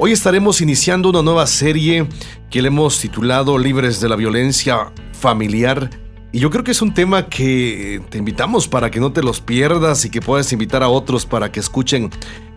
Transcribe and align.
Hoy 0.00 0.12
estaremos 0.12 0.60
iniciando 0.60 1.10
una 1.10 1.22
nueva 1.22 1.44
serie 1.48 2.06
que 2.50 2.62
le 2.62 2.68
hemos 2.68 3.00
titulado 3.00 3.58
Libres 3.58 4.00
de 4.00 4.08
la 4.08 4.14
Violencia 4.14 4.92
Familiar 5.12 5.90
y 6.30 6.38
yo 6.38 6.50
creo 6.50 6.62
que 6.62 6.70
es 6.70 6.80
un 6.82 6.94
tema 6.94 7.26
que 7.26 8.00
te 8.08 8.18
invitamos 8.18 8.68
para 8.68 8.92
que 8.92 9.00
no 9.00 9.12
te 9.12 9.24
los 9.24 9.40
pierdas 9.40 10.04
y 10.04 10.10
que 10.10 10.20
puedas 10.20 10.52
invitar 10.52 10.84
a 10.84 10.88
otros 10.88 11.26
para 11.26 11.50
que 11.50 11.58
escuchen 11.58 12.10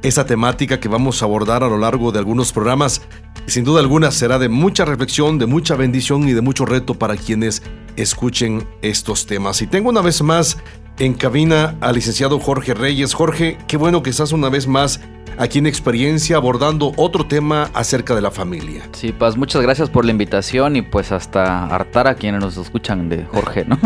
esa 0.03 0.27
temática 0.27 0.79
que 0.79 0.87
vamos 0.87 1.21
a 1.21 1.25
abordar 1.25 1.63
a 1.63 1.67
lo 1.67 1.79
largo 1.79 2.11
de 2.11 2.19
algunos 2.19 2.51
programas. 2.51 3.01
Sin 3.47 3.63
duda 3.63 3.79
alguna 3.79 4.11
será 4.11 4.37
de 4.37 4.47
mucha 4.47 4.85
reflexión, 4.85 5.39
de 5.39 5.47
mucha 5.47 5.75
bendición 5.75 6.29
y 6.29 6.33
de 6.33 6.41
mucho 6.41 6.67
reto 6.67 6.93
para 6.93 7.15
quienes 7.15 7.63
escuchen 7.95 8.67
estos 8.83 9.25
temas. 9.25 9.63
Y 9.63 9.67
tengo 9.67 9.89
una 9.89 10.01
vez 10.01 10.21
más 10.21 10.57
en 10.99 11.13
cabina 11.13 11.75
al 11.81 11.95
licenciado 11.95 12.39
Jorge 12.39 12.73
Reyes. 12.73 13.13
Jorge, 13.13 13.57
qué 13.67 13.77
bueno 13.77 14.03
que 14.03 14.09
estás 14.09 14.31
una 14.31 14.49
vez 14.49 14.67
más 14.67 14.99
aquí 15.37 15.59
en 15.59 15.65
Experiencia 15.65 16.35
abordando 16.35 16.91
otro 16.97 17.25
tema 17.25 17.69
acerca 17.73 18.15
de 18.15 18.21
la 18.21 18.31
familia. 18.31 18.83
Sí, 18.93 19.11
Paz, 19.11 19.37
muchas 19.37 19.61
gracias 19.61 19.89
por 19.89 20.05
la 20.05 20.11
invitación 20.11 20.75
y 20.75 20.81
pues 20.81 21.11
hasta 21.11 21.65
hartar 21.65 22.07
a 22.07 22.15
quienes 22.15 22.41
nos 22.41 22.57
escuchan 22.57 23.09
de 23.09 23.25
Jorge, 23.25 23.65
¿no? 23.65 23.79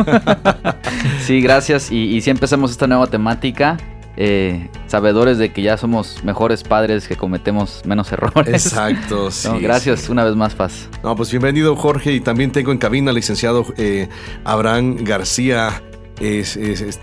sí, 1.22 1.42
gracias 1.42 1.92
y, 1.92 2.20
si 2.22 2.30
empezamos 2.30 2.72
esta 2.72 2.88
nueva 2.88 3.08
temática. 3.08 3.78
Eh, 4.18 4.70
sabedores 4.88 5.38
de 5.38 5.52
que 5.52 5.62
ya 5.62 5.76
somos 5.76 6.24
mejores 6.24 6.64
padres, 6.64 7.06
que 7.06 7.18
cometemos 7.18 7.82
menos 7.86 8.10
errores. 8.14 8.66
Exacto, 8.66 9.30
sí. 9.32 9.50
gracias 9.60 10.08
una 10.08 10.24
vez 10.24 10.38
más, 10.38 10.56
Paz. 10.56 10.88
No, 11.04 11.18
pues 11.18 11.32
bienvenido, 11.32 11.76
Jorge. 11.76 12.14
Y 12.14 12.22
también 12.22 12.54
tengo 12.54 12.72
en 12.72 12.78
cabina 12.78 13.10
al 13.10 13.16
licenciado 13.16 13.66
eh, 13.76 14.08
Abraham 14.46 15.00
García 15.02 15.82
es, 16.20 16.56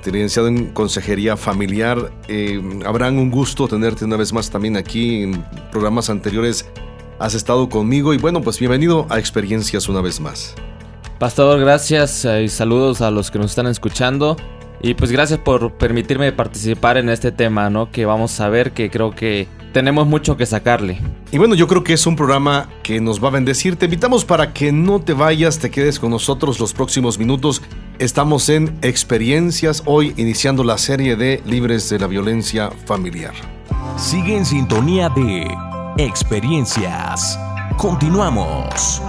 licenciado 0.07 0.49
en 0.49 0.67
consejería 0.73 1.37
familiar. 1.37 2.13
Eh, 2.29 2.61
Abraham, 2.87 3.19
un 3.19 3.31
gusto 3.31 3.69
tenerte 3.69 4.05
una 4.05 4.17
vez 4.17 4.33
más 4.33 4.51
también 4.51 4.77
aquí 4.77 5.23
en 5.23 5.45
programas 5.71 6.11
anteriores. 6.11 6.67
Has 7.19 7.35
estado 7.35 7.69
conmigo 7.69 8.15
y 8.15 8.19
bueno, 8.19 8.43
pues 8.43 8.59
bienvenido 8.59 9.07
a 9.11 9.19
Experiencias 9.19 9.89
una 9.89 10.01
vez 10.01 10.21
más. 10.21 10.55
Pastor, 11.19 11.61
gracias 11.61 12.25
eh, 12.25 12.45
y 12.45 12.49
saludos 12.49 13.01
a 13.01 13.11
los 13.11 13.31
que 13.31 13.39
nos 13.39 13.53
están 13.53 13.67
escuchando. 13.67 14.37
Y 14.81 14.95
pues 14.95 15.13
gracias 15.13 15.39
por 15.39 15.73
permitirme 15.75 16.33
participar 16.33 16.97
en 16.97 17.09
este 17.09 17.31
tema, 17.31 17.71
¿no? 17.71 17.93
Que 17.93 18.05
vamos 18.05 18.41
a 18.41 18.49
ver, 18.49 18.73
que 18.73 18.91
creo 18.91 19.13
que 19.13 19.47
tenemos 19.73 20.07
mucho 20.07 20.37
que 20.37 20.47
sacarle. 20.47 21.01
Y 21.31 21.39
bueno, 21.39 21.55
yo 21.55 21.67
creo 21.67 21.83
que 21.83 21.95
es 21.95 22.07
un 22.07 22.17
programa 22.17 22.69
que 22.83 23.01
nos 23.01 23.23
va 23.23 23.29
a 23.29 23.33
bendecir. 23.33 23.77
Te 23.77 23.87
invitamos 23.87 24.25
para 24.25 24.53
que 24.53 24.71
no 24.73 25.01
te 25.01 25.15
vayas, 25.15 25.59
te 25.59 25.71
quedes 25.71 25.99
con 25.99 26.11
nosotros 26.11 26.61
los 26.61 26.73
próximos 26.73 27.19
minutos. 27.19 27.63
Estamos 27.99 28.49
en 28.49 28.77
Experiencias, 28.83 29.83
hoy 29.87 30.15
iniciando 30.17 30.65
la 30.65 30.79
serie 30.79 31.17
de 31.17 31.43
Libres 31.47 31.89
de 31.89 31.99
la 31.99 32.07
Violencia 32.07 32.71
Familiar. 32.87 33.35
Sigue 33.97 34.37
en 34.37 34.45
sintonía 34.45 35.09
de 35.09 35.47
Experiencias. 35.99 37.39
Continuamos. 37.77 39.01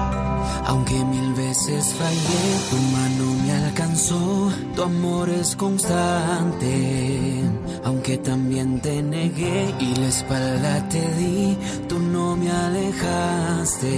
Aunque 0.66 1.04
mil 1.06 1.34
veces 1.34 1.94
fallé, 1.94 2.60
tu 2.70 2.78
mano 2.96 3.34
me 3.44 3.52
alcanzó, 3.66 4.50
tu 4.76 4.82
amor 4.84 5.30
es 5.30 5.56
constante. 5.56 7.42
Aunque 7.84 8.18
también 8.18 8.80
te 8.80 9.02
negué 9.04 9.74
y 9.80 9.96
la 9.96 10.08
espalda 10.08 10.88
te 10.90 11.02
di, 11.16 11.58
tú 11.88 12.00
no 12.00 12.36
me 12.36 12.50
alejaste. 12.52 13.94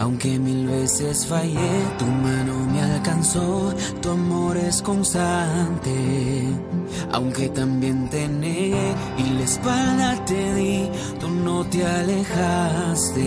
Aunque 0.00 0.38
mil 0.38 0.66
veces 0.66 1.26
fallé, 1.26 1.84
tu 1.98 2.06
mano 2.06 2.66
me 2.72 2.80
alcanzó, 2.82 3.74
tu 4.00 4.10
amor 4.10 4.56
es 4.56 4.80
constante. 4.80 6.48
Aunque 7.12 7.50
también 7.50 8.08
te 8.08 8.26
negué 8.26 8.94
y 9.18 9.24
la 9.34 9.42
espalda 9.42 10.24
te 10.24 10.54
di, 10.54 10.88
tú 11.20 11.28
no 11.28 11.64
te 11.64 11.86
alejaste. 11.86 13.20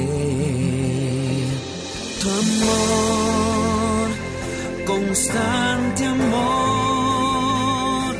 Tu 2.23 2.29
amor, 2.29 4.07
constante 4.85 6.05
amor, 6.05 8.15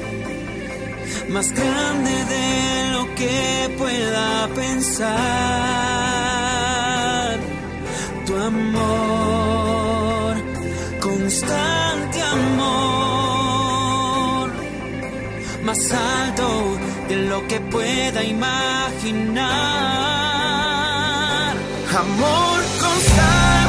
más 1.30 1.52
grande 1.53 2.25
de 2.34 2.92
lo 2.92 3.16
que 3.16 3.74
pueda 3.78 4.50
pensar. 4.53 5.08
Tu 8.25 8.36
amor, 8.36 10.36
constante 11.00 12.22
amor, 12.22 12.52
más 15.63 15.92
alto 15.94 16.78
de 17.08 17.16
lo 17.16 17.47
que 17.47 17.62
pueda 17.62 18.22
imaginar. 18.22 19.44
Amor 21.96 22.63
constante, 22.81 23.62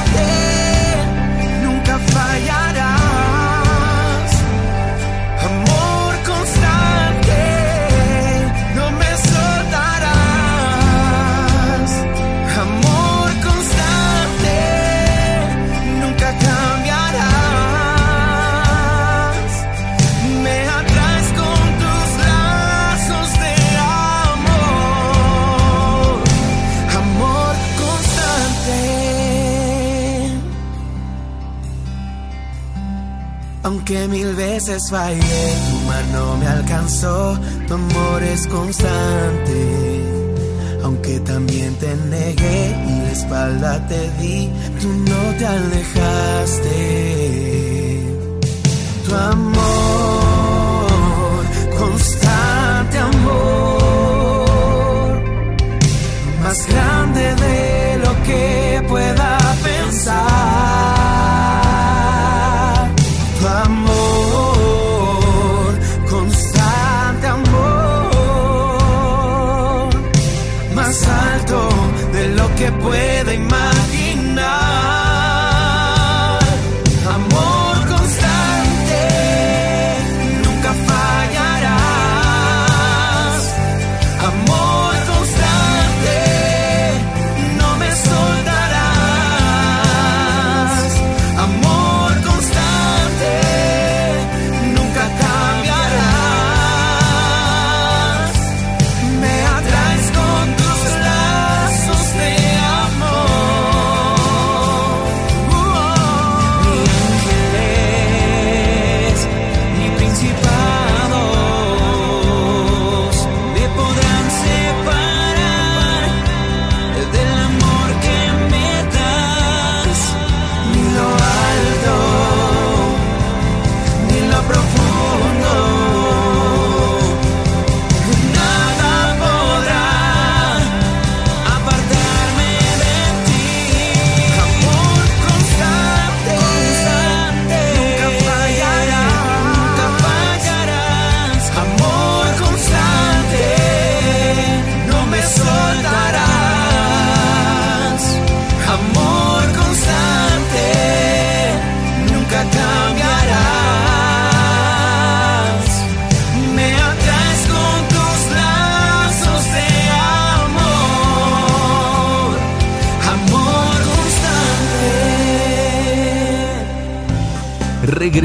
Aunque 33.65 34.07
mil 34.09 34.35
veces 34.35 34.91
fallé, 34.91 35.57
tu 35.71 35.77
mano 35.87 36.37
me 36.37 36.47
alcanzó, 36.47 37.39
tu 37.67 37.73
amor 37.73 38.23
es 38.23 38.47
constante. 38.47 40.03
Aunque 40.83 41.19
también 41.21 41.75
te 41.77 41.97
negué 41.97 42.77
y 42.87 43.01
la 43.01 43.13
espalda 43.13 43.87
te 43.89 44.11
di, 44.21 44.51
tú 44.83 44.89
no 44.89 45.35
te 45.39 45.47
alejaste. 45.47 46.77
Tu 49.07 49.15
amor, 49.15 49.55
constante 51.79 52.99
amor, 52.99 54.43
más 56.43 56.67
grande 56.67 57.35
de 57.35 57.74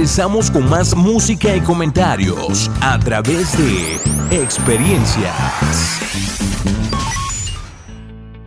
Regresamos 0.10 0.50
con 0.50 0.68
más 0.68 0.96
música 0.96 1.56
y 1.56 1.62
comentarios 1.62 2.72
a 2.82 2.98
través 2.98 3.56
de 3.56 4.42
experiencias. 4.42 5.36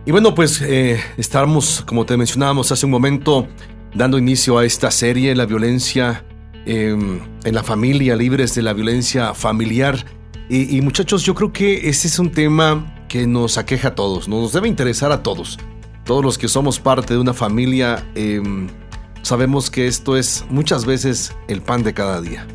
Y 0.05 0.11
bueno, 0.11 0.35
pues 0.35 0.61
eh, 0.61 0.99
estamos, 1.15 1.81
como 1.87 2.05
te 2.05 2.17
mencionábamos 2.17 2.69
hace 2.73 2.85
un 2.85 2.91
momento, 2.91 3.47
dando 3.95 4.17
inicio 4.17 4.57
a 4.57 4.65
esta 4.65 4.91
serie, 4.91 5.33
la 5.35 5.45
violencia 5.45 6.25
em, 6.65 7.21
en 7.45 7.55
la 7.55 7.63
familia, 7.63 8.17
libres 8.17 8.53
de 8.55 8.61
la 8.61 8.73
violencia 8.73 9.33
familiar. 9.33 10.05
Y, 10.49 10.81
muchachos, 10.81 11.23
yo 11.23 11.33
creo 11.33 11.53
que 11.53 11.87
ese 11.87 12.09
es 12.09 12.19
un 12.19 12.29
tema 12.29 13.05
que 13.07 13.25
nos 13.25 13.57
aqueja 13.57 13.87
a 13.87 13.95
todos, 13.95 14.27
nos 14.27 14.51
debe 14.51 14.67
interesar 14.67 15.13
a 15.13 15.23
todos. 15.23 15.57
Todos 16.03 16.25
los 16.25 16.37
que 16.37 16.49
somos 16.49 16.81
parte 16.81 17.13
de 17.13 17.21
una 17.21 17.33
familia 17.33 18.05
em, 18.15 18.67
sabemos 19.23 19.71
que 19.71 19.87
esto 19.87 20.15
es 20.15 20.45
muchas 20.49 20.85
veces 20.85 21.35
el 21.47 21.61
pan 21.61 21.81
de 21.81 21.93
cada 21.95 22.21
día. 22.21 22.45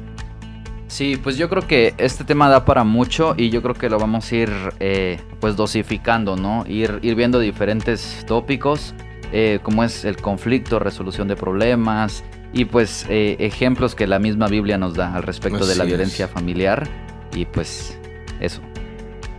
Sí, 0.87 1.19
pues 1.23 1.37
yo 1.37 1.49
creo 1.51 1.67
que 1.67 1.95
este 1.99 2.25
tema 2.25 2.49
da 2.49 2.65
para 2.65 2.85
mucho 2.85 3.35
y 3.37 3.51
yo 3.51 3.61
creo 3.61 3.75
que 3.75 3.91
lo 3.91 3.99
vamos 3.99 4.31
a 4.31 4.37
ir 4.37 4.51
eh, 4.81 5.21
pues 5.41 5.57
dosificando, 5.57 6.37
¿no? 6.37 6.65
Ir, 6.67 7.01
ir 7.03 7.15
viendo 7.15 7.41
diferentes 7.41 8.25
tópicos, 8.27 8.95
eh, 9.33 9.59
como 9.63 9.85
es 9.85 10.05
el 10.05 10.17
conflicto, 10.17 10.79
resolución 10.79 11.29
de 11.29 11.37
problemas 11.37 12.25
y 12.55 12.65
pues 12.65 13.05
eh, 13.11 13.37
ejemplos 13.39 13.95
que 13.95 14.07
la 14.07 14.19
misma 14.19 14.49
Biblia 14.49 14.79
nos 14.79 14.95
da 14.95 15.15
al 15.15 15.25
respecto 15.25 15.67
de 15.67 15.77
la 15.77 15.85
violencia 15.85 16.27
familiar 16.27 16.89
y 17.35 17.45
pues 17.45 17.99
eso. 18.41 18.63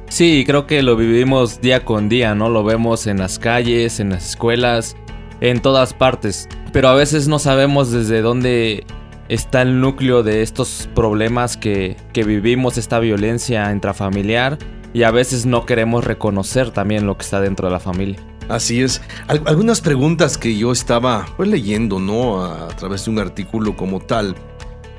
Sí, 0.08 0.44
creo 0.46 0.68
que 0.68 0.84
lo 0.84 0.96
vivimos 0.96 1.62
día 1.62 1.84
con 1.84 2.10
día, 2.10 2.36
¿no? 2.36 2.50
Lo 2.50 2.64
vemos 2.64 3.08
en 3.08 3.18
las 3.18 3.40
calles, 3.40 4.00
en 4.00 4.12
las 4.12 4.30
escuelas, 4.30 4.96
en 5.42 5.62
todas 5.62 5.94
partes, 5.94 6.48
pero 6.72 6.90
a 6.90 6.94
veces 6.94 7.28
no 7.28 7.40
sabemos 7.40 7.92
desde 7.92 8.22
dónde 8.22 8.86
está 9.30 9.62
el 9.62 9.80
núcleo 9.80 10.24
de 10.24 10.42
estos 10.42 10.90
problemas 10.94 11.56
que, 11.56 11.96
vivimos, 12.14 12.78
esta 12.78 13.00
violencia 13.00 13.72
intrafamiliar 13.72 14.58
y 14.94 15.04
a 15.04 15.12
veces 15.12 15.46
no 15.46 15.66
queremos 15.66 16.04
reconocer 16.04 16.72
también 16.72 17.06
lo 17.06 17.18
que 17.18 17.24
está 17.24 17.40
dentro 17.40 17.68
de 17.68 17.74
la 17.74 17.80
familia. 17.80 18.20
Así 18.50 18.82
es. 18.82 19.02
algunas 19.28 19.80
preguntas 19.80 20.38
que 20.38 20.58
yo 20.58 20.72
estaba 20.72 21.28
pues, 21.38 21.48
leyendo, 21.48 22.00
¿no? 22.00 22.44
A, 22.44 22.68
través 22.70 23.06
de 23.06 23.12
un 23.12 23.20
artículo 23.20 23.78
como 23.78 24.00
tal, 24.00 24.36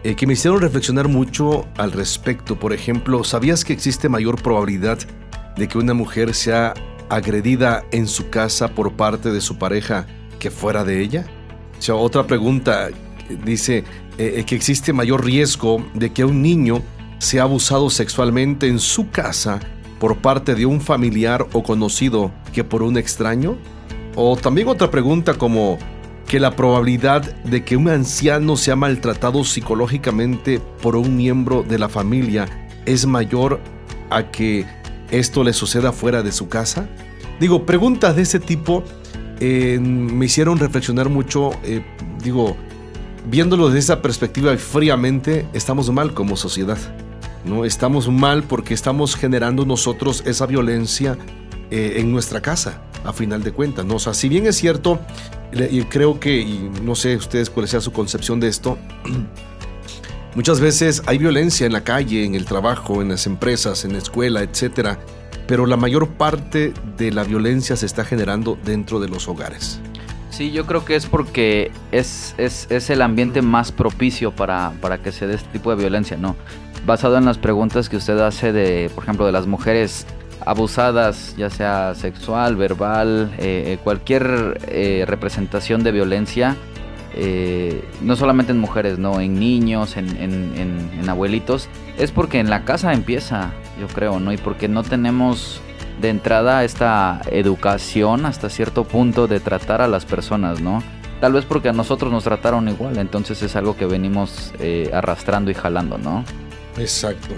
eh, 0.05 0.15
que 0.15 0.27
me 0.29 0.35
hicieron 0.35 0.61
reflexionar 0.61 1.09
mucho 1.09 1.67
al 1.77 1.91
respecto. 1.91 2.57
Por 2.57 2.73
ejemplo, 2.73 3.25
¿sabías 3.25 3.65
que 3.65 3.73
existe 3.73 4.09
mayor 4.09 4.41
probabilidad 4.41 4.99
de 5.57 5.67
que 5.67 5.79
una 5.79 5.95
mujer 5.95 6.33
sea 6.35 6.75
agredida 7.09 7.83
en 7.91 8.07
su 8.07 8.31
casa 8.31 8.69
por 8.69 8.93
parte 8.93 9.33
de 9.33 9.41
su 9.41 9.59
pareja 9.59 10.07
que 10.39 10.53
fuera 10.53 10.85
de 10.85 11.03
ella? 11.03 11.27
Otra 11.89 12.27
pregunta 12.27 12.91
dice, 13.45 13.85
eh, 14.19 14.45
que 14.47 14.55
existe 14.55 14.93
mayor 14.93 15.25
riesgo 15.25 15.85
de 15.95 16.13
que 16.13 16.25
un 16.25 16.43
niño 16.43 16.83
sea 17.19 17.43
abusado 17.43 17.91
sexualmente 17.91 18.69
en 18.69 18.79
su 18.79 19.11
casa 19.11 19.61
por 19.99 20.19
parte 20.19 20.55
de 20.55 20.67
un 20.67 20.81
familiar 20.81 21.47
o 21.53 21.63
conocido 21.63 22.31
que 22.53 22.65
por 22.65 22.83
un 22.83 22.97
extraño? 22.97 23.57
O 24.15 24.37
también 24.37 24.69
otra 24.69 24.91
pregunta 24.91 25.35
como 25.35 25.79
que 26.27 26.39
la 26.39 26.55
probabilidad 26.55 27.35
de 27.45 27.65
que 27.65 27.77
un 27.77 27.89
anciano 27.89 28.57
sea 28.57 28.77
maltratado 28.77 29.43
psicológicamente 29.43 30.61
por 30.81 30.97
un 30.97 31.17
miembro 31.17 31.63
de 31.63 31.79
la 31.79 31.89
familia 31.89 32.47
es 32.87 33.07
mayor 33.07 33.61
a 34.11 34.31
que 34.31 34.67
esto 35.11 35.43
le 35.45 35.53
suceda 35.53 35.93
fuera 35.93 36.23
de 36.23 36.33
su 36.33 36.49
casa? 36.49 36.89
Digo, 37.41 37.65
preguntas 37.67 38.17
de 38.17 38.23
ese 38.23 38.39
tipo 38.39 38.85
eh, 39.41 39.79
me 39.81 40.27
hicieron 40.27 40.59
reflexionar 40.59 41.09
mucho, 41.09 41.51
eh, 41.65 41.83
digo, 42.23 42.57
viéndolo 43.27 43.69
desde 43.69 43.79
esa 43.79 44.03
perspectiva 44.03 44.55
fríamente, 44.59 45.47
estamos 45.55 45.91
mal 45.91 46.13
como 46.13 46.37
sociedad. 46.37 46.79
¿no? 47.47 47.65
Estamos 47.65 48.09
mal 48.09 48.43
porque 48.43 48.75
estamos 48.75 49.17
generando 49.17 49.65
nosotros 49.65 50.23
esa 50.27 50.45
violencia 50.45 51.17
eh, 51.71 51.95
en 51.97 52.13
nuestra 52.13 52.43
casa, 52.43 52.83
a 53.03 53.15
final 53.15 53.43
de 53.43 53.53
cuentas. 53.53 53.87
¿no? 53.87 53.99
Si 53.99 54.29
bien 54.29 54.47
es 54.47 54.57
cierto, 54.57 55.01
y 55.53 55.83
creo 55.85 56.21
que, 56.21 56.39
y 56.39 56.71
no 56.83 56.95
sé 56.95 57.17
ustedes 57.17 57.49
cuál 57.49 57.67
sea 57.67 57.81
su 57.81 57.93
concepción 57.93 58.41
de 58.41 58.49
esto, 58.49 58.77
muchas 60.35 60.61
veces 60.61 61.03
hay 61.07 61.17
violencia 61.17 61.65
en 61.65 61.73
la 61.73 61.83
calle, 61.83 62.27
en 62.27 62.35
el 62.35 62.45
trabajo, 62.45 63.01
en 63.01 63.09
las 63.09 63.27
empresas, 63.27 63.87
en 63.87 63.95
la 63.95 63.99
escuela, 63.99 64.43
etcétera, 64.43 65.01
pero 65.47 65.67
la 65.67 65.77
mayor 65.77 66.09
parte 66.09 66.73
de 66.97 67.11
la 67.13 67.25
violencia 67.25 67.77
se 67.77 67.87
está 67.87 68.05
generando 68.05 68.59
dentro 68.65 69.01
de 69.01 69.09
los 69.09 69.29
hogares. 69.29 69.81
Sí, 70.31 70.53
yo 70.53 70.65
creo 70.65 70.85
que 70.85 70.95
es 70.95 71.07
porque 71.07 71.71
es, 71.93 72.35
es, 72.39 72.89
el 72.89 73.03
ambiente 73.03 73.43
más 73.43 73.73
propicio 73.73 74.31
para, 74.31 74.73
que 75.03 75.13
se 75.13 75.27
dé 75.27 75.35
este 75.35 75.51
tipo 75.51 75.71
de 75.71 75.77
violencia, 75.77 76.17
¿no? 76.17 76.37
Basado 76.87 77.19
en 77.19 77.25
las 77.25 77.37
preguntas 77.37 77.89
que 77.89 77.97
usted 77.97 78.19
hace 78.21 78.53
de, 78.53 78.91
por 78.95 79.05
ejemplo, 79.05 79.27
de 79.27 79.33
las 79.33 79.47
mujeres 79.47 80.07
abusadas, 80.47 81.35
ya 81.37 81.51
sea 81.51 81.95
sexual, 81.95 82.57
verbal, 82.57 83.33
eh, 83.39 83.75
eh, 83.75 83.79
cualquier 83.83 84.61
eh, 84.69 85.05
representación 85.07 85.83
de 85.83 85.93
violencia, 85.93 86.57
no 88.03 88.17
solamente 88.17 88.53
en 88.53 88.59
mujeres, 88.59 88.99
no, 88.99 89.21
en 89.21 89.39
niños, 89.39 89.97
en, 89.97 90.09
en, 90.17 91.09
abuelitos, 91.09 91.69
es 91.99 92.13
porque 92.13 92.39
en 92.39 92.49
la 92.49 92.65
casa 92.65 92.93
empieza, 92.93 93.51
yo 93.81 93.89
creo, 93.89 94.21
¿no? 94.21 94.33
Y 94.33 94.37
porque 94.37 94.69
no 94.69 94.83
tenemos 94.83 95.61
de 96.01 96.09
entrada 96.09 96.65
esta 96.65 97.21
educación 97.31 98.27
hasta 98.27 98.49
cierto 98.49 98.85
punto 98.85 99.27
de 99.27 99.41
tratar 99.41 99.83
a 99.83 99.89
las 99.89 100.05
personas, 100.05 100.61
¿no? 100.61 100.83
Tal 101.21 101.33
vez 101.33 101.45
porque 101.45 101.69
a 101.69 101.73
nosotros 101.73 102.11
nos 102.13 102.25
trataron 102.25 102.69
igual, 102.69 102.99
entonces 102.99 103.43
es 103.43 103.55
algo 103.57 103.77
que 103.77 103.85
venimos 103.85 104.53
eh, 104.59 104.91
arrastrando 104.93 105.51
y 105.51 105.55
jalando, 105.55 105.99
¿no? 105.99 106.25
Exacto. 106.79 107.35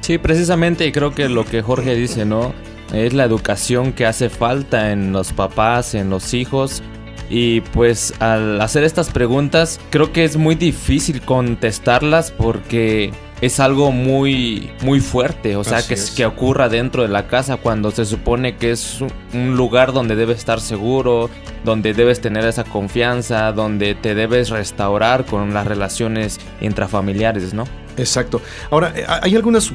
Sí, 0.00 0.18
precisamente 0.18 0.90
creo 0.90 1.14
que 1.14 1.28
lo 1.28 1.44
que 1.44 1.62
Jorge 1.62 1.94
dice, 1.94 2.24
¿no? 2.24 2.52
Es 2.92 3.12
la 3.12 3.24
educación 3.24 3.92
que 3.92 4.06
hace 4.06 4.30
falta 4.30 4.90
en 4.90 5.12
los 5.12 5.32
papás, 5.32 5.94
en 5.94 6.10
los 6.10 6.34
hijos. 6.34 6.82
Y 7.30 7.60
pues 7.60 8.14
al 8.20 8.58
hacer 8.62 8.84
estas 8.84 9.10
preguntas 9.10 9.78
creo 9.90 10.12
que 10.12 10.24
es 10.24 10.38
muy 10.38 10.54
difícil 10.54 11.20
contestarlas 11.20 12.30
porque 12.30 13.12
es 13.40 13.60
algo 13.60 13.92
muy, 13.92 14.70
muy 14.82 15.00
fuerte, 15.00 15.56
o 15.56 15.64
sea, 15.64 15.82
que, 15.86 15.96
que 16.16 16.26
ocurra 16.26 16.68
dentro 16.68 17.02
de 17.02 17.08
la 17.08 17.28
casa 17.28 17.56
cuando 17.56 17.90
se 17.90 18.04
supone 18.04 18.56
que 18.56 18.72
es 18.72 18.98
un 19.32 19.56
lugar 19.56 19.92
donde 19.92 20.16
debes 20.16 20.38
estar 20.38 20.60
seguro, 20.60 21.30
donde 21.64 21.94
debes 21.94 22.20
tener 22.20 22.44
esa 22.44 22.64
confianza, 22.64 23.52
donde 23.52 23.94
te 23.94 24.14
debes 24.14 24.50
restaurar 24.50 25.24
con 25.24 25.54
las 25.54 25.66
relaciones 25.66 26.40
intrafamiliares, 26.60 27.54
¿no? 27.54 27.64
Exacto. 27.96 28.40
Ahora, 28.70 28.92
eh, 28.94 29.04
hay 29.06 29.34
algunos 29.34 29.72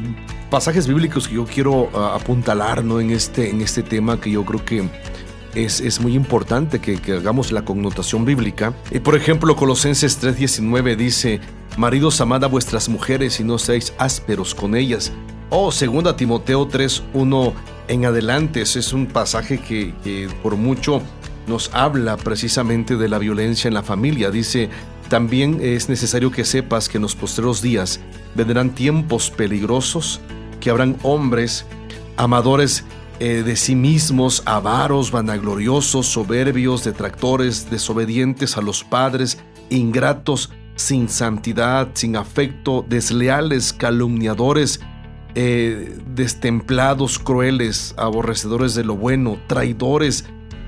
pasajes 0.49 0.87
bíblicos 0.87 1.27
que 1.27 1.35
yo 1.35 1.45
quiero 1.45 1.89
ah, 1.93 2.17
apuntalar, 2.19 2.83
¿no? 2.83 2.99
En 2.99 3.11
este, 3.11 3.49
en 3.49 3.61
este 3.61 3.83
tema 3.83 4.19
que 4.19 4.31
yo 4.31 4.43
creo 4.45 4.63
que 4.63 4.89
es, 5.55 5.99
muy 5.99 6.15
importante 6.15 6.79
que, 6.79 6.99
hagamos 7.13 7.51
la 7.51 7.63
connotación 7.63 8.25
bíblica. 8.25 8.73
Y 8.91 8.99
por 8.99 9.15
ejemplo, 9.15 9.55
Colosenses 9.55 10.21
3:19 10.21 10.95
dice, 10.95 11.39
Maridos, 11.77 12.21
amad 12.21 12.43
a 12.43 12.47
vuestras 12.47 12.89
mujeres 12.89 13.39
y 13.39 13.43
no 13.43 13.57
seáis 13.57 13.93
ásperos 13.97 14.53
con 14.55 14.75
ellas. 14.75 15.11
O 15.49 15.67
oh, 15.67 15.71
2 15.71 16.15
Timoteo 16.15 16.67
3:1 16.67 17.53
en 17.87 18.05
adelante, 18.05 18.61
es 18.61 18.93
un 18.93 19.07
pasaje 19.07 19.59
que, 19.59 20.29
por 20.41 20.55
mucho 20.55 21.01
nos 21.47 21.69
habla 21.73 22.15
precisamente 22.15 22.95
de 22.95 23.09
la 23.09 23.19
violencia 23.19 23.67
en 23.67 23.73
la 23.73 23.83
familia. 23.83 24.31
Dice, 24.31 24.69
también 25.09 25.59
es 25.61 25.89
necesario 25.89 26.31
que 26.31 26.45
sepas 26.45 26.87
que 26.87 26.97
en 26.97 27.01
los 27.01 27.15
postreros 27.15 27.61
días 27.61 27.99
vendrán 28.33 28.69
tiempos 28.69 29.29
peligrosos, 29.29 30.21
que 30.61 30.69
habrán 30.69 30.97
hombres 31.03 31.65
amadores 32.15 32.85
eh, 33.25 33.41
de 33.41 33.55
sí 33.55 33.73
mismos, 33.73 34.43
avaros, 34.45 35.09
vanagloriosos, 35.09 36.07
soberbios, 36.07 36.83
detractores, 36.83 37.69
desobedientes 37.69 38.57
a 38.57 38.61
los 38.61 38.83
padres, 38.83 39.41
ingratos, 39.69 40.51
sin 40.75 41.07
santidad, 41.07 41.87
sin 41.93 42.17
afecto, 42.17 42.85
desleales, 42.85 43.71
calumniadores, 43.71 44.81
eh, 45.35 45.97
destemplados, 46.05 47.17
crueles, 47.17 47.95
aborrecedores 47.95 48.75
de 48.75 48.83
lo 48.83 48.97
bueno, 48.97 49.37
traidores, 49.47 50.25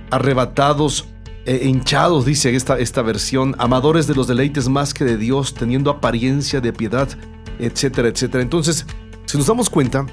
arrebatados, 0.09 1.09
eh, 1.45 1.59
hinchados, 1.65 2.24
dice 2.24 2.55
esta, 2.55 2.79
esta 2.79 3.01
versión, 3.01 3.53
amadores 3.57 4.07
de 4.07 4.15
los 4.15 4.27
deleites 4.27 4.69
más 4.69 4.93
que 4.93 5.03
de 5.03 5.17
Dios, 5.17 5.55
teniendo 5.55 5.91
apariencia 5.91 6.62
de 6.62 6.71
piedad, 6.71 7.09
etcétera, 7.59 8.07
etcétera. 8.07 8.41
Entonces, 8.41 8.85
si 9.25 9.38
nos 9.38 9.47
damos 9.47 9.69
cuenta, 9.69 10.05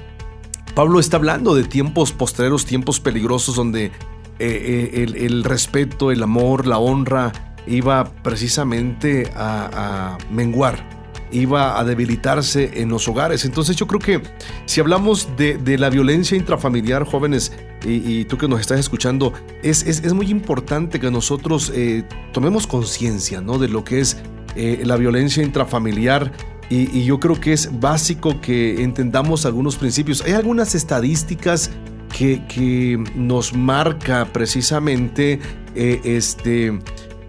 Pablo 0.75 0.99
está 0.99 1.17
hablando 1.17 1.53
de 1.53 1.63
tiempos 1.63 2.11
postreros, 2.11 2.65
tiempos 2.65 2.99
peligrosos 2.99 3.55
donde 3.55 3.85
eh, 3.85 3.91
eh, 4.39 5.05
el, 5.19 5.43
respeto, 5.43 6.11
el 6.11 6.23
amor, 6.23 6.65
la 6.65 6.79
honra 6.79 7.31
iba 7.67 8.11
precisamente 8.23 9.31
a, 9.35 10.17
menguar, 10.31 10.83
iba 11.31 11.79
a 11.79 11.83
debilitarse 11.83 12.81
en 12.81 12.89
los 12.89 13.07
hogares. 13.07 13.45
Entonces 13.45 13.75
yo 13.75 13.85
creo 13.85 13.99
que 13.99 14.21
si 14.65 14.81
hablamos 14.81 15.29
de, 15.37 15.77
la 15.77 15.91
violencia 15.91 16.35
intrafamiliar, 16.35 17.05
jóvenes, 17.05 17.53
y, 17.85 18.25
tú 18.25 18.37
que 18.37 18.47
nos 18.47 18.59
estás 18.59 18.79
escuchando, 18.79 19.31
es, 19.61 19.85
es, 19.85 20.13
muy 20.13 20.31
importante 20.31 20.99
que 20.99 21.11
nosotros 21.11 21.71
eh, 21.75 22.03
tomemos 22.31 22.65
conciencia 22.65 23.41
¿no? 23.41 23.59
de 23.59 23.67
lo 23.67 23.83
que 23.83 23.99
es 23.99 24.17
la 24.55 24.97
violencia 24.97 25.43
intrafamiliar. 25.43 26.31
Y, 26.69 27.03
yo 27.03 27.19
creo 27.19 27.39
que 27.39 27.53
es 27.53 27.79
básico 27.79 28.39
que 28.41 28.83
entendamos 28.83 29.45
algunos 29.45 29.75
principios. 29.75 30.21
Hay 30.21 30.33
algunas 30.33 30.75
estadísticas 30.75 31.71
que, 32.17 33.03
nos 33.15 33.53
marca 33.53 34.25
precisamente 34.31 35.39
eh, 35.75 36.01
este, 36.03 36.79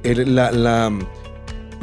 la 0.03 0.91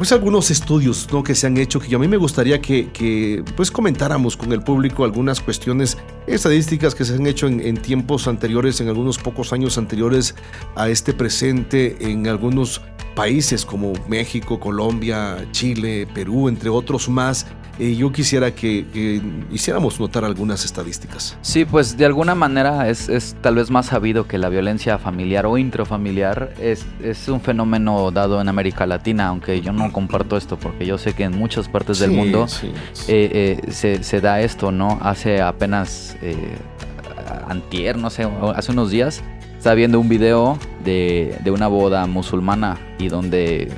pues 0.02 0.10
algunos 0.10 0.50
estudios 0.50 1.06
¿no? 1.12 1.22
que 1.22 1.32
se 1.34 1.46
han 1.46 1.56
hecho 1.56 1.78
que 1.78 1.94
a 1.94 1.98
mí 1.98 2.08
me 2.08 2.16
gustaría 2.16 2.60
que, 2.60 3.44
pues 3.54 3.70
comentáramos 3.70 4.36
con 4.36 4.52
el 4.52 4.60
público 4.60 5.04
algunas 5.04 5.38
cuestiones 5.40 5.96
estadísticas 6.26 6.94
que 6.94 7.04
se 7.04 7.14
han 7.14 7.26
hecho 7.26 7.46
en, 7.46 7.76
tiempos 7.76 8.28
anteriores, 8.28 8.80
en 8.80 8.88
algunos 8.88 9.18
pocos 9.18 9.52
años 9.52 9.78
anteriores 9.78 10.34
a 10.76 10.88
este 10.88 11.12
presente, 11.12 11.96
en 12.00 12.26
algunos 12.28 12.80
países 13.14 13.64
como 13.64 13.92
México, 14.08 14.58
Colombia, 14.58 15.46
Chile, 15.52 16.06
Perú, 16.14 16.48
entre 16.48 16.70
otros 16.70 17.08
más, 17.08 17.46
eh, 17.78 17.96
yo 17.96 18.12
quisiera 18.12 18.54
que, 18.54 19.20
hiciéramos 19.50 19.98
notar 19.98 20.24
algunas 20.24 20.64
estadísticas. 20.64 21.38
Sí, 21.40 21.64
pues 21.64 21.96
de 21.96 22.04
alguna 22.04 22.34
manera 22.34 22.88
es, 22.88 23.34
tal 23.40 23.54
vez 23.54 23.70
más 23.70 23.86
sabido 23.86 24.28
que 24.28 24.36
la 24.36 24.50
violencia 24.50 24.98
familiar 24.98 25.46
o 25.46 25.56
intrafamiliar 25.56 26.52
es, 26.60 26.84
es, 27.02 27.28
un 27.28 27.40
fenómeno 27.40 28.10
dado 28.10 28.40
en 28.40 28.48
América 28.48 28.86
Latina, 28.86 29.28
aunque 29.28 29.62
yo 29.62 29.72
no 29.72 29.90
comparto 29.90 30.36
esto 30.36 30.58
porque 30.58 30.84
yo 30.84 30.98
sé 30.98 31.14
que 31.14 31.24
en 31.24 31.36
muchas 31.36 31.68
partes 31.68 31.98
del 31.98 32.10
mundo 32.10 32.46
eh, 33.08 33.58
eh, 33.66 33.72
se, 33.72 34.02
se, 34.04 34.20
da 34.20 34.40
esto, 34.42 34.70
¿no? 34.70 34.98
Hace 35.00 35.40
apenas 35.40 36.11
antier, 37.48 37.96
no 37.96 38.10
sé, 38.10 38.28
hace 38.54 38.72
unos 38.72 38.90
días, 38.90 39.22
estaba 39.56 39.74
viendo 39.74 40.00
un 40.00 40.08
video 40.08 40.58
de, 40.84 41.38
de 41.44 41.50
una 41.50 41.68
boda 41.68 42.06
musulmana 42.06 42.78
y 42.98 43.08
donde 43.08 43.70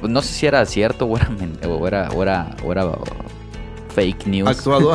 pues, 0.00 0.10
no 0.10 0.22
sé 0.22 0.32
si 0.32 0.46
era 0.46 0.64
cierto 0.66 1.06
o 1.06 1.16
era, 1.16 1.28
o 1.66 1.86
era, 1.86 2.08
o 2.14 2.22
era, 2.22 2.48
o 2.62 2.72
era 2.72 2.84
fake 3.94 4.26
news. 4.26 4.48
Actuado. 4.48 4.94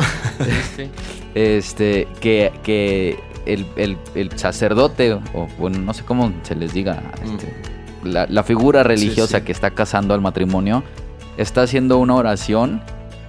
este, 1.34 2.08
que, 2.20 2.52
que 2.62 3.18
el, 3.46 4.30
sacerdote, 4.36 5.12
o 5.12 5.48
bueno, 5.58 5.78
no 5.78 5.94
sé 5.94 6.04
cómo 6.04 6.32
se 6.42 6.56
les 6.56 6.72
diga, 6.72 7.02
este, 7.24 7.54
la, 8.04 8.42
figura 8.42 8.82
religiosa 8.82 9.44
que 9.44 9.52
está 9.52 9.70
casando 9.70 10.14
al 10.14 10.20
matrimonio, 10.20 10.82
está 11.36 11.62
haciendo 11.62 11.98
una 11.98 12.16
oración 12.16 12.82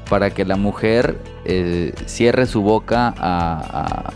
para 0.09 0.31
que 0.31 0.45
la 0.45 0.55
mujer 0.55 1.17
eh, 1.45 1.93
cierre 2.05 2.45
su 2.45 2.61
boca 2.61 3.13
a, 3.17 4.13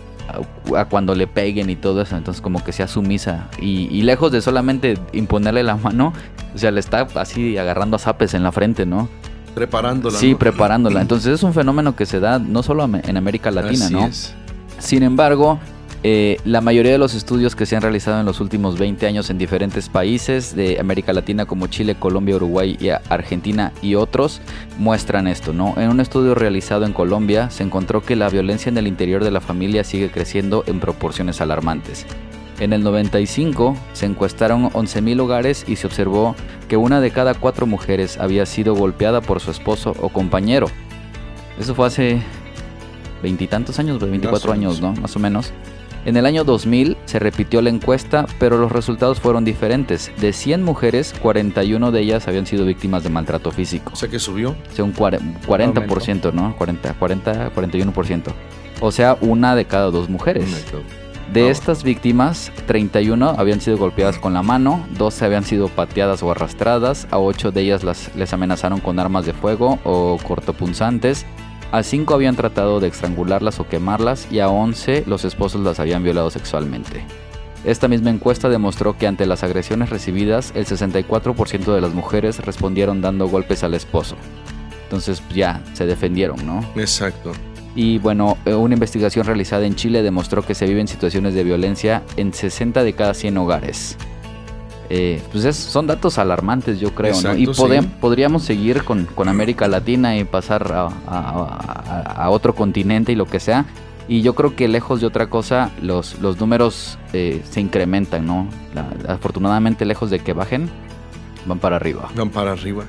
cuando 0.90 1.14
le 1.14 1.28
peguen 1.28 1.70
y 1.70 1.76
todo 1.76 2.02
eso, 2.02 2.16
entonces 2.16 2.42
como 2.42 2.64
que 2.64 2.72
sea 2.72 2.88
sumisa. 2.88 3.50
Y, 3.60 3.88
y, 3.92 4.04
lejos 4.04 4.32
de 4.32 4.42
solamente 4.42 4.98
imponerle 5.12 5.64
la 5.64 5.76
mano, 5.76 6.14
o 6.56 6.58
sea, 6.58 6.72
le 6.72 6.80
está 6.80 7.08
así 7.16 7.58
agarrando 7.58 7.98
a 7.98 8.00
zapes 8.00 8.34
en 8.34 8.44
la 8.44 8.52
frente, 8.54 8.86
¿no? 8.86 9.10
Preparándola. 9.54 10.18
Sí, 10.18 10.36
preparándola. 10.36 11.02
Entonces 11.02 11.34
es 11.34 11.44
un 11.44 11.54
fenómeno 11.54 11.96
que 11.96 12.06
se 12.06 12.20
da 12.20 12.40
no 12.40 12.64
solo 12.64 12.86
en 12.86 13.18
América 13.18 13.52
Latina, 13.52 13.90
¿no? 13.90 14.10
Sin 14.80 15.04
embargo, 15.04 15.60
eh, 16.04 16.38
la 16.46 16.62
mayoría 16.62 16.92
de 16.92 16.98
los 16.98 17.14
estudios 17.14 17.56
que 17.56 17.68
se 17.68 17.76
han 17.76 17.84
realizado 17.84 18.20
en 18.20 18.26
los 18.26 18.40
últimos 18.40 18.80
20 18.80 19.06
años 19.06 19.30
en 19.30 19.38
diferentes 19.38 19.88
países 19.88 20.56
de 20.56 20.80
América 20.80 21.14
Latina 21.14 21.46
como 21.46 21.68
Chile, 21.68 21.94
Colombia, 21.94 22.38
Uruguay, 22.38 22.76
y 22.80 22.90
Argentina 22.90 23.72
y 23.84 23.94
otros 23.94 24.42
muestran 24.80 25.28
esto, 25.28 25.54
¿no? 25.54 25.76
En 25.78 25.90
un 25.90 26.00
estudio 26.00 26.34
realizado 26.34 26.86
en 26.86 26.94
Colombia 26.94 27.52
se 27.52 27.62
encontró 27.62 28.02
que 28.02 28.16
la 28.16 28.30
violencia 28.30 28.70
en 28.70 28.78
el 28.78 28.88
interior 28.88 29.24
de 29.24 29.30
la 29.30 29.42
familia 29.42 29.84
sigue 29.84 30.10
creciendo 30.10 30.64
en 30.66 30.80
proporciones 30.80 31.40
alarmantes. 31.40 32.08
En 32.60 32.74
el 32.74 32.84
95 32.84 33.76
se 33.94 34.06
encuestaron 34.08 34.72
11.000 34.72 35.20
hogares 35.20 35.66
y 35.68 35.76
se 35.76 35.86
observó 35.86 36.36
que 36.68 36.78
una 36.78 37.00
de 37.00 37.12
cada 37.12 37.36
cuatro 37.36 37.68
mujeres 37.68 38.18
había 38.18 38.48
sido 38.48 38.74
golpeada 38.74 39.22
por 39.22 39.40
su 39.40 39.52
esposo 39.52 39.96
o 40.00 40.10
compañero. 40.10 40.68
Eso 41.60 41.76
fue 41.76 41.88
hace 41.88 42.22
veintitantos 43.22 43.78
años, 43.78 44.00
24 44.00 44.52
años, 44.52 44.82
¿no? 44.82 44.94
Más 44.94 45.16
o 45.16 45.20
menos. 45.20 45.54
En 46.04 46.18
el 46.18 46.26
año 46.26 46.44
2000 46.44 46.98
se 47.06 47.20
repitió 47.20 47.62
la 47.62 47.70
encuesta, 47.70 48.26
pero 48.40 48.58
los 48.58 48.72
resultados 48.72 49.20
fueron 49.20 49.46
diferentes. 49.46 50.12
De 50.20 50.34
100 50.34 50.64
mujeres, 50.64 51.14
41 51.22 51.92
de 51.92 52.00
ellas 52.02 52.28
habían 52.28 52.48
sido 52.48 52.66
víctimas 52.66 53.04
de 53.04 53.10
maltrato 53.10 53.52
físico. 53.52 53.92
O 53.94 53.96
sea 53.96 54.10
que 54.10 54.18
subió. 54.18 54.52
O 54.52 54.76
sea, 54.76 54.84
un 54.84 54.96
40%, 54.96 56.34
¿no? 56.34 56.56
40, 56.58 56.94
40, 56.96 57.54
41%. 57.54 58.24
O 58.80 58.92
sea, 58.92 59.16
una 59.22 59.56
de 59.56 59.66
cada 59.66 59.92
dos 59.92 60.10
mujeres. 60.10 60.66
De 61.32 61.50
estas 61.50 61.84
víctimas, 61.84 62.52
31 62.66 63.36
habían 63.38 63.62
sido 63.62 63.78
golpeadas 63.78 64.18
con 64.18 64.34
la 64.34 64.42
mano, 64.42 64.86
12 64.98 65.24
habían 65.24 65.46
sido 65.46 65.70
pateadas 65.70 66.24
o 66.24 66.32
arrastradas, 66.32 67.08
a 67.10 67.20
8 67.20 67.52
de 67.52 67.62
ellas 67.62 67.84
las, 67.84 68.14
les 68.16 68.34
amenazaron 68.34 68.82
con 68.82 69.00
armas 69.00 69.26
de 69.26 69.34
fuego 69.34 69.80
o 69.86 70.18
cortopunzantes, 70.28 71.26
a 71.72 71.84
5 71.84 72.14
habían 72.14 72.36
tratado 72.36 72.80
de 72.80 72.88
estrangularlas 72.88 73.60
o 73.60 73.68
quemarlas 73.68 74.28
y 74.32 74.40
a 74.40 74.50
11 74.50 75.06
los 75.08 75.26
esposos 75.26 75.62
las 75.62 75.80
habían 75.80 76.04
violado 76.04 76.30
sexualmente. 76.30 77.06
Esta 77.64 77.88
misma 77.88 78.10
encuesta 78.10 78.50
demostró 78.50 78.98
que 78.98 79.08
ante 79.08 79.26
las 79.26 79.44
agresiones 79.44 79.90
recibidas, 79.90 80.52
el 80.56 80.66
64% 80.66 81.74
de 81.74 81.82
las 81.82 81.94
mujeres 81.94 82.40
respondieron 82.40 83.02
dando 83.02 83.28
golpes 83.28 83.64
al 83.64 83.76
esposo. 83.76 84.16
Entonces 84.84 85.22
ya 85.34 85.62
se 85.74 85.86
defendieron, 85.86 86.46
¿no? 86.46 86.66
Exacto. 86.76 87.32
Y 87.76 88.00
bueno, 88.00 88.38
eh, 88.46 88.54
una 88.54 88.74
investigación 88.74 89.26
realizada 89.26 89.66
en 89.66 89.76
Chile 89.76 90.02
demostró 90.02 90.46
que 90.46 90.56
se 90.56 90.66
viven 90.66 90.88
situaciones 90.88 91.34
de 91.34 91.44
violencia 91.44 92.04
en 92.18 92.34
60 92.34 92.84
de 92.84 92.94
cada 92.94 93.14
100 93.14 93.38
hogares. 93.38 93.98
Eh, 94.94 95.22
pues 95.32 95.56
son 95.56 95.88
datos 95.88 96.18
alarmantes, 96.18 96.78
yo 96.80 96.94
creo, 96.94 97.16
¿no? 97.22 97.38
Y 97.38 97.48
podríamos 98.02 98.44
seguir 98.44 98.84
con, 98.84 99.08
América 99.30 99.70
Latina 99.70 100.18
y 100.18 100.26
pasar 100.26 100.70
a, 101.08 102.30
otro 102.30 102.54
continente 102.54 103.14
y 103.14 103.16
lo 103.16 103.26
que 103.26 103.40
sea. 103.40 103.66
Y 104.10 104.22
yo 104.22 104.36
creo 104.36 104.56
que 104.56 104.68
lejos 104.68 105.00
de 105.00 105.08
otra 105.08 105.30
cosa, 105.30 105.72
los, 105.82 106.20
los 106.20 106.40
números 106.40 106.98
eh, 107.14 107.42
se 107.50 107.62
incrementan, 107.62 108.26
¿no? 108.26 108.50
afortunadamente, 109.08 109.86
lejos 109.86 110.10
de 110.10 110.20
que 110.20 110.34
bajen, 110.34 110.70
van 111.46 111.60
para 111.60 111.78
arriba. 111.78 112.10
Van 112.16 112.30
para 112.30 112.52
arriba. 112.52 112.84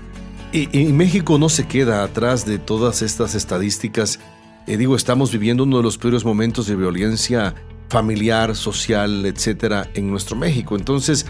Y, 0.53 0.77
y 0.77 0.93
México 0.93 1.39
no 1.39 1.49
se 1.49 1.69
queda 1.69 2.03
atrás 2.03 2.45
de 2.45 2.59
todas 2.59 3.03
estas 3.03 3.37
estadísticas 3.37 4.19
eh, 4.67 4.77
digo, 4.77 4.95
estamos 4.95 5.33
viviendo 5.33 5.65
uno 5.65 5.79
de 5.79 5.83
los 5.83 5.99
peores 5.99 6.25
momentos 6.25 6.67
de 6.67 6.77
violencia 6.77 7.55
familiar, 7.89 8.55
social, 8.55 9.27
etcétera, 9.27 9.91
en 9.95 10.11
nuestro 10.11 10.37
México. 10.37 10.77
Entonces, 10.77 11.27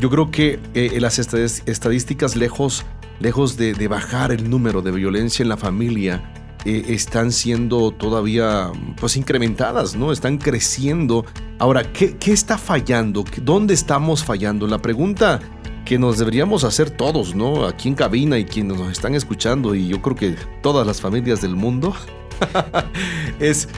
yo 0.00 0.08
creo 0.08 0.30
que 0.30 0.58
eh, 0.74 0.98
las 0.98 1.18
estadísticas, 1.18 2.34
lejos, 2.34 2.84
lejos 3.20 3.56
de, 3.56 3.88
bajar 3.88 4.32
el 4.32 4.48
número 4.48 4.80
de 4.80 4.90
violencia 4.90 5.42
en 5.42 5.50
la 5.50 5.58
familia, 5.58 6.32
eh, 6.64 6.86
están 6.88 7.32
siendo 7.32 7.90
todavía 7.90 8.70
pues 8.98 9.16
incrementadas, 9.16 9.94
¿no? 9.94 10.10
Están 10.10 10.38
creciendo. 10.38 11.26
Ahora, 11.58 11.92
¿qué, 11.92 12.16
¿qué, 12.16 12.32
está 12.32 12.56
fallando? 12.56 13.24
¿Dónde 13.42 13.74
estamos 13.74 14.24
fallando? 14.24 14.66
La 14.66 14.78
pregunta 14.78 15.38
que 15.84 15.98
nos 15.98 16.18
deberíamos 16.18 16.64
hacer 16.64 16.90
todos, 16.90 17.34
¿no? 17.34 17.66
Aquí 17.66 17.88
en 17.88 17.94
cabina 17.94 18.38
y 18.38 18.44
quienes 18.44 18.78
nos 18.78 18.90
están 18.90 19.14
escuchando, 19.14 19.74
y 19.74 19.88
yo 19.88 20.00
creo 20.00 20.16
que 20.16 20.36
todas 20.62 20.86
las 20.86 21.00
familias 21.00 21.42
del 21.42 21.56
mundo, 21.56 21.94
es 23.38 23.68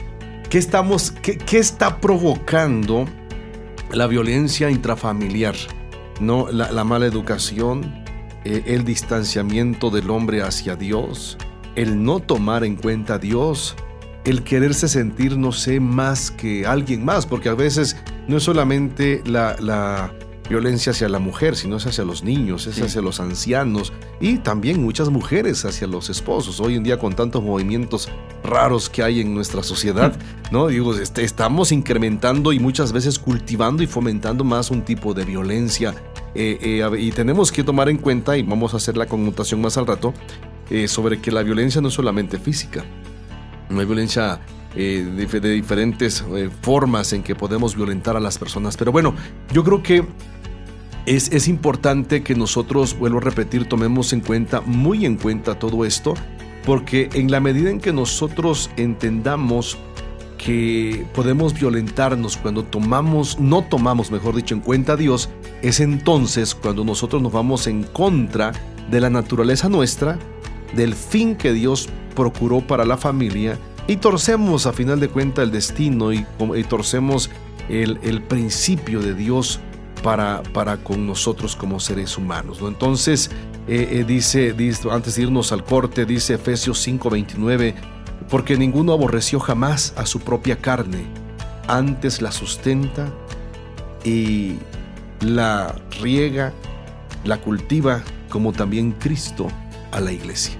¿qué, 0.49 0.57
estamos, 0.57 1.11
qué, 1.11 1.57
está 1.57 1.99
provocando 1.99 3.07
la 3.91 4.07
violencia 4.07 4.69
intrafamiliar? 4.69 5.55
¿No? 6.19 6.47
La, 6.51 6.83
mala 6.83 7.05
educación, 7.05 8.03
eh, 8.45 8.63
el 8.67 8.83
distanciamiento 8.83 9.89
del 9.89 10.09
hombre 10.09 10.41
hacia 10.41 10.75
Dios, 10.75 11.37
el 11.75 12.03
no 12.03 12.19
tomar 12.19 12.63
en 12.63 12.75
cuenta 12.75 13.15
a 13.15 13.19
Dios, 13.19 13.75
el 14.25 14.43
quererse 14.43 14.87
sentir, 14.87 15.37
no 15.37 15.51
sé, 15.51 15.79
más 15.79 16.31
que 16.31 16.65
alguien 16.65 17.03
más, 17.03 17.25
porque 17.25 17.49
a 17.49 17.55
veces 17.55 17.97
no 18.27 18.37
es 18.37 18.43
solamente 18.43 19.21
la, 19.25 19.55
la 19.59 20.13
violencia 20.49 20.91
hacia 20.91 21.09
la 21.09 21.19
mujer, 21.19 21.55
sino 21.55 21.77
es 21.77 21.85
hacia 21.85 22.03
los 22.03 22.23
niños, 22.23 22.67
es 22.67 22.81
hacia 22.81 23.01
los 23.01 23.19
ancianos 23.19 23.93
y 24.19 24.37
también 24.37 24.81
muchas 24.81 25.09
mujeres 25.09 25.65
hacia 25.65 25.87
los 25.87 26.09
esposos. 26.09 26.59
Hoy 26.59 26.75
en 26.75 26.83
día 26.83 26.99
con 26.99 27.15
tantos 27.15 27.43
movimientos 27.43 28.09
raros 28.43 28.89
que 28.89 29.03
hay 29.03 29.21
en 29.21 29.33
nuestra 29.33 29.63
sociedad, 29.63 30.17
¿no? 30.51 30.67
Digo, 30.67 30.95
este, 30.95 31.23
estamos 31.23 31.71
incrementando 31.71 32.53
y 32.53 32.59
muchas 32.59 32.91
veces 32.91 33.19
cultivando 33.19 33.83
y 33.83 33.87
fomentando 33.87 34.43
más 34.43 34.71
un 34.71 34.83
tipo 34.83 35.13
de 35.13 35.25
violencia. 35.25 35.95
Eh, 36.35 36.57
eh, 36.61 36.99
y 36.99 37.11
tenemos 37.11 37.51
que 37.51 37.63
tomar 37.63 37.89
en 37.89 37.97
cuenta, 37.97 38.37
y 38.37 38.43
vamos 38.43 38.73
a 38.73 38.77
hacer 38.77 38.97
la 38.97 39.05
conmutación 39.05 39.61
más 39.61 39.77
al 39.77 39.87
rato, 39.87 40.13
eh, 40.69 40.87
sobre 40.87 41.21
que 41.21 41.31
la 41.31 41.43
violencia 41.43 41.81
no 41.81 41.87
es 41.89 41.93
solamente 41.93 42.39
física. 42.39 42.83
No 43.69 43.79
hay 43.79 43.85
violencia 43.85 44.39
de, 44.75 45.03
de, 45.03 45.51
diferentes 45.51 46.23
formas 46.61 47.13
en 47.13 47.23
que 47.23 47.35
podemos 47.35 47.75
violentar 47.75 48.17
a 48.17 48.19
las 48.19 48.37
personas. 48.37 48.77
Pero 48.77 48.91
bueno, 48.91 49.13
yo 49.51 49.63
creo 49.63 49.83
que 49.83 50.03
es, 51.05 51.47
importante 51.47 52.23
que 52.23 52.35
nosotros, 52.35 52.97
vuelvo 52.97 53.17
a 53.17 53.21
repetir, 53.21 53.67
tomemos 53.67 54.13
en 54.13 54.21
cuenta, 54.21 54.61
muy 54.61 55.05
en 55.05 55.17
cuenta 55.17 55.59
todo 55.59 55.85
esto, 55.85 56.13
porque 56.65 57.09
en 57.13 57.29
la 57.29 57.41
medida 57.41 57.69
en 57.69 57.81
que 57.81 57.91
nosotros 57.91 58.69
entendamos 58.77 59.77
que 60.37 61.05
podemos 61.13 61.53
violentarnos 61.53 62.37
cuando 62.37 62.63
tomamos, 62.63 63.39
no 63.39 63.63
tomamos, 63.63 64.11
mejor 64.11 64.35
dicho, 64.35 64.55
en 64.55 64.61
cuenta 64.61 64.93
a 64.93 64.97
Dios, 64.97 65.29
es 65.61 65.79
entonces 65.79 66.55
cuando 66.55 66.83
nosotros 66.83 67.21
nos 67.21 67.31
vamos 67.31 67.67
en 67.67 67.83
contra 67.83 68.53
de 68.89 69.01
la 69.01 69.09
naturaleza 69.09 69.69
nuestra, 69.69 70.17
del 70.73 70.95
fin 70.95 71.35
que 71.35 71.53
Dios 71.53 71.89
procuró 72.15 72.61
para 72.61 72.85
la 72.85 72.97
familia 72.97 73.57
y 73.87 73.97
torcemos 73.97 74.65
a 74.65 74.73
final 74.73 74.99
de 74.99 75.09
cuentas 75.09 75.43
el 75.43 75.51
destino 75.51 76.13
y, 76.13 76.25
torcemos 76.69 77.29
el, 77.69 78.21
principio 78.23 79.01
de 79.01 79.13
Dios 79.13 79.59
para, 80.03 80.43
para, 80.53 80.77
con 80.77 81.05
nosotros 81.05 81.55
como 81.55 81.79
seres 81.79 82.17
humanos. 82.17 82.61
¿no? 82.61 82.67
Entonces, 82.67 83.29
eh, 83.67 83.87
eh, 83.91 84.03
dice, 84.05 84.55
antes 84.91 85.15
de 85.15 85.23
irnos 85.23 85.51
al 85.51 85.63
corte, 85.63 86.05
dice 86.05 86.35
Efesios 86.35 86.85
5:29, 86.85 87.75
porque 88.29 88.57
ninguno 88.57 88.93
aborreció 88.93 89.39
jamás 89.39 89.93
a 89.97 90.05
su 90.05 90.19
propia 90.19 90.57
carne, 90.57 91.05
antes 91.67 92.21
la 92.21 92.31
sustenta 92.31 93.07
y 94.03 94.57
la 95.21 95.75
riega, 96.01 96.53
la 97.23 97.37
cultiva, 97.37 98.01
como 98.29 98.51
también 98.51 98.91
Cristo 98.93 99.47
a 99.91 99.99
la 99.99 100.11
iglesia. 100.11 100.55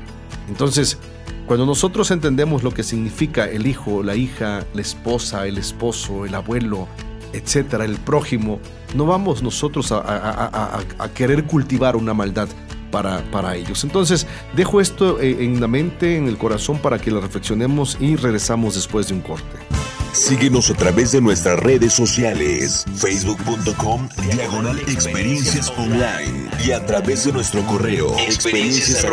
Entonces, 0.47 0.97
cuando 1.45 1.65
nosotros 1.65 2.09
entendemos 2.11 2.63
lo 2.63 2.71
que 2.71 2.83
significa 2.83 3.45
el 3.45 3.67
hijo, 3.67 4.01
la 4.03 4.15
hija, 4.15 4.65
la 4.73 4.81
esposa, 4.81 5.45
el 5.45 5.57
esposo, 5.57 6.25
el 6.25 6.35
abuelo, 6.35 6.87
etcétera, 7.33 7.85
el 7.85 7.97
prójimo, 7.97 8.59
no 8.95 9.05
vamos 9.05 9.43
nosotros 9.43 9.91
a, 9.91 10.81
querer 11.13 11.45
cultivar 11.45 11.95
una 11.95 12.13
maldad 12.13 12.47
para, 12.91 13.19
para, 13.31 13.55
ellos. 13.55 13.83
Entonces, 13.83 14.27
dejo 14.55 14.79
esto 14.79 15.19
eh, 15.19 15.43
en 15.43 15.59
la 15.59 15.67
mente, 15.67 16.15
en 16.15 16.27
el 16.27 16.37
corazón, 16.37 16.77
para 16.77 16.99
que 16.99 17.11
lo 17.11 17.19
reflexionemos 17.19 17.97
y 17.99 18.15
regresamos 18.15 18.75
después 18.75 19.07
de 19.07 19.15
un 19.15 19.21
corte. 19.21 19.82
Síguenos 20.13 20.69
a 20.69 20.75
través 20.75 21.11
de 21.11 21.19
nuestras 21.21 21.59
redes 21.59 21.93
sociales, 21.93 22.85
facebook.com, 22.95 24.07
diagonal 24.31 24.77
experiencias 24.81 25.73
online 25.75 26.51
y 26.63 26.69
a 26.71 26.85
través 26.85 27.23
de 27.25 27.31
nuestro 27.31 27.65
correo, 27.65 28.15
experiencias 28.19 29.03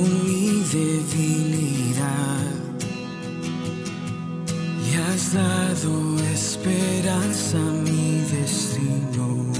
dado 5.35 6.17
esperanza 6.33 7.59
a 7.59 7.73
mi 7.87 8.21
destino. 8.31 9.53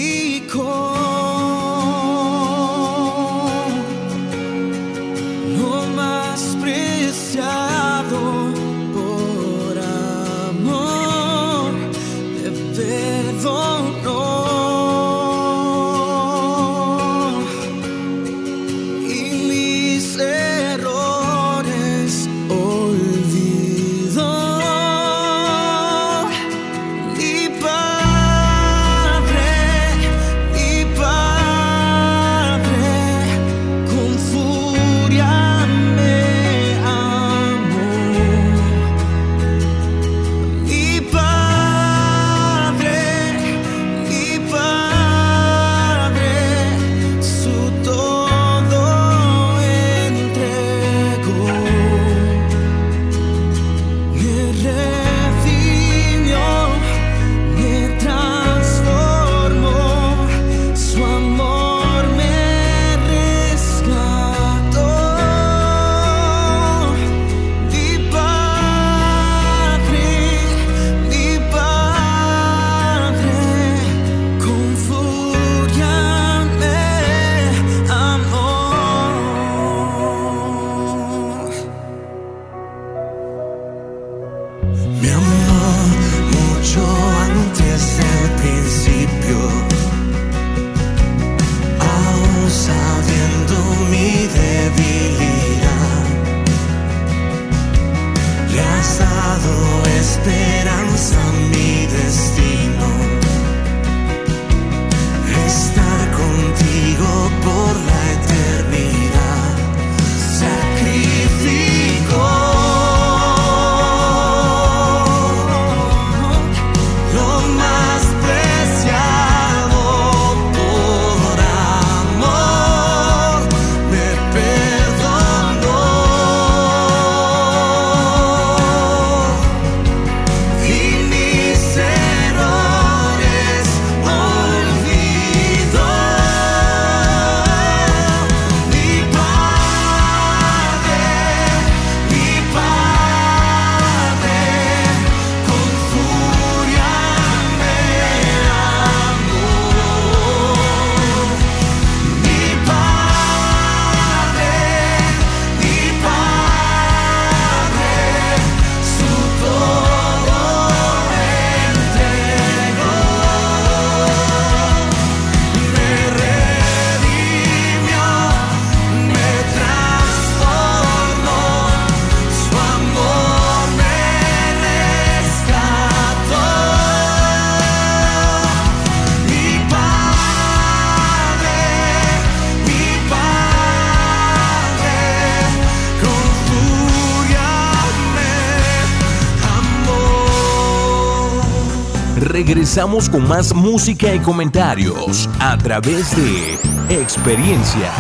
Regresamos 192.75 193.09
con 193.09 193.29
más 193.29 193.55
música 193.55 194.13
y 194.13 194.19
comentarios 194.19 195.31
a 195.39 195.57
través 195.57 196.11
de 196.17 196.59
experiencias. 197.01 197.93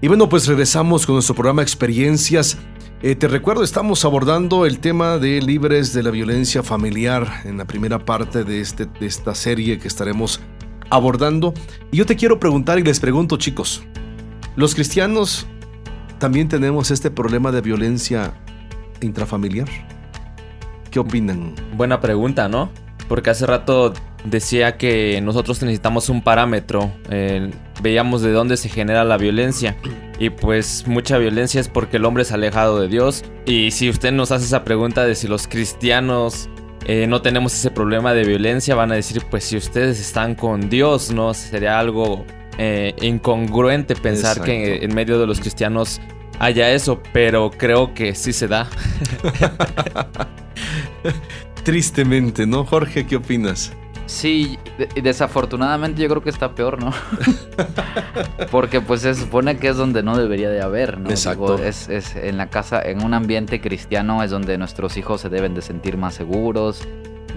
Y 0.00 0.08
bueno, 0.08 0.26
pues 0.26 0.46
regresamos 0.46 1.04
con 1.04 1.16
nuestro 1.16 1.34
programa 1.34 1.60
Experiencias. 1.60 2.56
Eh, 3.02 3.14
te 3.14 3.28
recuerdo, 3.28 3.62
estamos 3.62 4.06
abordando 4.06 4.64
el 4.64 4.78
tema 4.78 5.18
de 5.18 5.42
libres 5.42 5.92
de 5.92 6.02
la 6.02 6.10
violencia 6.10 6.62
familiar 6.62 7.42
en 7.44 7.58
la 7.58 7.66
primera 7.66 7.98
parte 8.06 8.42
de, 8.42 8.62
este, 8.62 8.86
de 8.86 9.04
esta 9.04 9.34
serie 9.34 9.78
que 9.78 9.88
estaremos 9.88 10.40
abordando. 10.88 11.52
Y 11.92 11.98
yo 11.98 12.06
te 12.06 12.16
quiero 12.16 12.40
preguntar 12.40 12.78
y 12.78 12.84
les 12.84 13.00
pregunto, 13.00 13.36
chicos, 13.36 13.82
¿los 14.56 14.74
cristianos 14.74 15.46
también 16.18 16.48
tenemos 16.48 16.90
este 16.90 17.10
problema 17.10 17.52
de 17.52 17.60
violencia 17.60 18.32
intrafamiliar? 19.02 19.89
¿Qué 20.90 20.98
opinan? 20.98 21.54
Buena 21.76 22.00
pregunta, 22.00 22.48
¿no? 22.48 22.70
Porque 23.08 23.30
hace 23.30 23.46
rato 23.46 23.92
decía 24.24 24.76
que 24.76 25.20
nosotros 25.20 25.62
necesitamos 25.62 26.08
un 26.08 26.22
parámetro. 26.22 26.92
Eh, 27.10 27.50
veíamos 27.82 28.22
de 28.22 28.32
dónde 28.32 28.56
se 28.56 28.68
genera 28.68 29.04
la 29.04 29.16
violencia. 29.16 29.76
Y 30.18 30.30
pues 30.30 30.86
mucha 30.86 31.18
violencia 31.18 31.60
es 31.60 31.68
porque 31.68 31.96
el 31.96 32.04
hombre 32.04 32.24
es 32.24 32.32
alejado 32.32 32.80
de 32.80 32.88
Dios. 32.88 33.24
Y 33.46 33.70
si 33.70 33.88
usted 33.88 34.12
nos 34.12 34.32
hace 34.32 34.44
esa 34.44 34.64
pregunta 34.64 35.04
de 35.04 35.14
si 35.14 35.28
los 35.28 35.46
cristianos 35.46 36.48
eh, 36.86 37.06
no 37.06 37.22
tenemos 37.22 37.54
ese 37.54 37.70
problema 37.70 38.12
de 38.12 38.24
violencia, 38.24 38.74
van 38.74 38.92
a 38.92 38.96
decir, 38.96 39.22
pues 39.30 39.44
si 39.44 39.56
ustedes 39.56 40.00
están 40.00 40.34
con 40.34 40.68
Dios, 40.68 41.12
¿no? 41.12 41.34
Sería 41.34 41.78
algo 41.78 42.24
eh, 42.58 42.94
incongruente 43.00 43.94
pensar 43.94 44.42
que 44.42 44.84
en 44.84 44.94
medio 44.94 45.18
de 45.18 45.26
los 45.26 45.40
cristianos 45.40 46.00
haya 46.38 46.70
eso, 46.72 47.02
pero 47.12 47.50
creo 47.50 47.94
que 47.94 48.14
sí 48.14 48.32
se 48.32 48.48
da. 48.48 48.68
Tristemente, 51.64 52.46
¿no? 52.46 52.64
Jorge, 52.64 53.06
¿qué 53.06 53.16
opinas? 53.16 53.72
Sí, 54.06 54.58
desafortunadamente 55.00 56.02
yo 56.02 56.08
creo 56.08 56.22
que 56.22 56.30
está 56.30 56.52
peor, 56.52 56.82
¿no? 56.82 56.92
Porque 58.50 58.80
pues 58.80 59.02
se 59.02 59.14
supone 59.14 59.56
que 59.58 59.68
es 59.68 59.76
donde 59.76 60.02
no 60.02 60.16
debería 60.16 60.50
de 60.50 60.60
haber, 60.60 60.98
¿no? 60.98 61.10
Exacto. 61.10 61.62
es, 61.62 61.88
es, 61.88 62.16
en 62.16 62.36
la 62.36 62.48
casa, 62.48 62.82
en 62.82 63.04
un 63.04 63.14
ambiente 63.14 63.60
cristiano 63.60 64.24
es 64.24 64.32
donde 64.32 64.58
nuestros 64.58 64.96
hijos 64.96 65.20
se 65.20 65.28
deben 65.28 65.54
de 65.54 65.62
sentir 65.62 65.96
más 65.96 66.14
seguros, 66.14 66.82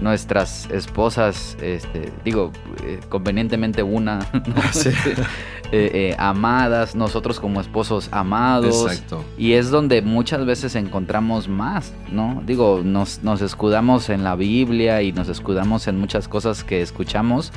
nuestras 0.00 0.68
esposas, 0.70 1.56
este, 1.60 2.12
digo, 2.24 2.52
eh, 2.84 3.00
convenientemente 3.08 3.82
una, 3.82 4.18
eh, 5.72 5.90
eh, 5.94 6.16
amadas, 6.18 6.94
nosotros 6.94 7.40
como 7.40 7.60
esposos 7.60 8.08
amados. 8.12 8.92
Exacto. 8.92 9.24
Y 9.38 9.52
es 9.52 9.70
donde 9.70 10.02
muchas 10.02 10.44
veces 10.46 10.74
encontramos 10.74 11.48
más, 11.48 11.92
¿no? 12.10 12.42
Digo, 12.46 12.82
nos, 12.84 13.22
nos 13.22 13.40
escudamos 13.40 14.08
en 14.10 14.24
la 14.24 14.36
Biblia 14.36 15.02
y 15.02 15.12
nos 15.12 15.28
escudamos 15.28 15.88
en 15.88 15.98
muchas 15.98 16.28
cosas 16.28 16.64
que 16.64 16.82
escuchamos, 16.82 17.52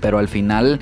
pero 0.00 0.18
al 0.18 0.28
final 0.28 0.80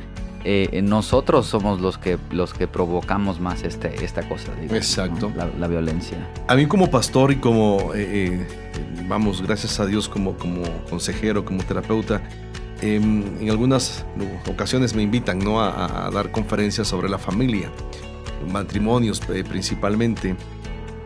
nosotros 0.82 1.46
somos 1.46 1.80
los 1.80 1.98
que 1.98 2.18
los 2.30 2.54
que 2.54 2.68
provocamos 2.68 3.40
más 3.40 3.62
este, 3.62 4.04
esta 4.04 4.28
cosa. 4.28 4.52
Exacto. 4.70 5.32
La, 5.58 5.66
violencia. 5.66 6.18
A 6.46 6.54
mí 6.54 6.66
como 6.66 6.90
pastor 6.90 7.32
y 7.32 7.36
como 7.36 7.92
vamos, 9.08 9.42
gracias 9.42 9.78
a 9.80 9.86
Dios 9.86 10.08
como, 10.08 10.36
como 10.36 10.62
consejero, 10.88 11.44
como 11.44 11.62
terapeuta, 11.62 12.22
em, 12.80 13.24
en 13.40 13.50
algunas 13.50 14.04
ocasiones 14.48 14.94
me 14.94 15.02
invitan 15.02 15.38
¿no? 15.38 15.62
a, 15.62 16.10
dar 16.12 16.30
conferencias 16.30 16.88
sobre 16.88 17.08
la 17.08 17.18
familia, 17.18 17.70
matrimonios 18.50 19.22
eh, 19.28 19.44
principalmente. 19.44 20.36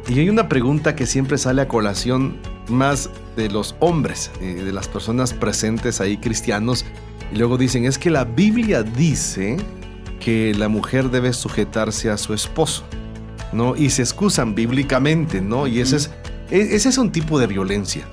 Y 0.08 0.18
hay 0.18 0.28
una 0.28 0.48
pregunta 0.48 0.96
que 0.96 1.06
siempre 1.06 1.38
sale 1.38 1.62
a 1.62 1.68
colación 1.68 2.36
más 2.68 3.10
de 3.36 3.48
los 3.48 3.76
hombres, 3.80 4.30
eh, 4.40 4.54
de 4.54 4.72
las 4.72 4.88
personas 4.88 5.32
presentes 5.32 6.00
ahí 6.00 6.16
cristianos. 6.16 6.84
Y 7.32 7.36
luego 7.36 7.56
dicen, 7.56 7.84
es 7.84 7.98
que 7.98 8.10
la 8.10 8.24
Biblia 8.24 8.82
dice 8.82 9.56
que 10.18 10.54
la 10.54 10.68
mujer 10.68 11.10
debe 11.10 11.32
sujetarse 11.32 12.10
a 12.10 12.16
su 12.18 12.34
esposo, 12.34 12.84
¿no? 13.52 13.76
Y 13.76 13.90
se 13.90 14.02
excusan 14.02 14.54
bíblicamente, 14.54 15.40
¿no? 15.40 15.66
Y 15.66 15.80
ese 15.80 15.96
es 15.96 16.10
e, 16.50 16.74
ese 16.74 16.88
es 16.88 16.98
un 16.98 17.12
tipo 17.12 17.38
de 17.38 17.46
violencia. 17.46 18.04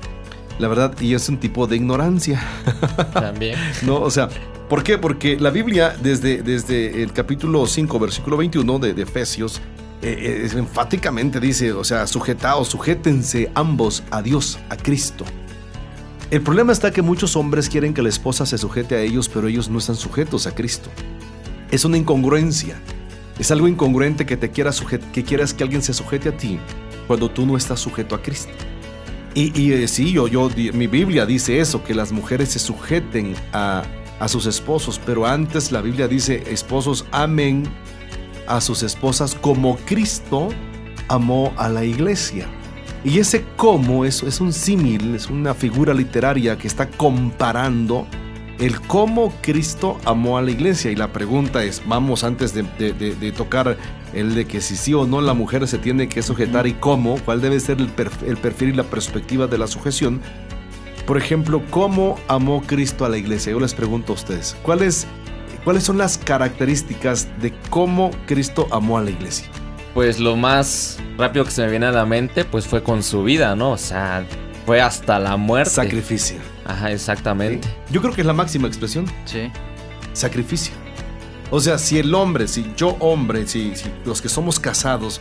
La 0.60 0.68
verdad, 0.68 1.00
y 1.00 1.14
es 1.14 1.28
un 1.30 1.38
tipo 1.38 1.68
de 1.68 1.76
ignorancia. 1.76 2.44
También. 3.14 3.60
no, 3.84 4.00
o 4.02 4.10
sea, 4.10 4.30
¿por 4.70 4.84
qué? 4.84 4.98
Porque 4.98 5.40
la 5.40 5.50
Biblia, 5.50 5.96
desde, 6.02 6.42
desde 6.42 7.04
el 7.04 7.14
capítulo 7.14 7.66
5, 7.66 8.00
versículo 8.00 8.38
21 8.38 8.80
de, 8.80 9.02
Efesios, 9.02 9.62
eh, 10.02 10.48
eh, 10.52 10.58
enfáticamente 10.58 11.40
dice, 11.40 11.72
o 11.74 11.84
sea, 11.84 12.08
sujetaos, 12.08 12.70
sujétense 12.70 13.52
ambos 13.54 14.04
a 14.10 14.22
Dios, 14.22 14.60
a 14.70 14.78
Cristo. 14.78 15.26
El 16.30 16.42
problema 16.42 16.74
está 16.74 16.92
que 16.92 17.02
muchos 17.02 17.38
hombres 17.38 17.70
quieren 17.70 17.94
que 17.94 18.02
la 18.02 18.10
esposa 18.10 18.46
se 18.46 18.58
sujete 18.58 18.96
a 18.96 19.02
ellos, 19.02 19.30
pero 19.30 19.48
ellos 19.48 19.70
no 19.70 19.78
están 19.78 19.96
sujetos 19.96 20.46
a 20.46 20.54
Cristo. 20.54 20.90
Es 21.72 21.86
una 21.86 21.98
incongruencia. 21.98 22.76
Es 23.40 23.50
algo 23.52 23.68
incongruente 23.70 24.26
que 24.26 24.36
te 24.36 24.52
quieras 24.52 24.82
que 24.82 25.24
quieras 25.24 25.54
que 25.54 25.64
alguien 25.64 25.82
se 25.82 25.94
sujete 25.94 26.30
a 26.30 26.38
ti 26.38 26.60
cuando 27.08 27.30
tú 27.30 27.46
no 27.46 27.56
estás 27.56 27.80
sujeto 27.80 28.14
a 28.14 28.22
Cristo. 28.22 28.52
Y, 29.36 29.58
y 29.58 29.72
eh, 29.72 29.88
sí, 29.88 30.12
yo, 30.12 30.28
yo, 30.28 30.50
mi 30.74 30.88
Biblia 30.88 31.26
dice 31.26 31.60
eso, 31.60 31.84
que 31.84 31.94
las 31.94 32.12
mujeres 32.12 32.50
se 32.50 32.60
sujeten 32.60 33.34
a, 33.54 33.84
a 34.20 34.28
sus 34.28 34.48
esposos, 34.48 35.00
pero 35.06 35.26
antes 35.26 35.72
la 35.72 35.82
Biblia 35.82 36.08
dice, 36.10 36.44
esposos 36.52 37.06
amen 37.12 37.64
a 38.48 38.60
sus 38.60 38.84
esposas 38.84 39.36
como 39.36 39.78
Cristo 39.86 40.50
amó 41.08 41.54
a 41.56 41.70
la 41.70 41.86
iglesia. 41.86 42.50
Y 43.08 43.20
ese 43.20 43.46
cómo 43.56 44.04
es, 44.04 44.22
es 44.22 44.42
un 44.42 44.52
símil, 44.52 45.16
es 45.16 45.30
una 45.30 45.54
figura 45.54 45.94
literaria 45.94 46.58
que 46.58 46.68
está 46.68 46.90
comparando 46.90 48.06
el 48.60 48.82
cómo 48.82 49.34
Cristo 49.42 49.98
amó 50.04 50.38
a 50.38 50.42
la 50.42 50.52
iglesia. 50.52 50.92
Y 50.92 50.98
la 50.98 51.14
pregunta 51.14 51.64
es, 51.64 51.82
vamos 51.88 52.26
antes 52.26 52.54
de, 52.54 53.32
tocar 53.32 53.78
el 54.14 54.36
de 54.36 54.44
que 54.44 54.60
si 54.60 54.76
sí 54.76 54.94
o 54.94 55.08
no 55.08 55.22
la 55.22 55.34
mujer 55.34 55.66
se 55.70 55.78
tiene 55.78 56.10
que 56.10 56.22
sujetar 56.22 56.68
y 56.68 56.74
cómo, 56.74 57.18
cuál 57.24 57.40
debe 57.40 57.62
ser 57.62 57.78
el, 57.80 57.88
perfil 57.88 58.70
y 58.70 58.74
la 58.74 58.84
perspectiva 58.84 59.48
de 59.48 59.58
la 59.58 59.68
sujeción. 59.68 60.20
Por 61.06 61.18
ejemplo, 61.18 61.64
¿cómo 61.70 62.20
amó 62.28 62.62
Cristo 62.62 63.06
a 63.06 63.10
la 63.10 63.18
iglesia? 63.18 63.54
Yo 63.54 63.62
les 63.62 63.74
pregunto 63.74 64.12
a 64.12 64.16
ustedes, 64.16 64.58
¿cuáles, 64.64 65.08
¿cuáles 65.64 65.84
son 65.84 65.98
las 65.98 66.18
características 66.18 67.30
de 67.42 67.54
cómo 67.70 68.12
Cristo 68.26 68.68
amó 68.70 68.98
a 68.98 69.02
la 69.02 69.12
iglesia? 69.12 69.50
Pues 69.98 70.20
lo 70.20 70.36
más 70.36 71.00
rápido 71.18 71.44
que 71.44 71.50
se 71.50 71.64
me 71.64 71.72
viene 71.72 71.88
a 71.88 71.92
la 71.92 72.06
mente, 72.06 72.46
pues 72.46 72.68
fue 72.68 72.84
con 72.84 73.02
su 73.02 73.24
vida, 73.24 73.56
¿no? 73.56 73.72
O 73.72 73.78
sea, 73.80 74.28
fue 74.64 74.80
hasta 74.80 75.18
la 75.18 75.38
muerte. 75.38 75.72
Sacrificio. 75.72 76.38
Ajá, 76.66 76.92
exactamente. 76.92 77.68
Yo 77.90 78.00
creo 78.00 78.14
que 78.14 78.22
es 78.22 78.28
la 78.28 78.34
máxima 78.34 78.68
expresión. 78.68 79.08
Sí. 79.26 79.52
Sacrificio. 80.14 80.76
O 81.50 81.60
sea, 81.60 81.80
si 81.80 81.98
el 81.98 82.14
hombre, 82.14 82.48
si 82.48 82.72
yo 82.78 82.96
hombre, 83.00 83.48
si, 83.48 83.74
los 84.06 84.22
que 84.22 84.30
somos 84.30 84.60
casados 84.60 85.20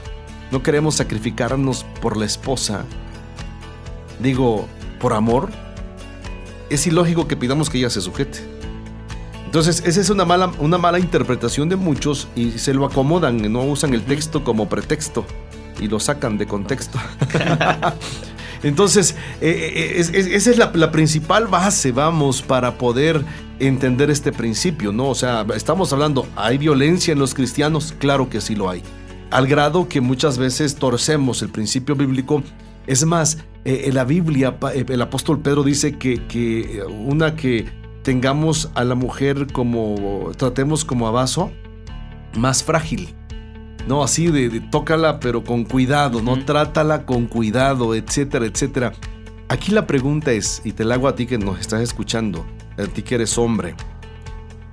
no 0.51 0.63
queremos 0.63 0.97
sacrificarnos 0.97 1.87
por 2.03 2.19
la 2.19 2.27
esposa, 2.27 2.85
digo, 4.21 4.69
por 5.01 5.15
amor, 5.15 5.49
es 6.69 6.87
ilógico 6.87 7.27
que 7.27 7.39
pidamos 7.39 7.71
que 7.71 7.79
ella 7.79 7.89
se 7.89 8.03
sujete. 8.03 8.56
Entonces, 9.47 9.83
esa 9.87 10.01
es 10.01 10.11
una 10.11 10.25
mala, 10.25 10.53
una 10.59 10.77
mala 10.77 10.99
interpretación 10.99 11.69
de 11.69 11.77
muchos 11.77 12.29
y 12.37 12.53
se 12.53 12.75
lo 12.75 12.85
acomodan, 12.85 13.51
no 13.51 13.63
usan 13.63 13.95
el 13.95 14.03
texto 14.03 14.45
como 14.45 14.69
pretexto 14.69 15.25
y 15.81 15.89
lo 15.89 16.01
sacan 16.01 16.37
de 16.37 16.47
contexto. 16.47 16.99
Entonces, 18.63 19.15
eh, 19.41 19.95
eh, 19.97 20.35
esa 20.35 20.51
es 20.51 20.59
la, 20.59 20.91
principal 20.91 21.47
base, 21.47 21.93
vamos, 21.93 22.43
para 22.43 22.77
poder 22.79 23.25
entender 23.59 24.11
este 24.11 24.33
principio, 24.33 24.93
¿no? 24.93 25.09
O 25.09 25.15
sea, 25.15 25.47
estamos 25.55 25.93
hablando, 25.93 26.27
¿hay 26.37 26.59
violencia 26.59 27.13
en 27.13 27.19
los 27.19 27.35
cristianos? 27.35 27.95
Claro 27.99 28.29
que 28.29 28.41
sí 28.41 28.57
lo 28.57 28.69
hay. 28.69 28.83
Al 29.31 29.47
grado 29.47 29.89
que 29.89 30.01
muchas 30.01 30.39
veces 30.39 30.77
torcemos 30.77 31.43
el 31.43 31.51
principio 31.51 31.95
bíblico. 31.95 32.43
Es 32.87 33.05
más, 33.05 33.39
eh, 33.65 33.85
en 33.87 33.95
la 33.95 34.05
Biblia, 34.05 34.57
el 34.73 35.03
apóstol 35.03 35.41
Pedro 35.41 35.63
dice 35.63 35.97
que, 35.99 36.25
que 36.27 36.83
una 36.89 37.37
que 37.37 37.67
tengamos 38.07 38.71
a 38.77 38.85
la 38.85 38.95
mujer 38.95 39.49
como, 39.53 40.31
tratemos 40.37 40.85
como 40.85 41.09
a 41.09 41.11
vaso, 41.11 41.51
más 42.37 42.63
frágil. 42.63 43.13
No, 43.89 44.05
así 44.05 44.29
de, 44.29 44.61
tócala 44.61 45.19
pero 45.19 45.43
con 45.43 45.65
cuidado, 45.65 46.23
no 46.23 46.45
trátala 46.45 47.05
con 47.05 47.27
cuidado, 47.27 47.97
etcétera, 47.97 48.47
etcétera. 48.47 48.93
Aquí 49.49 49.73
la 49.73 49.89
pregunta 49.89 50.31
es, 50.31 50.63
y 50.65 50.71
te 50.71 50.85
la 50.85 50.95
hago 50.95 51.09
a 51.09 51.17
ti 51.17 51.27
que 51.27 51.37
nos 51.37 51.59
estás 51.59 51.81
escuchando, 51.81 52.47
a 52.79 52.85
ti 52.85 53.03
que 53.03 53.17
eres 53.17 53.37
hombre, 53.39 53.75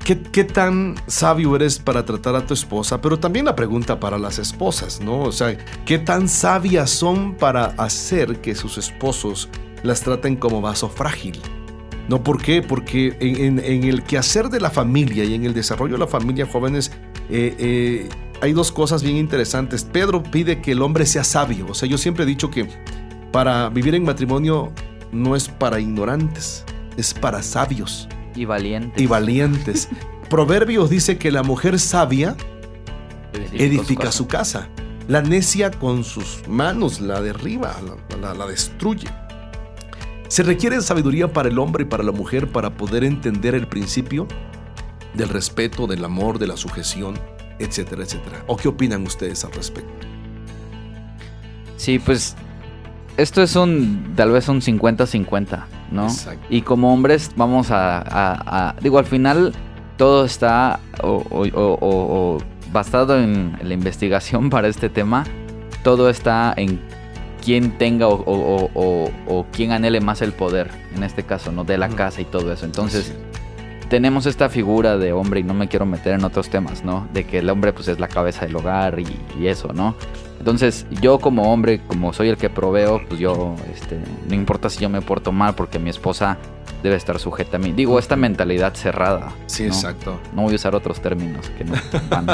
¿qué, 0.06 0.22
¿qué, 0.22 0.44
tan 0.44 0.94
sabio 1.08 1.56
eres 1.56 1.80
para 1.80 2.06
tratar 2.06 2.36
a 2.36 2.46
tu 2.46 2.54
esposa? 2.54 3.02
Pero 3.02 3.18
también 3.18 3.46
la 3.46 3.56
pregunta 3.56 4.00
para 4.00 4.20
las 4.20 4.38
esposas, 4.38 5.02
¿no? 5.02 5.22
O 5.22 5.32
sea, 5.32 5.58
¿qué 5.88 5.98
tan 5.98 6.30
sabias 6.30 6.92
son 6.92 7.34
para 7.34 7.66
hacer 7.80 8.42
que 8.42 8.54
sus 8.54 8.78
esposos 8.78 9.50
las 9.82 10.02
traten 10.02 10.36
como 10.36 10.62
vaso 10.62 10.88
frágil? 10.88 11.42
¿No? 12.08 12.24
¿Por 12.24 12.42
qué? 12.42 12.62
Porque 12.62 13.16
en, 13.20 13.60
el 13.60 14.04
quehacer 14.04 14.50
de 14.50 14.60
la 14.60 14.70
familia 14.70 15.24
y 15.24 15.34
en 15.34 15.46
el 15.46 15.54
desarrollo 15.54 15.94
de 15.94 16.00
la 16.00 16.08
familia, 16.08 16.46
jóvenes, 16.46 16.92
eh, 17.30 17.56
eh, 17.58 18.10
hay 18.42 18.52
dos 18.52 18.72
cosas 18.72 19.04
bien 19.04 19.16
interesantes. 19.16 19.86
Pedro 19.86 20.22
pide 20.22 20.62
que 20.62 20.74
el 20.74 20.82
hombre 20.82 21.06
sea 21.06 21.24
sabio. 21.24 21.68
O 21.70 21.74
sea, 21.74 21.88
yo 21.88 21.98
siempre 21.98 22.26
he 22.26 22.28
dicho 22.28 22.52
que 22.52 22.68
para 23.32 23.70
vivir 23.70 23.96
en 23.96 24.04
matrimonio 24.04 24.72
no 25.14 25.36
es 25.36 25.48
para 25.48 25.80
ignorantes, 25.80 26.66
es 26.98 27.14
para 27.14 27.42
sabios. 27.42 28.10
Y 28.36 28.46
valientes. 28.46 29.02
Y 29.02 29.08
valientes. 29.08 29.88
Proverbios 30.30 30.90
dice 30.90 31.18
que 31.18 31.32
la 31.32 31.44
mujer 31.44 31.80
sabia 31.80 32.36
edifica 33.54 34.12
su 34.12 34.28
casa. 34.28 34.70
La 35.08 35.22
necia 35.22 35.70
con 35.72 36.04
sus 36.04 36.48
manos 36.48 37.02
la 37.02 37.22
derriba, 37.22 37.76
la, 38.22 38.34
la 38.34 38.46
destruye. 38.48 39.08
Se 40.28 40.44
requiere 40.44 40.82
sabiduría 40.82 41.32
para 41.32 41.50
el 41.50 41.60
hombre 41.60 41.84
y 41.84 41.86
para 41.86 42.04
la 42.04 42.12
mujer 42.12 42.48
para 42.48 42.72
poder 42.72 43.04
entender 43.04 43.56
el 43.56 43.68
principio 43.68 44.28
del 45.14 45.30
respeto, 45.30 45.88
del 45.88 46.04
amor, 46.04 46.40
de 46.40 46.48
la 46.48 46.58
sujeción, 46.58 47.16
etcétera, 47.60 48.04
etcétera. 48.04 48.44
¿O 48.48 48.58
qué 48.58 48.68
opinan 48.68 49.04
ustedes 49.04 49.46
al 49.46 49.52
respecto? 49.52 50.08
Sí, 51.78 52.00
pues 52.00 52.36
esto 53.18 53.42
es 53.44 53.56
un, 53.56 54.14
tal 54.16 54.32
vez 54.32 54.48
un 54.48 54.62
50-50, 54.62 55.66
¿no? 55.92 56.06
Exacto. 56.06 56.46
Y 56.50 56.62
como 56.62 56.94
hombres 56.94 57.32
vamos 57.36 57.68
a, 57.70 58.76
digo, 58.82 58.98
al 58.98 59.06
final 59.06 59.54
todo 59.98 60.26
está 60.26 60.80
o, 61.02 62.40
basado 62.72 63.20
en 63.20 63.58
la 63.62 63.74
investigación 63.74 64.50
para 64.50 64.68
este 64.68 64.90
tema, 64.90 65.26
todo 65.84 66.10
está 66.10 66.54
en 66.58 66.82
quién 67.44 67.78
tenga 67.78 68.08
o, 68.08 69.46
quién 69.52 69.72
anhele 69.72 70.00
más 70.02 70.22
el 70.22 70.32
poder, 70.34 70.72
en 70.96 71.04
este 71.04 71.24
caso, 71.24 71.52
¿no? 71.52 71.64
De 71.64 71.78
la 71.78 71.90
casa 71.90 72.22
y 72.22 72.26
todo 72.26 72.52
eso. 72.54 72.66
Entonces, 72.66 73.14
tenemos 73.90 74.26
esta 74.26 74.50
figura 74.50 74.98
de 74.98 75.14
hombre, 75.14 75.42
y 75.42 75.44
no 75.44 75.54
me 75.54 75.68
quiero 75.68 75.86
meter 75.86 76.14
en 76.14 76.24
otros 76.24 76.50
temas, 76.50 76.84
¿no? 76.84 77.08
De 77.14 77.26
que 77.26 77.40
el 77.40 77.50
hombre 77.50 77.74
pues 77.74 77.88
es 77.88 78.00
la 78.00 78.08
cabeza 78.08 78.46
del 78.46 78.56
hogar 78.56 79.00
y, 79.00 79.06
y 79.40 79.48
eso, 79.48 79.74
¿no? 79.74 79.96
Entonces, 80.40 80.86
yo 81.02 81.20
como 81.20 81.54
hombre, 81.54 81.82
como 81.88 82.12
soy 82.14 82.30
el 82.30 82.38
que 82.38 82.50
proveo, 82.50 83.02
pues 83.08 83.20
yo, 83.20 83.56
este, 83.74 84.00
no 84.28 84.36
importa 84.36 84.70
si 84.70 84.82
yo 84.82 84.90
me 84.90 85.02
porto 85.02 85.32
mal 85.32 85.56
porque 85.56 85.80
mi 85.80 85.90
esposa 85.90 86.38
debe 86.84 86.98
estar 86.98 87.18
sujeta 87.18 87.58
a 87.58 87.60
mí. 87.60 87.72
Digo, 87.72 87.98
esta 87.98 88.16
mentalidad 88.16 88.76
cerrada. 88.76 89.32
Sí, 89.48 89.64
exacto. 89.64 90.20
No 90.36 90.44
voy 90.44 90.54
a 90.54 90.56
usar 90.56 90.76
otros 90.76 91.02
términos 91.02 91.50
que 91.58 91.64
no 91.64 91.74
van. 92.10 92.28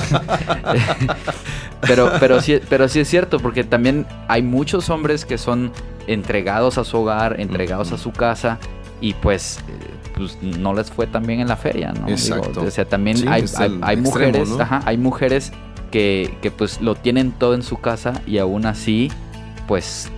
pero, 1.81 2.11
pero, 2.19 2.41
sí, 2.41 2.59
pero 2.67 2.89
sí 2.89 2.99
es 2.99 3.07
cierto, 3.07 3.39
porque 3.39 3.63
también 3.63 4.07
hay 4.27 4.41
muchos 4.41 4.89
hombres 4.89 5.23
que 5.23 5.37
son 5.37 5.71
entregados 6.07 6.79
a 6.79 6.83
su 6.83 6.97
hogar, 6.97 7.39
entregados 7.39 7.91
a 7.91 7.97
su 7.97 8.11
casa, 8.11 8.57
y 8.99 9.13
pues, 9.13 9.59
eh, 9.59 9.71
pues 10.15 10.41
no 10.41 10.73
les 10.73 10.91
fue 10.91 11.05
tan 11.05 11.25
bien 11.25 11.39
en 11.39 11.47
la 11.47 11.55
feria, 11.55 11.93
¿no? 11.93 12.09
Exacto. 12.09 12.61
o 12.61 12.71
sea, 12.71 12.85
también 12.85 13.29
hay, 13.29 13.45
hay, 13.81 13.97
mujeres, 13.97 14.49
ajá, 14.59 14.81
hay 14.85 14.97
mujeres 14.97 15.53
que, 15.91 16.35
que 16.41 16.49
pues 16.49 16.81
lo 16.81 16.95
tienen 16.95 17.31
todo 17.31 17.53
en 17.53 17.61
su 17.61 17.77
casa 17.77 18.21
y 18.25 18.39
aún 18.39 18.65
así, 18.65 19.11
pues 19.67 20.09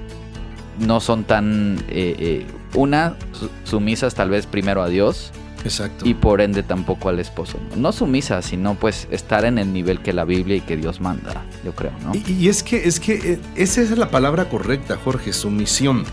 no 0.79 0.99
son 0.99 1.25
tan, 1.25 1.77
eh, 1.89 2.15
eh, 2.17 2.45
una, 2.75 3.15
sumisas 3.63 4.15
tal 4.15 4.29
vez 4.29 4.45
primero 4.45 4.81
a 4.81 4.89
Dios. 4.89 5.31
Exacto. 5.63 6.07
Y 6.07 6.15
por 6.15 6.41
ende 6.41 6.63
tampoco 6.63 7.09
al 7.09 7.19
esposo. 7.19 7.59
No 7.75 7.91
sumisas, 7.91 8.45
sino 8.45 8.75
pues 8.75 9.07
estar 9.11 9.45
en 9.45 9.59
el 9.59 9.71
nivel 9.71 10.01
que 10.01 10.11
la 10.11 10.25
Biblia 10.25 10.55
y 10.55 10.61
que 10.61 10.75
Dios 10.75 10.99
manda, 10.99 11.45
yo 11.63 11.73
creo, 11.75 11.91
¿no? 12.03 12.13
Y, 12.15 12.23
y 12.31 12.47
es 12.49 12.63
que, 12.63 12.87
es 12.87 12.99
que 12.99 13.33
eh, 13.33 13.39
esa 13.55 13.81
es 13.81 13.95
la 13.95 14.09
palabra 14.09 14.49
correcta, 14.49 14.97
Jorge, 15.03 15.33
sumisión. 15.33 16.03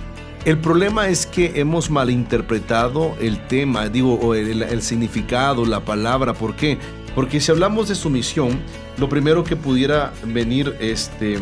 El 0.45 0.59
problema 0.59 1.09
es 1.09 1.27
que 1.27 1.61
hemos 1.61 1.91
malinterpretado 1.91 3.15
el 3.21 3.47
tema, 3.49 3.89
digo, 3.89 4.15
o 4.15 4.35
el, 4.35 4.63
el, 4.63 4.83
significado, 4.83 5.67
la 5.67 5.81
palabra. 5.81 6.33
¿Por 6.33 6.55
qué? 6.55 6.79
Porque 7.15 7.41
si 7.41 7.51
hablamos 7.51 7.89
de 7.89 7.95
sumisión, 7.95 8.61
lo 8.99 9.09
primero 9.09 9.45
que 9.45 9.57
pudiera 9.57 10.13
venir, 10.25 10.77
este, 10.81 11.39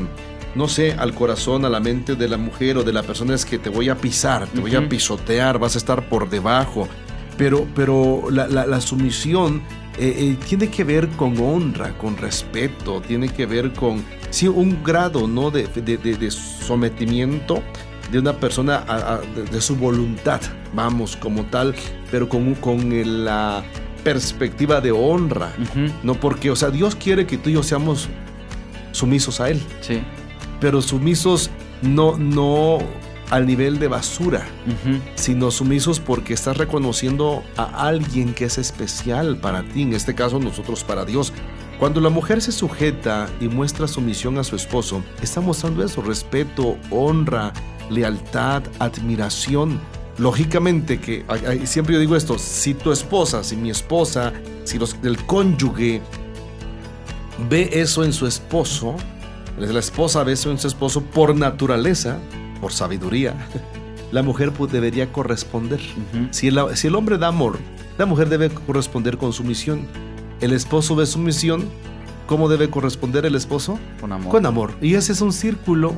no 0.57 0.69
sé, 0.69 0.93
al 0.95 1.15
corazón, 1.15 1.65
a 1.65 1.69
la 1.69 1.81
mente 1.81 2.17
de 2.17 2.29
la 2.29 2.39
mujer 2.39 2.79
o 2.79 2.83
de 2.83 2.93
la 2.93 3.03
persona 3.03 3.35
es 3.35 3.45
que 3.45 3.59
te 3.59 3.69
voy 3.71 3.89
a 3.91 3.95
pisar, 3.97 4.47
te 4.47 4.59
uh 4.59 4.59
-huh. 4.59 4.63
voy 4.63 4.75
a 4.75 4.89
pisotear, 4.89 5.59
vas 5.59 5.75
a 5.75 5.79
estar 5.79 6.09
por 6.09 6.29
debajo. 6.29 6.89
Pero, 7.37 7.67
pero 7.75 8.29
la, 8.31 8.49
la, 8.49 8.67
la 8.67 8.81
sumisión 8.81 9.61
eh, 9.99 10.15
eh, 10.19 10.37
tiene 10.49 10.69
que 10.69 10.85
ver 10.85 11.09
con 11.11 11.39
honra, 11.39 11.97
con 11.99 12.17
respeto, 12.17 13.03
tiene 13.07 13.29
que 13.29 13.45
ver 13.45 13.73
con, 13.75 14.03
sí, 14.31 14.49
un 14.49 14.83
grado, 14.83 15.29
¿no? 15.29 15.51
De, 15.51 15.67
de, 15.67 15.99
de, 15.99 16.17
de 16.17 16.31
sometimiento 16.31 17.63
de 18.11 18.19
una 18.19 18.33
persona 18.33 18.85
a, 18.89 19.15
a, 19.15 19.21
de, 19.21 19.61
su 19.61 19.77
voluntad, 19.77 20.41
vamos, 20.73 21.17
como 21.17 21.45
tal, 21.47 21.75
pero 22.11 22.29
con, 22.29 22.55
con 22.55 23.25
la 23.25 23.63
perspectiva 24.05 24.81
de 24.81 24.93
honra, 24.93 25.53
uh 25.59 25.79
-huh. 25.79 25.93
no 26.03 26.15
porque, 26.15 26.51
o 26.51 26.57
sea, 26.57 26.71
Dios 26.71 26.95
quiere 26.95 27.27
que 27.27 27.37
tú 27.37 27.51
y 27.51 27.55
yo 27.55 27.63
seamos 27.63 28.09
sumisos 28.93 29.41
a 29.41 29.51
Él, 29.51 29.61
sí. 29.81 30.01
Pero 30.61 30.83
sumisos 30.83 31.51
no, 31.83 32.17
no 32.17 32.79
al 33.31 33.47
nivel 33.47 33.79
de 33.79 33.89
basura, 33.89 34.47
uh 34.67 34.89
-huh. 34.89 35.01
sino 35.15 35.51
sumisos 35.51 36.01
porque 36.01 36.35
estás 36.35 36.57
reconociendo 36.57 37.43
a 37.57 37.87
alguien 37.87 38.35
que 38.35 38.45
es 38.45 38.59
especial 38.59 39.37
para 39.39 39.63
ti, 39.63 39.83
en 39.83 39.95
este 39.95 40.15
caso 40.15 40.39
nosotros 40.39 40.85
para 40.85 41.05
Dios. 41.05 41.33
Cuando 41.79 42.01
la 42.01 42.09
mujer 42.09 42.41
se 42.41 42.53
sujeta 42.53 43.29
y 43.41 43.49
muestra 43.49 43.87
sumisión 43.87 44.39
a 44.39 44.45
su 44.45 44.57
esposo, 44.57 45.03
está 45.21 45.41
mostrando 45.41 45.85
eso, 45.85 46.01
respeto, 46.01 46.79
honra, 46.91 47.53
lealtad, 47.91 48.63
admiración. 48.79 49.79
Lógicamente 50.19 50.99
que 50.99 51.27
siempre 51.65 51.95
yo 51.95 52.01
digo 52.01 52.17
esto, 52.17 52.39
si 52.39 52.73
tu 52.73 52.91
esposa, 52.93 53.45
si 53.45 53.57
mi 53.57 53.69
esposa, 53.69 54.33
si 54.65 54.79
los, 54.79 54.97
el 55.03 55.19
cónyuge 55.27 56.01
ve 57.51 57.69
eso 57.75 58.03
en 58.05 58.15
su 58.15 58.27
esposo, 58.27 58.97
la 59.59 59.79
esposa 59.79 60.23
eso 60.31 60.51
en 60.51 60.59
su 60.59 60.69
esposo 60.69 61.03
por 61.03 61.35
naturaleza, 61.35 62.19
por 62.61 62.73
sabiduría, 62.73 63.35
la 64.13 64.23
mujer 64.23 64.53
pues, 64.53 64.73
debería 64.73 65.13
corresponder. 65.13 65.81
Uh 65.81 66.17
-huh. 66.17 66.29
si, 66.31 66.49
el, 66.49 66.59
si 66.75 66.87
el 66.89 66.95
hombre 66.95 67.19
da 67.19 67.29
amor, 67.29 67.59
la 67.99 68.07
mujer 68.07 68.29
debe 68.29 68.51
corresponder 68.51 69.17
con 69.17 69.33
sumisión. 69.33 69.87
El 70.41 70.53
esposo 70.53 70.95
ve 70.95 71.07
sumisión, 71.07 71.65
¿cómo 72.27 72.49
debe 72.49 72.69
corresponder 72.69 73.25
el 73.25 73.35
esposo? 73.35 73.79
Con 74.01 74.13
amor. 74.13 74.31
Con 74.31 74.47
amor. 74.47 74.75
Y 74.83 74.95
ese 74.95 75.13
es 75.13 75.21
un 75.21 75.33
círculo 75.33 75.95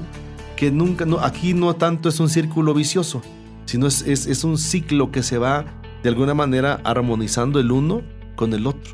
que 0.57 0.71
nunca, 0.71 1.05
no, 1.05 1.21
aquí 1.21 1.55
no 1.55 1.75
tanto 1.75 2.09
es 2.09 2.21
un 2.21 2.29
círculo 2.29 2.75
vicioso, 2.75 3.23
sino 3.65 3.87
es, 3.87 4.03
es, 4.03 4.27
es, 4.27 4.45
un 4.45 4.59
ciclo 4.59 5.11
que 5.13 5.23
se 5.23 5.39
va 5.39 5.65
de 6.03 6.09
alguna 6.09 6.35
manera 6.35 6.81
armonizando 6.85 7.61
el 7.61 7.71
uno 7.71 8.03
con 8.35 8.53
el 8.55 8.67
otro, 8.67 8.93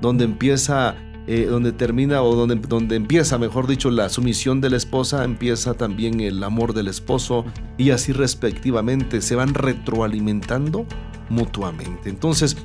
donde 0.00 0.24
empieza, 0.24 0.94
eh, 1.26 1.46
donde 1.48 1.72
termina 1.72 2.22
o 2.22 2.34
donde, 2.34 2.56
donde 2.56 2.96
empieza, 2.96 3.38
mejor 3.38 3.66
dicho, 3.66 3.90
la 3.90 4.08
sumisión 4.08 4.60
de 4.60 4.70
la 4.70 4.76
esposa, 4.76 5.24
empieza 5.24 5.74
también 5.74 6.20
el 6.20 6.42
amor 6.42 6.74
del 6.74 6.88
esposo 6.88 7.44
y 7.78 7.90
así 7.90 8.12
respectivamente 8.12 9.20
se 9.20 9.36
van 9.36 9.54
retroalimentando 9.54 10.86
mutuamente. 11.28 12.10
Entonces, 12.10 12.56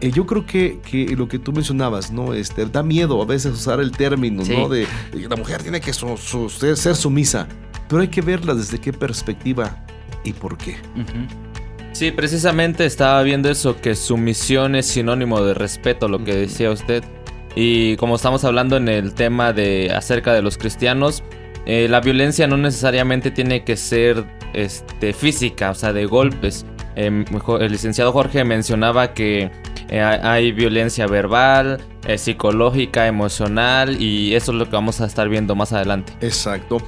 eh, 0.00 0.10
yo 0.12 0.26
creo 0.26 0.46
que, 0.46 0.80
que, 0.88 1.16
lo 1.16 1.26
que 1.26 1.38
tú 1.38 1.52
mencionabas, 1.52 2.12
¿no? 2.12 2.34
Este, 2.34 2.66
da 2.66 2.82
miedo 2.82 3.20
a 3.22 3.24
veces 3.24 3.52
usar 3.54 3.80
el 3.80 3.92
término, 3.92 4.44
sí. 4.44 4.52
¿no? 4.56 4.68
De, 4.68 4.86
la 5.28 5.36
mujer 5.36 5.62
tiene 5.62 5.80
que 5.80 5.92
su, 5.92 6.16
su, 6.16 6.48
ser, 6.48 6.76
ser 6.76 6.96
sumisa, 6.96 7.48
pero 7.88 8.02
hay 8.02 8.08
que 8.08 8.20
verla 8.20 8.54
desde 8.54 8.78
qué 8.78 8.92
perspectiva 8.92 9.84
y 10.22 10.32
por 10.32 10.56
qué. 10.58 10.76
Uh 10.94 11.00
-huh. 11.00 11.28
Sí, 11.92 12.10
precisamente 12.10 12.84
estaba 12.84 13.22
viendo 13.22 13.48
eso, 13.50 13.80
que 13.80 13.94
sumisión 13.94 14.74
es 14.74 14.84
sinónimo 14.86 15.42
de 15.42 15.54
respeto, 15.54 16.08
lo 16.08 16.22
que 16.22 16.34
decía 16.34 16.70
usted. 16.70 17.02
Y 17.56 17.96
como 17.96 18.14
estamos 18.14 18.44
hablando 18.44 18.76
en 18.76 18.88
el 18.88 19.14
tema 19.14 19.52
de 19.52 19.90
acerca 19.92 20.32
de 20.32 20.42
los 20.42 20.58
cristianos, 20.58 21.24
eh, 21.66 21.88
la 21.88 22.00
violencia 22.00 22.46
no 22.46 22.56
necesariamente 22.56 23.32
tiene 23.32 23.64
que 23.64 23.76
ser 23.76 24.24
este, 24.52 25.12
física, 25.12 25.70
o 25.70 25.74
sea, 25.74 25.92
de 25.92 26.06
golpes. 26.06 26.64
Eh, 26.94 27.24
el 27.60 27.72
licenciado 27.72 28.12
Jorge 28.12 28.44
mencionaba 28.44 29.12
que 29.14 29.50
eh, 29.88 30.00
hay 30.00 30.52
violencia 30.52 31.06
verbal, 31.06 31.80
eh, 32.06 32.18
psicológica, 32.18 33.06
emocional 33.06 34.00
y 34.00 34.34
eso 34.34 34.52
es 34.52 34.58
lo 34.58 34.64
que 34.64 34.72
vamos 34.72 35.00
a 35.00 35.06
estar 35.06 35.28
viendo 35.28 35.54
más 35.54 35.72
adelante. 35.72 36.12
Exacto. 36.20 36.78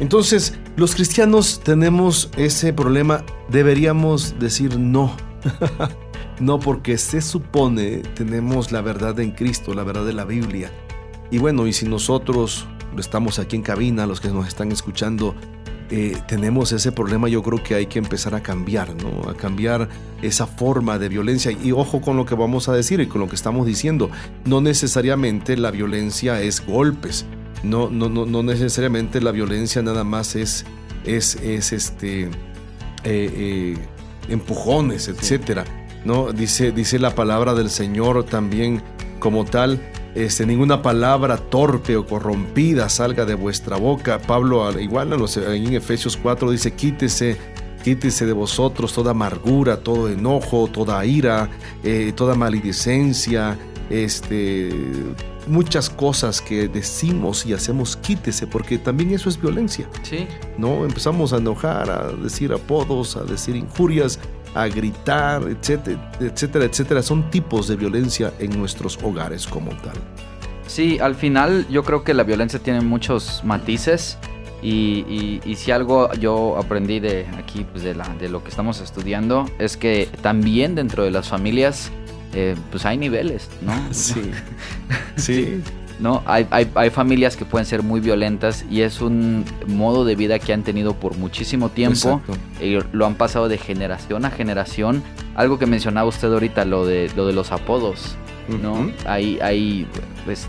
Entonces, 0.00 0.58
los 0.76 0.94
cristianos 0.94 1.60
tenemos 1.62 2.30
ese 2.36 2.72
problema, 2.72 3.24
deberíamos 3.48 4.38
decir 4.38 4.78
no. 4.78 5.16
no 6.40 6.58
porque 6.58 6.98
se 6.98 7.20
supone 7.20 7.98
tenemos 7.98 8.72
la 8.72 8.80
verdad 8.80 9.18
en 9.20 9.32
Cristo, 9.32 9.74
la 9.74 9.84
verdad 9.84 10.04
de 10.04 10.12
la 10.12 10.24
Biblia. 10.24 10.70
Y 11.30 11.38
bueno, 11.38 11.66
y 11.66 11.72
si 11.72 11.86
nosotros 11.86 12.66
estamos 12.98 13.38
aquí 13.38 13.56
en 13.56 13.62
cabina, 13.62 14.06
los 14.06 14.20
que 14.20 14.28
nos 14.28 14.46
están 14.46 14.72
escuchando, 14.72 15.34
eh, 15.90 16.16
tenemos 16.26 16.72
ese 16.72 16.92
problema, 16.92 17.28
yo 17.28 17.42
creo 17.42 17.62
que 17.62 17.74
hay 17.74 17.86
que 17.86 17.98
empezar 17.98 18.34
a 18.34 18.42
cambiar, 18.42 18.94
¿no? 19.02 19.28
A 19.28 19.34
cambiar 19.34 19.88
esa 20.22 20.46
forma 20.46 20.98
de 20.98 21.08
violencia. 21.08 21.52
Y 21.52 21.72
ojo 21.72 22.00
con 22.00 22.16
lo 22.16 22.24
que 22.24 22.34
vamos 22.34 22.68
a 22.68 22.72
decir 22.72 23.00
y 23.00 23.06
con 23.06 23.20
lo 23.20 23.28
que 23.28 23.36
estamos 23.36 23.66
diciendo. 23.66 24.10
No 24.44 24.60
necesariamente 24.60 25.56
la 25.56 25.70
violencia 25.70 26.40
es 26.40 26.64
golpes. 26.66 27.26
No, 27.62 27.90
no, 27.90 28.08
no, 28.08 28.26
no 28.26 28.42
necesariamente 28.42 29.20
la 29.20 29.30
violencia 29.30 29.82
nada 29.82 30.04
más 30.04 30.36
es, 30.36 30.64
es, 31.04 31.36
es 31.36 31.72
este, 31.72 32.24
eh, 32.24 32.30
eh, 33.04 33.78
empujones, 34.28 35.08
etcétera. 35.08 35.64
¿No? 36.04 36.32
Dice, 36.32 36.72
dice 36.72 36.98
la 36.98 37.14
palabra 37.14 37.54
del 37.54 37.70
Señor 37.70 38.24
también 38.24 38.82
como 39.18 39.44
tal. 39.44 39.80
Este, 40.14 40.46
ninguna 40.46 40.80
palabra 40.80 41.36
torpe 41.36 41.96
o 41.96 42.06
corrompida 42.06 42.88
salga 42.88 43.24
de 43.24 43.34
vuestra 43.34 43.76
boca. 43.76 44.20
Pablo, 44.20 44.78
igual 44.78 45.12
en, 45.12 45.74
Efesios 45.74 46.16
4 46.16 46.50
dice, 46.50 46.72
quítese, 46.72 47.36
quítese 47.82 48.26
de 48.26 48.32
vosotros 48.32 48.92
toda 48.92 49.10
amargura, 49.10 49.78
todo 49.78 50.08
enojo, 50.08 50.68
toda 50.68 51.04
ira, 51.04 51.50
eh, 51.82 52.12
toda 52.14 52.36
maledicencia, 52.36 53.58
este, 53.90 54.70
muchas 55.46 55.90
cosas 55.90 56.40
que 56.40 56.68
decimos 56.68 57.44
y 57.46 57.52
hacemos, 57.52 57.96
quítese, 57.96 58.46
porque 58.46 58.78
también 58.78 59.10
eso 59.10 59.28
es 59.28 59.40
violencia. 59.40 59.88
Sí. 60.02 60.26
¿No? 60.58 60.84
Empezamos 60.84 61.32
a 61.32 61.38
enojar, 61.38 61.90
a 61.90 62.12
decir 62.12 62.52
apodos, 62.52 63.16
a 63.16 63.24
decir 63.24 63.56
injurias, 63.56 64.18
a 64.54 64.66
gritar, 64.68 65.42
etcétera, 65.42 66.12
etcétera, 66.20 66.64
etcétera. 66.64 67.02
Son 67.02 67.30
tipos 67.30 67.68
de 67.68 67.76
violencia 67.76 68.32
en 68.38 68.58
nuestros 68.58 68.98
hogares 69.02 69.46
como 69.46 69.70
tal. 69.70 69.96
Sí, 70.66 70.98
al 70.98 71.14
final 71.14 71.66
yo 71.68 71.82
creo 71.82 72.04
que 72.04 72.14
la 72.14 72.22
violencia 72.22 72.58
tiene 72.58 72.80
muchos 72.80 73.42
matices 73.44 74.18
y, 74.62 75.40
si 75.56 75.70
algo 75.70 76.10
yo 76.14 76.56
aprendí 76.56 76.98
de 76.98 77.26
aquí, 77.36 77.66
pues 77.70 77.84
de, 77.84 77.94
la, 77.94 78.08
de 78.18 78.30
lo 78.30 78.42
que 78.42 78.48
estamos 78.48 78.80
estudiando, 78.80 79.44
es 79.58 79.76
que 79.76 80.08
también 80.22 80.74
dentro 80.74 81.04
de 81.04 81.10
las 81.10 81.28
familias, 81.28 81.90
eh, 82.32 82.56
pues 82.70 82.86
hay 82.86 82.96
niveles, 82.96 83.50
¿no? 83.60 83.74
Sí. 83.92 84.30
sí. 85.16 85.62
¿No? 86.00 86.22
Hay, 86.26 86.46
hay, 86.50 86.70
hay, 86.74 86.90
familias 86.90 87.36
que 87.36 87.44
pueden 87.44 87.66
ser 87.66 87.82
muy 87.82 88.00
violentas 88.00 88.64
y 88.70 88.82
es 88.82 89.00
un 89.00 89.44
modo 89.66 90.04
de 90.04 90.16
vida 90.16 90.38
que 90.38 90.52
han 90.52 90.62
tenido 90.62 90.94
por 90.94 91.16
muchísimo 91.16 91.68
tiempo 91.68 92.20
y 92.60 92.78
lo 92.92 93.06
han 93.06 93.14
pasado 93.14 93.48
de 93.48 93.58
generación 93.58 94.24
a 94.24 94.30
generación. 94.30 95.02
Algo 95.34 95.58
que 95.58 95.66
mencionaba 95.66 96.08
usted 96.08 96.32
ahorita, 96.32 96.64
lo 96.64 96.86
de, 96.86 97.10
lo 97.16 97.26
de 97.26 97.32
los 97.32 97.52
apodos, 97.52 98.16
¿no? 98.62 98.90
Hay, 99.06 99.38
hay, 99.40 99.86
pues, 100.24 100.48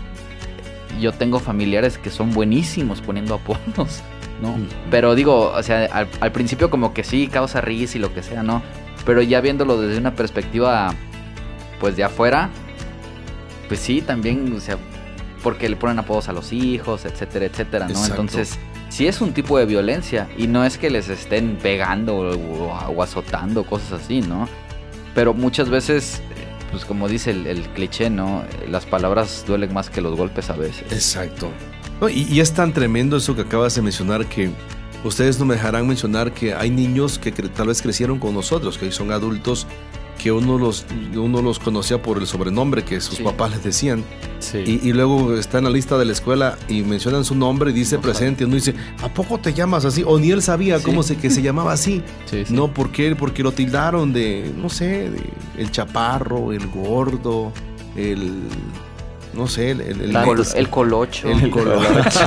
yo 1.00 1.12
tengo 1.12 1.38
familiares 1.38 1.98
que 1.98 2.10
son 2.10 2.32
buenísimos 2.32 3.00
poniendo 3.00 3.34
apodos, 3.34 4.02
¿no? 4.42 4.56
Pero 4.90 5.14
digo, 5.14 5.52
o 5.52 5.62
sea, 5.62 5.84
al, 5.92 6.08
al 6.20 6.32
principio 6.32 6.70
como 6.70 6.92
que 6.92 7.04
sí, 7.04 7.28
causa 7.28 7.60
risa 7.60 7.98
y 7.98 8.00
lo 8.00 8.12
que 8.12 8.22
sea, 8.22 8.42
¿no? 8.42 8.62
Pero 9.04 9.22
ya 9.22 9.40
viéndolo 9.40 9.80
desde 9.80 9.98
una 9.98 10.14
perspectiva, 10.14 10.92
pues 11.78 11.96
de 11.96 12.02
afuera, 12.02 12.50
pues 13.68 13.80
sí, 13.80 14.00
también, 14.00 14.52
o 14.56 14.60
sea, 14.60 14.78
porque 15.46 15.68
le 15.68 15.76
ponen 15.76 15.96
apodos 16.00 16.28
a 16.28 16.32
los 16.32 16.52
hijos, 16.52 17.04
etcétera, 17.04 17.46
etcétera, 17.46 17.86
¿no? 17.86 18.04
Entonces, 18.04 18.58
sí 18.88 19.06
es 19.06 19.20
un 19.20 19.32
tipo 19.32 19.56
de 19.60 19.64
violencia 19.64 20.28
y 20.36 20.48
no 20.48 20.64
es 20.64 20.76
que 20.76 20.90
les 20.90 21.08
estén 21.08 21.56
pegando 21.62 22.16
o, 22.16 23.00
azotando, 23.00 23.62
cosas 23.62 24.02
así, 24.02 24.22
¿no? 24.22 24.48
Pero 25.14 25.34
muchas 25.34 25.68
veces, 25.68 26.20
pues 26.72 26.84
como 26.84 27.06
dice 27.06 27.30
el, 27.30 27.62
cliché, 27.76 28.10
¿no? 28.10 28.42
Las 28.68 28.86
palabras 28.86 29.44
duelen 29.46 29.72
más 29.72 29.88
que 29.88 30.00
los 30.00 30.16
golpes 30.16 30.50
a 30.50 30.56
veces. 30.56 30.90
Exacto. 30.90 31.52
y, 32.12 32.24
y, 32.24 32.40
es 32.40 32.52
tan 32.52 32.72
tremendo 32.72 33.16
eso 33.16 33.36
que 33.36 33.42
acabas 33.42 33.76
de 33.76 33.82
mencionar 33.82 34.26
que 34.26 34.50
ustedes 35.04 35.38
no 35.38 35.44
me 35.44 35.54
dejarán 35.54 35.86
mencionar 35.86 36.32
que 36.32 36.54
hay 36.54 36.70
niños 36.70 37.20
que 37.20 37.30
tal 37.30 37.68
vez 37.68 37.80
crecieron 37.82 38.18
con 38.18 38.34
nosotros, 38.34 38.78
que 38.78 38.90
son 38.90 39.12
adultos 39.12 39.68
que 40.18 40.32
uno 40.32 40.58
los, 40.58 40.86
uno 41.14 41.42
los 41.42 41.58
conocía 41.58 42.02
por 42.02 42.18
el 42.18 42.26
sobrenombre 42.26 42.84
que 42.84 43.00
sus 43.00 43.20
papás 43.20 43.50
les 43.52 43.64
decían. 43.64 44.04
Y, 44.54 44.92
luego 44.92 45.34
está 45.34 45.58
en 45.58 45.64
la 45.64 45.70
lista 45.70 45.98
de 45.98 46.04
la 46.04 46.12
escuela 46.12 46.58
y 46.68 46.82
mencionan 46.82 47.24
su 47.24 47.34
nombre 47.34 47.70
y 47.70 47.74
dice 47.74 47.98
presente. 47.98 48.44
Y 48.44 48.46
uno 48.46 48.54
dice, 48.54 48.74
¿a 49.02 49.08
poco 49.08 49.38
te 49.38 49.52
llamas 49.52 49.84
así? 49.84 50.04
O 50.06 50.18
ni 50.18 50.30
él 50.30 50.42
sabía 50.42 50.80
cómo 50.80 51.02
se, 51.02 51.16
que 51.16 51.30
se 51.30 51.42
llamaba 51.42 51.72
así. 51.72 52.02
No, 52.50 52.72
¿por 52.72 52.92
qué? 52.92 53.14
Porque 53.16 53.42
lo 53.42 53.52
tildaron 53.52 54.12
de, 54.12 54.52
no 54.56 54.68
sé, 54.68 55.10
de 55.10 55.20
el 55.58 55.70
chaparro, 55.70 56.52
el 56.52 56.66
gordo, 56.68 57.52
el 57.96 58.42
no 59.36 59.46
sé, 59.46 59.70
el, 59.72 59.80
el, 59.80 60.00
el, 60.00 60.70
colocho. 60.70 61.28
El 61.28 61.50
colocho. 61.50 62.20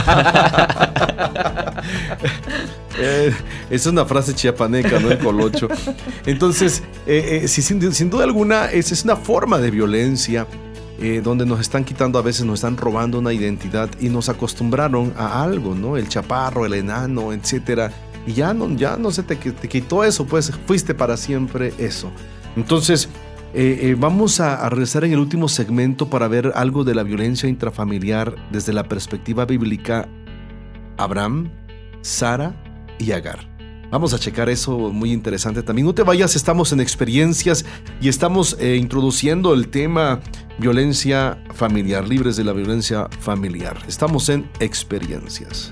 Eh, 3.01 3.33
es 3.69 3.85
una 3.85 4.03
frase 4.03 4.33
chiapaneca, 4.35 4.99
¿no? 4.99 5.09
El 5.09 5.19
colocho. 5.19 5.69
Entonces, 6.25 6.83
eh, 7.07 7.41
eh, 7.43 7.47
sin, 7.47 7.79
duda 8.09 8.25
alguna, 8.25 8.65
es, 8.65 8.91
es 8.91 9.05
una 9.05 9.15
forma 9.15 9.57
de 9.59 9.71
violencia. 9.71 10.45
donde 11.23 11.45
nos 11.45 11.61
están 11.61 11.85
quitando 11.85 12.19
a 12.19 12.21
veces, 12.21 12.43
nos 12.43 12.55
están 12.55 12.75
robando 12.75 13.19
una 13.19 13.31
identidad 13.31 13.89
y 14.01 14.09
nos 14.09 14.27
acostumbraron 14.27 15.13
a 15.17 15.41
algo, 15.41 15.73
¿no? 15.73 15.95
El 15.95 16.09
chaparro, 16.09 16.65
el 16.65 16.73
enano, 16.73 17.31
etcétera. 17.31 17.89
Y 18.27 18.33
ya 18.33 18.53
no, 18.53 18.69
ya 18.75 18.97
no 18.97 19.09
se 19.11 19.23
te, 19.23 19.37
te 19.37 19.69
quitó 19.69 20.03
eso, 20.03 20.25
pues 20.25 20.51
fuiste 20.67 20.93
para 20.93 21.15
siempre 21.15 21.73
eso. 21.77 22.11
Entonces, 22.57 23.07
eh, 23.53 23.79
eh, 23.81 23.95
vamos 23.97 24.39
a, 24.39 24.67
regresar 24.69 25.03
en 25.03 25.13
el 25.13 25.19
último 25.19 25.47
segmento 25.47 26.09
para 26.09 26.27
ver 26.27 26.51
algo 26.55 26.83
de 26.83 26.93
la 26.93 27.03
violencia 27.03 27.49
intrafamiliar 27.49 28.35
desde 28.51 28.73
la 28.73 28.83
perspectiva 28.83 29.45
bíblica 29.45 30.07
Abraham, 30.97 31.49
Sara 32.01 32.53
y 32.99 33.11
Agar. 33.11 33.47
Vamos 33.89 34.13
a 34.13 34.19
checar 34.19 34.49
eso 34.49 34.91
muy 34.91 35.11
interesante 35.11 35.63
también. 35.63 35.87
No 35.87 35.95
te 35.95 36.03
vayas, 36.03 36.35
estamos 36.35 36.71
en 36.73 36.79
experiencias 36.79 37.65
y 37.99 38.07
estamos 38.07 38.55
eh, 38.59 38.75
introduciendo 38.75 39.55
el 39.55 39.69
tema 39.69 40.19
violencia 40.59 41.43
familiar, 41.55 42.07
libres 42.07 42.35
de 42.35 42.43
la 42.43 42.53
violencia 42.53 43.07
familiar. 43.19 43.77
Estamos 43.87 44.29
en 44.29 44.47
experiencias. 44.59 45.71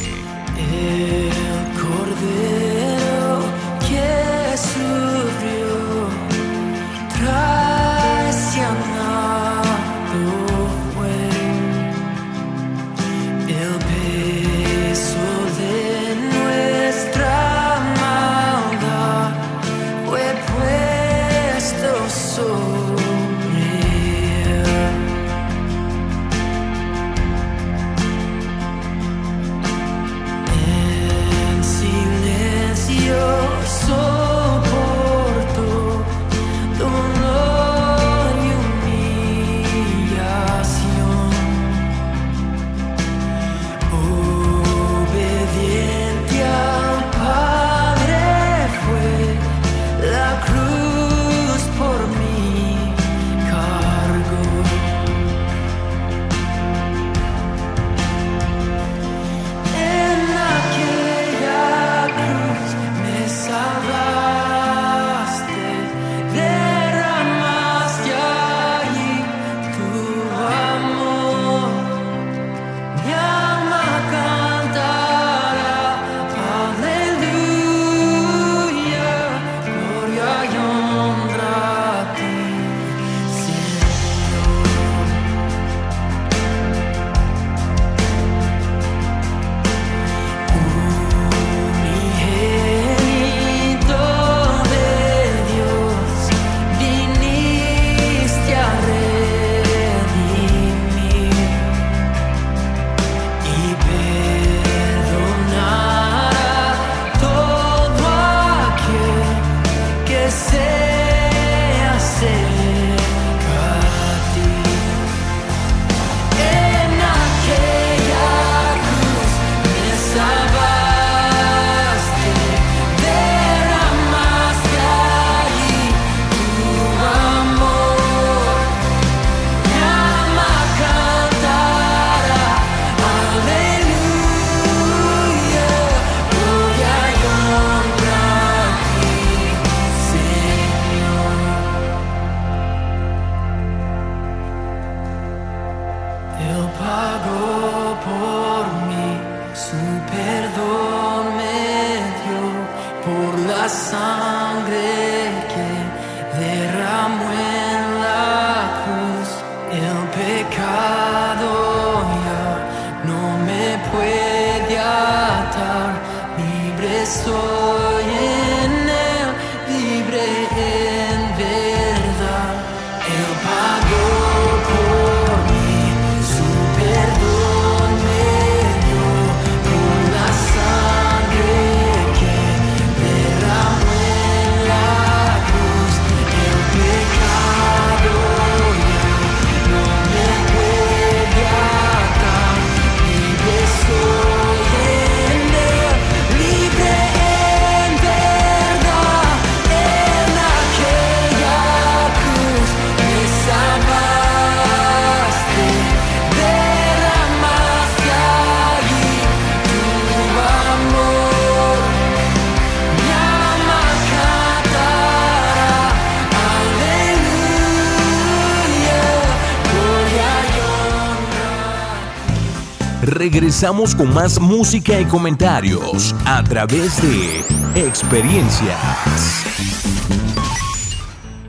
Regresamos 223.41 223.95
con 223.95 224.13
más 224.13 224.39
música 224.39 225.01
y 225.01 225.05
comentarios 225.05 226.13
a 226.25 226.43
través 226.43 227.01
de 227.01 227.39
experiencias. 227.87 228.77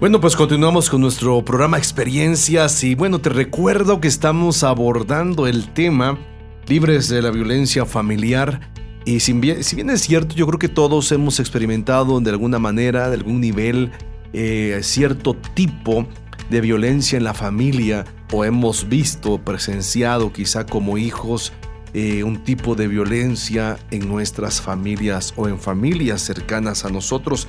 Bueno, 0.01 0.19
pues 0.19 0.35
continuamos 0.35 0.89
con 0.89 1.03
nuestro 1.03 1.45
programa 1.45 1.77
Experiencias 1.77 2.83
y 2.83 2.95
bueno, 2.95 3.21
te 3.21 3.29
recuerdo 3.29 4.01
que 4.01 4.09
estamos 4.09 4.63
abordando 4.63 5.47
el 5.47 5.71
tema 5.75 6.19
libres 6.67 7.11
de 7.11 7.21
la 7.21 7.31
violencia 7.31 7.85
familiar 7.85 8.73
y 9.05 9.21
si 9.21 9.35
bien, 9.35 9.91
es 9.91 10.01
cierto, 10.01 10.35
yo 10.35 10.47
creo 10.47 10.59
que 10.59 10.71
todos 10.71 11.13
hemos 11.13 11.41
experimentado 11.41 12.23
de 12.23 12.31
alguna 12.31 12.59
manera, 12.59 13.11
de 13.11 13.17
algún 13.17 13.39
nivel, 13.39 13.93
eh, 14.33 14.81
cierto 14.83 15.37
tipo 15.53 16.07
de 16.49 16.63
violencia 16.63 17.19
en 17.19 17.25
la 17.25 17.35
familia 17.35 18.07
o 18.33 18.47
hemos 18.47 18.89
visto, 18.89 19.37
presenciado 19.37 20.33
quizá 20.33 20.65
como 20.65 20.97
hijos 20.97 21.53
eh, 21.95 22.25
un 22.25 22.43
tipo 22.43 22.75
de 22.75 22.89
violencia 22.89 23.79
en 23.91 24.09
nuestras 24.09 24.61
familias 24.61 25.35
o 25.37 25.49
en 25.49 25.59
familias 25.59 26.23
cercanas 26.23 26.85
a 26.85 26.91
nosotros. 26.91 27.49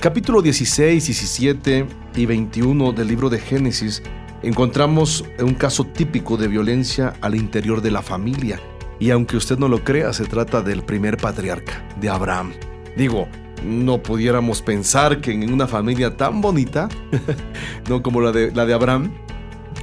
Capítulo 0.00 0.42
16, 0.42 1.06
17 1.06 1.86
y 2.16 2.26
21 2.26 2.92
del 2.92 3.08
libro 3.08 3.30
de 3.30 3.38
Génesis 3.38 4.02
encontramos 4.42 5.24
un 5.40 5.54
caso 5.54 5.84
típico 5.84 6.36
de 6.36 6.48
violencia 6.48 7.14
al 7.20 7.34
interior 7.34 7.80
de 7.80 7.90
la 7.90 8.02
familia. 8.02 8.60
Y 8.98 9.10
aunque 9.10 9.36
usted 9.36 9.58
no 9.58 9.68
lo 9.68 9.84
crea, 9.84 10.12
se 10.12 10.24
trata 10.24 10.62
del 10.62 10.82
primer 10.82 11.16
patriarca, 11.16 11.86
de 12.00 12.08
Abraham. 12.08 12.52
Digo, 12.96 13.28
no 13.64 14.02
pudiéramos 14.02 14.62
pensar 14.62 15.20
que 15.20 15.32
en 15.32 15.52
una 15.52 15.66
familia 15.66 16.16
tan 16.16 16.40
bonita, 16.40 16.88
no 17.88 18.02
como 18.02 18.20
la 18.20 18.32
de, 18.32 18.52
la 18.52 18.66
de 18.66 18.74
Abraham, 18.74 19.12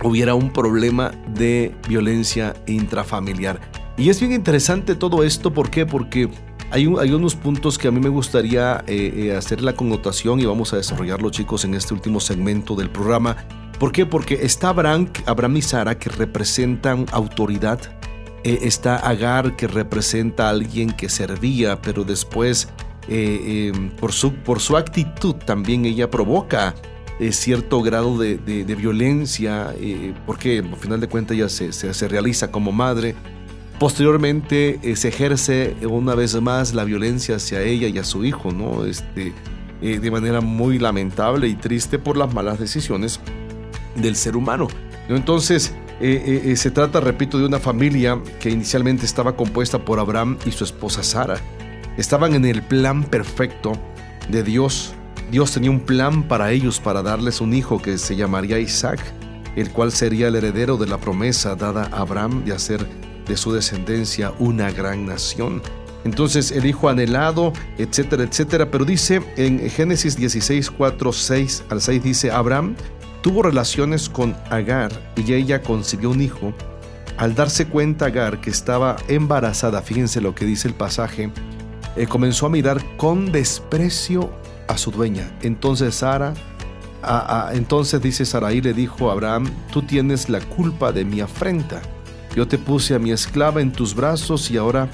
hubiera 0.04 0.34
un 0.34 0.52
problema 0.52 1.12
de 1.28 1.76
violencia 1.88 2.56
intrafamiliar. 2.66 3.60
Y 3.98 4.10
es 4.10 4.20
bien 4.20 4.32
interesante 4.34 4.96
todo 4.96 5.24
esto, 5.24 5.54
¿por 5.54 5.70
qué? 5.70 5.86
Porque 5.86 6.30
hay, 6.72 6.88
un- 6.88 7.00
unos 7.14 7.36
puntos 7.36 7.78
que 7.78 7.88
a 7.88 7.92
mí 7.92 8.00
me 8.00 8.10
gustaría 8.10 8.84
eh, 8.88 9.14
eh, 9.32 9.36
hacer 9.36 9.62
la 9.62 9.74
connotación 9.74 10.40
y 10.40 10.46
vamos 10.46 10.74
a 10.74 10.78
desarrollarlo 10.78 11.30
chicos 11.30 11.64
en 11.66 11.76
este 11.76 11.94
último 11.94 12.20
segmento 12.20 12.76
del 12.76 12.90
programa. 12.90 13.38
¿Por 13.80 13.92
qué? 13.92 14.06
Porque 14.06 14.40
está 14.42 14.70
Abraham, 14.70 15.10
Abraham 15.26 15.58
y 15.58 15.62
Sara 15.62 15.98
que 16.00 16.10
representan 16.10 17.06
autoridad. 17.12 17.80
Eh, 18.44 18.60
está 18.64 18.96
Agar 18.98 19.56
que 19.56 19.68
representa 19.68 20.48
a 20.48 20.50
alguien 20.50 20.92
que 20.92 21.08
servía, 21.08 21.80
pero 21.82 22.04
después 22.04 22.70
eh, 23.08 23.72
por, 24.00 24.12
su, 24.12 24.34
por 24.34 24.60
su 24.60 24.76
actitud 24.76 25.36
también 25.36 25.86
ella 25.86 26.10
provoca 26.10 26.74
cierto 27.32 27.82
grado 27.82 28.18
de, 28.18 28.38
violencia, 28.76 29.74
eh, 29.78 30.14
porque 30.26 30.60
al 30.60 30.76
final 30.78 31.00
de 31.00 31.08
cuentas 31.08 31.38
ella 31.38 31.48
se- 31.48 31.72
se 31.94 32.08
realiza 32.08 32.52
como 32.52 32.72
madre. 32.72 33.16
Posteriormente 33.80 34.80
eh, 34.84 34.96
se 34.96 35.10
ejerce 35.10 35.76
una 35.88 36.16
vez 36.16 36.40
más 36.42 36.74
la 36.74 36.84
violencia 36.84 37.36
hacia 37.36 37.62
ella 37.62 37.88
y 37.88 37.98
a 37.98 38.04
su 38.04 38.24
hijo, 38.24 38.52
¿no? 38.52 38.86
Este, 38.86 39.34
eh, 39.82 40.00
de 40.00 40.12
manera 40.12 40.42
muy 40.42 40.80
lamentable 40.80 41.48
y 41.48 41.56
triste 41.56 42.00
por 42.00 42.16
las 42.16 42.34
malas 42.34 42.60
decisiones 42.60 43.20
del 43.96 44.16
ser 44.16 44.38
humano. 44.38 44.68
¿no? 45.10 45.16
Entonces, 45.16 45.74
eh, 46.00 46.54
se 46.56 46.72
trata, 46.72 47.00
repito, 47.00 47.38
de 47.38 47.46
una 47.46 47.60
familia 47.60 48.20
que 48.40 48.50
inicialmente 48.50 49.06
estaba 49.06 49.36
compuesta 49.36 49.84
por 49.84 50.00
Abraham 50.00 50.38
y 50.46 50.52
su 50.52 50.64
esposa 50.64 51.04
Sara. 51.04 51.38
Estaban 51.98 52.34
en 52.34 52.46
el 52.46 52.62
plan 52.62 53.04
perfecto 53.04 53.74
de 54.30 54.44
Dios. 54.44 54.94
Dios 55.32 55.52
tenía 55.52 55.72
un 55.72 55.80
plan 55.80 56.24
para 56.24 56.52
ellos, 56.52 56.80
para 56.80 57.02
darles 57.02 57.42
un 57.42 57.54
hijo 57.54 57.82
que 57.82 57.98
se 57.98 58.16
llamaría 58.16 58.60
Isaac, 58.60 59.00
el 59.56 59.72
cual 59.72 59.92
sería 59.92 60.28
el 60.28 60.36
heredero 60.36 60.78
de 60.78 60.88
la 60.88 60.98
promesa 60.98 61.56
dada 61.56 61.90
a 61.92 62.02
Abraham 62.02 62.44
de 62.46 62.54
hacer 62.54 62.88
de 63.28 63.38
su 63.38 63.52
descendencia 63.52 64.34
una 64.40 64.72
gran 64.72 65.06
nación. 65.06 65.62
Entonces 66.04 66.52
el 66.52 66.66
hijo 66.66 66.90
anhelado, 66.90 67.54
etcétera, 67.78 68.24
etcétera. 68.24 68.70
Pero 68.70 68.86
dice 68.86 69.22
en 69.38 69.70
Génesis 69.70 70.16
16, 70.18 70.72
4, 70.72 71.14
6 71.14 71.64
al 71.70 71.82
6, 71.82 72.04
dice, 72.04 72.32
Abraham 72.32 72.76
tuvo 73.22 73.44
relaciones 73.44 74.10
con 74.10 74.36
Agar 74.50 74.92
y 75.16 75.34
ella 75.34 75.62
concibió 75.62 76.10
un 76.10 76.22
hijo. 76.22 76.54
Al 77.18 77.36
darse 77.36 77.68
cuenta 77.68 78.08
Agar 78.08 78.42
que 78.42 78.50
estaba 78.50 78.98
embarazada, 79.08 79.82
fíjense 79.82 80.20
lo 80.20 80.36
que 80.36 80.46
dice 80.46 80.68
el 80.68 80.74
pasaje, 80.74 81.32
eh, 81.96 82.08
comenzó 82.08 82.48
a 82.48 82.50
mirar 82.50 82.84
con 82.98 83.32
desprecio 83.32 84.30
a 84.68 84.78
su 84.78 84.92
dueña. 84.92 85.32
Entonces 85.42 85.96
Sara, 85.96 86.34
entonces 87.54 88.02
dice 88.02 88.26
Sarai 88.26 88.62
le 88.62 88.74
dijo 88.74 89.10
a 89.10 89.14
Abraham, 89.14 89.50
tú 89.72 89.82
tienes 89.84 90.28
la 90.30 90.40
culpa 90.40 90.92
de 90.92 91.06
mi 91.06 91.22
afrenta. 91.22 91.82
Yo 92.36 92.48
te 92.48 92.58
puse 92.58 92.96
a 92.96 93.00
mi 93.00 93.12
esclava 93.12 93.62
en 93.62 93.72
tus 93.72 93.96
brazos 93.96 94.50
y 94.50 94.58
ahora 94.58 94.90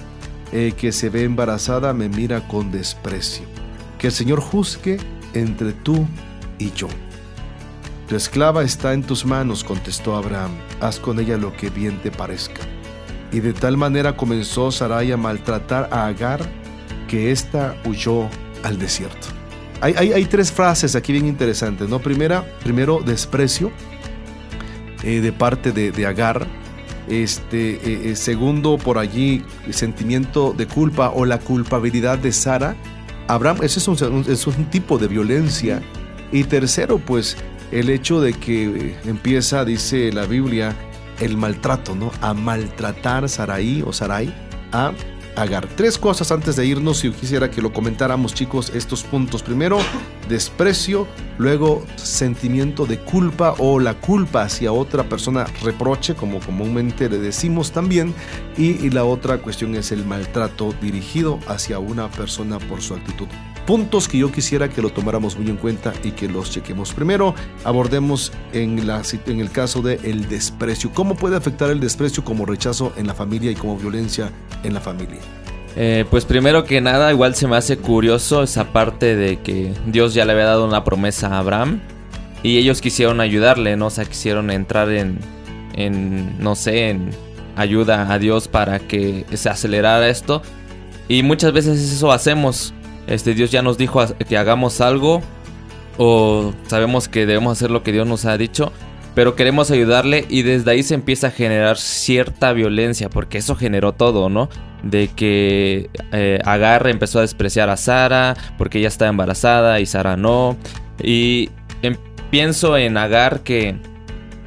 eh, 0.51 0.73
que 0.75 0.91
se 0.91 1.09
ve 1.09 1.23
embarazada 1.23 1.93
me 1.93 2.09
mira 2.09 2.47
con 2.47 2.71
desprecio. 2.71 3.45
Que 3.97 4.07
el 4.07 4.13
Señor 4.13 4.41
juzgue 4.41 4.97
entre 5.33 5.73
tú 5.73 6.05
y 6.57 6.71
yo. 6.71 6.87
Tu 8.07 8.15
esclava 8.15 8.63
está 8.63 8.93
en 8.93 9.03
tus 9.03 9.25
manos, 9.25 9.63
contestó 9.63 10.15
Abraham. 10.15 10.51
Haz 10.81 10.99
con 10.99 11.19
ella 11.19 11.37
lo 11.37 11.55
que 11.55 11.69
bien 11.69 12.01
te 12.01 12.09
parezca. 12.09 12.61
Y 13.31 13.39
de 13.39 13.53
tal 13.53 13.77
manera 13.77 14.17
comenzó 14.17 14.71
Sarai 14.71 15.11
a 15.11 15.17
maltratar 15.17 15.87
a 15.91 16.07
Agar 16.07 16.41
que 17.07 17.31
ésta 17.31 17.75
huyó 17.85 18.27
al 18.63 18.79
desierto. 18.79 19.27
Hay, 19.81 20.25
tres 20.25 20.51
frases 20.51 20.95
aquí 20.95 21.13
bien 21.13 21.25
interesantes, 21.25 21.87
¿no? 21.87 21.99
Primera, 21.99 22.43
primero, 22.63 22.99
desprecio 23.05 23.71
eh, 25.03 25.21
de 25.21 25.31
parte 25.31 25.71
de, 25.71 25.91
de 25.91 26.05
Agar. 26.05 26.47
Este, 27.09 27.71
eh, 27.75 28.11
eh, 28.11 28.15
segundo, 28.15 28.77
por 28.77 28.97
allí, 28.97 29.43
sentimiento 29.71 30.53
de 30.55 30.67
culpa 30.67 31.09
o 31.09 31.25
la 31.25 31.39
culpabilidad 31.39 32.17
de 32.19 32.31
Sara. 32.31 32.75
Abraham, 33.27 33.57
ese 33.63 33.79
es 33.79 33.87
un, 33.87 33.97
un- 34.13 34.25
es 34.27 34.45
un 34.47 34.65
tipo 34.69 34.97
de 34.97 35.07
violencia. 35.07 35.81
Y 36.31 36.43
tercero, 36.43 36.99
pues, 36.99 37.35
el 37.71 37.89
hecho 37.89 38.21
de 38.21 38.33
que 38.33 38.63
eh, 38.65 38.95
empieza, 39.05 39.65
dice 39.65 40.11
la 40.11 40.25
Biblia, 40.25 40.75
el 41.19 41.35
maltrato, 41.37 41.95
¿no? 41.95 42.11
A 42.21 42.33
maltratar 42.33 43.27
Sarai 43.27 43.81
o 43.85 43.91
Sarai 43.91 44.33
a 44.71 44.91
Agar. 45.35 45.67
Tres 45.75 45.97
cosas 45.97 46.31
antes 46.31 46.55
de 46.55 46.65
irnos, 46.65 46.99
si 46.99 47.09
quisiera 47.11 47.49
que 47.49 47.61
lo 47.61 47.71
comentáramos, 47.71 48.33
chicos, 48.33 48.71
estos 48.75 49.03
puntos. 49.03 49.41
Primero, 49.41 49.79
desprecio, 50.27 51.07
luego 51.37 51.85
sentimiento 51.95 52.85
de 52.85 52.99
culpa 52.99 53.55
o 53.57 53.79
la 53.79 53.93
culpa 53.93 54.43
hacia 54.43 54.71
otra 54.71 55.03
persona, 55.03 55.45
reproche, 55.63 56.15
como 56.15 56.39
comúnmente 56.39 57.09
le 57.09 57.19
decimos 57.19 57.71
también, 57.71 58.13
y, 58.57 58.85
y 58.85 58.89
la 58.89 59.05
otra 59.05 59.37
cuestión 59.37 59.75
es 59.75 59.91
el 59.91 60.05
maltrato 60.05 60.73
dirigido 60.81 61.39
hacia 61.47 61.79
una 61.79 62.09
persona 62.09 62.59
por 62.59 62.81
su 62.81 62.95
actitud. 62.95 63.27
Puntos 63.69 64.07
que 64.07 64.17
yo 64.17 64.31
quisiera 64.31 64.67
que 64.67 64.81
lo 64.81 64.89
tomáramos 64.89 65.37
muy 65.37 65.47
en 65.47 65.55
cuenta 65.55 65.93
y 66.03 66.09
que 66.09 66.27
los 66.27 66.49
chequemos. 66.49 66.91
Primero, 66.91 67.35
abordemos 67.63 68.31
en, 68.51 68.87
la, 68.87 69.03
en 69.27 69.39
el 69.39 69.51
caso 69.51 69.83
del 69.83 70.03
el 70.03 70.27
desprecio. 70.27 70.89
¿Cómo 70.91 71.13
puede 71.13 71.35
afectar 71.35 71.69
el 71.69 71.79
desprecio 71.79 72.23
como 72.23 72.47
rechazo 72.47 72.93
en 72.97 73.05
la 73.05 73.13
familia 73.13 73.51
y 73.51 73.53
como 73.53 73.77
violencia 73.77 74.31
en 74.63 74.73
la 74.73 74.81
familia? 74.81 75.19
Eh, 75.75 76.03
pues 76.09 76.25
primero 76.25 76.63
que 76.63 76.81
nada, 76.81 77.11
igual 77.11 77.35
se 77.35 77.47
me 77.47 77.57
hace 77.57 77.77
curioso 77.77 78.41
esa 78.41 78.73
parte 78.73 79.15
de 79.15 79.37
que 79.37 79.71
Dios 79.85 80.15
ya 80.15 80.25
le 80.25 80.31
había 80.31 80.45
dado 80.45 80.65
una 80.65 80.83
promesa 80.83 81.27
a 81.27 81.37
Abraham 81.37 81.79
y 82.41 82.57
ellos 82.57 82.81
quisieron 82.81 83.21
ayudarle, 83.21 83.77
¿no? 83.77 83.85
O 83.85 83.91
sea, 83.91 84.05
quisieron 84.05 84.49
entrar 84.49 84.89
en, 84.89 85.19
en 85.75 86.39
no 86.39 86.55
sé, 86.55 86.89
en 86.89 87.11
ayuda 87.55 88.11
a 88.11 88.17
Dios 88.17 88.47
para 88.47 88.79
que 88.79 89.27
se 89.31 89.47
acelerara 89.47 90.09
esto. 90.09 90.41
Y 91.07 91.21
muchas 91.21 91.53
veces 91.53 91.79
eso 91.79 92.11
hacemos. 92.11 92.73
Este 93.09 93.33
Dios 93.33 93.51
ya 93.51 93.61
nos 93.61 93.77
dijo 93.77 94.01
que 94.27 94.37
hagamos 94.37 94.81
algo 94.81 95.21
o 95.97 96.53
sabemos 96.67 97.09
que 97.09 97.25
debemos 97.25 97.57
hacer 97.57 97.71
lo 97.71 97.83
que 97.83 97.91
Dios 97.91 98.07
nos 98.07 98.25
ha 98.25 98.37
dicho, 98.37 98.71
pero 99.15 99.35
queremos 99.35 99.71
ayudarle 99.71 100.25
y 100.29 100.43
desde 100.43 100.71
ahí 100.71 100.83
se 100.83 100.93
empieza 100.93 101.27
a 101.27 101.31
generar 101.31 101.77
cierta 101.77 102.53
violencia, 102.53 103.09
porque 103.09 103.39
eso 103.39 103.55
generó 103.55 103.93
todo, 103.93 104.29
¿no? 104.29 104.47
De 104.83 105.09
que 105.09 105.89
eh, 106.13 106.39
Agar 106.45 106.87
empezó 106.87 107.19
a 107.19 107.23
despreciar 107.23 107.69
a 107.69 107.75
Sara 107.75 108.37
porque 108.57 108.79
ella 108.79 108.87
estaba 108.87 109.09
embarazada 109.09 109.79
y 109.81 109.85
Sara 109.85 110.15
no. 110.15 110.55
Y 111.03 111.49
em, 111.81 111.97
pienso 112.29 112.77
en 112.77 112.95
Agar 112.95 113.41
que 113.41 113.75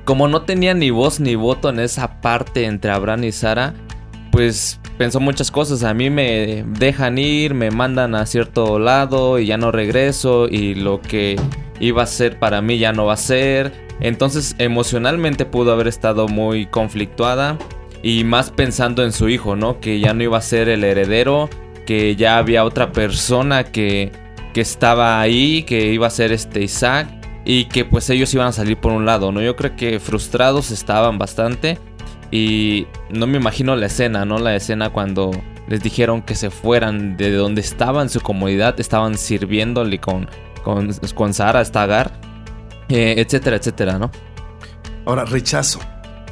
como 0.04 0.28
no 0.28 0.42
tenía 0.42 0.72
ni 0.72 0.90
voz 0.90 1.20
ni 1.20 1.34
voto 1.34 1.68
en 1.68 1.80
esa 1.80 2.20
parte 2.20 2.64
entre 2.64 2.92
Abraham 2.92 3.24
y 3.24 3.32
Sara, 3.32 3.74
pues 4.30 4.80
pensó 4.99 5.20
muchas 5.20 5.51
cosas. 5.51 5.82
A 5.82 5.95
mí 5.95 6.11
me 6.11 6.64
dejan 6.66 7.18
ir, 7.18 7.55
me 7.55 7.70
mandan 7.70 8.14
a 8.14 8.26
cierto 8.26 8.78
lado 8.78 9.38
y 9.38 9.47
ya 9.47 9.57
no 9.57 9.72
regreso 9.72 10.49
y 10.49 10.74
lo 10.74 11.01
que 11.01 11.36
iba 11.80 12.03
a 12.03 12.07
ser 12.07 12.38
para 12.38 12.62
mí 12.62 12.78
ya 12.78 12.93
no 12.93 13.07
va 13.07 13.14
a 13.14 13.18
ser. 13.18 13.72
Entonces 14.01 14.55
emocionalmente 14.59 15.45
pudo 15.45 15.72
haber 15.72 15.88
estado 15.88 16.28
muy 16.28 16.66
conflictuada 16.66 17.59
y 18.03 18.24
más 18.24 18.51
pensando 18.51 19.05
en 19.05 19.12
su 19.12 19.28
hijo, 19.28 19.57
¿no? 19.57 19.80
Que 19.80 20.01
ya 20.01 20.12
no 20.12 20.22
iba 20.22 20.38
a 20.38 20.43
ser 20.43 20.68
el 20.68 20.82
heredero, 20.82 21.49
que 21.86 22.16
ya 22.16 22.38
había 22.38 22.64
otra 22.64 22.93
persona 22.93 23.64
que, 23.64 24.11
que 24.53 24.61
estaba 24.61 25.20
ahí, 25.20 25.62
que 25.62 25.93
iba 25.93 26.07
a 26.07 26.11
ser 26.11 26.32
este 26.32 26.62
Isaac 26.62 27.09
y 27.45 27.66
que 27.66 27.84
pues 27.84 28.09
ellos 28.11 28.32
iban 28.34 28.49
a 28.49 28.53
salir 28.53 28.76
por 28.76 28.93
un 28.93 29.07
lado, 29.07 29.32
¿no? 29.32 29.40
Yo 29.40 29.57
creo 29.57 29.76
que 29.76 30.01
frustrados 30.01 30.70
estaban 30.70 31.18
bastante 31.18 31.78
y 32.32 32.86
no 33.10 33.26
me 33.26 33.36
imagino 33.36 33.76
la 33.76 33.86
escena, 33.86 34.24
¿no? 34.24 34.38
La 34.38 34.56
escena 34.56 34.90
cuando 34.90 35.30
les 35.68 35.82
dijeron 35.82 36.22
que 36.22 36.34
se 36.34 36.50
fueran 36.50 37.18
de 37.18 37.30
donde 37.30 37.60
estaban, 37.60 38.08
su 38.08 38.20
comodidad, 38.20 38.80
estaban 38.80 39.18
sirviéndole 39.18 39.98
con, 39.98 40.28
con, 40.64 40.90
con 41.14 41.32
eh, 42.88 43.14
etcétera, 43.18 43.56
etcétera, 43.56 43.98
¿no? 43.98 44.10
Ahora, 45.04 45.26
rechazo. 45.26 45.78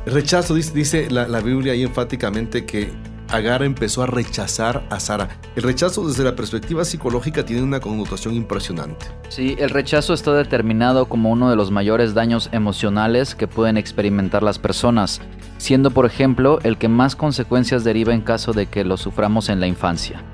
Rechazo, 0.06 0.54
dice, 0.54 0.72
dice 0.72 1.10
la, 1.10 1.28
la 1.28 1.40
Biblia 1.40 1.74
ahí 1.74 1.82
enfáticamente 1.82 2.64
que 2.64 2.88
Agar 3.30 3.62
empezó 3.62 4.02
a 4.02 4.06
rechazar 4.06 4.84
a 4.90 4.98
Sara. 4.98 5.40
El 5.54 5.62
rechazo 5.62 6.06
desde 6.06 6.24
la 6.24 6.34
perspectiva 6.34 6.84
psicológica 6.84 7.44
tiene 7.44 7.62
una 7.62 7.78
connotación 7.78 8.34
impresionante. 8.34 9.06
Sí, 9.28 9.54
el 9.58 9.70
rechazo 9.70 10.14
está 10.14 10.32
determinado 10.34 11.06
como 11.06 11.30
uno 11.30 11.48
de 11.48 11.54
los 11.54 11.70
mayores 11.70 12.12
daños 12.12 12.48
emocionales 12.50 13.36
que 13.36 13.46
pueden 13.46 13.76
experimentar 13.76 14.42
las 14.42 14.58
personas, 14.58 15.20
siendo 15.58 15.92
por 15.92 16.06
ejemplo 16.06 16.58
el 16.64 16.76
que 16.76 16.88
más 16.88 17.14
consecuencias 17.14 17.84
deriva 17.84 18.12
en 18.14 18.22
caso 18.22 18.52
de 18.52 18.66
que 18.66 18.82
lo 18.82 18.96
suframos 18.96 19.48
en 19.48 19.60
la 19.60 19.68
infancia. 19.68 20.24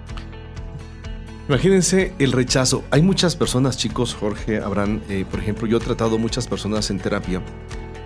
Imagínense 1.48 2.14
el 2.18 2.32
rechazo. 2.32 2.82
Hay 2.90 3.02
muchas 3.02 3.36
personas, 3.36 3.76
chicos, 3.76 4.14
Jorge, 4.14 4.58
Abraham, 4.58 5.00
eh, 5.10 5.26
por 5.30 5.38
ejemplo, 5.38 5.68
yo 5.68 5.76
he 5.76 5.80
tratado 5.80 6.18
muchas 6.18 6.48
personas 6.48 6.90
en 6.90 6.98
terapia 6.98 7.42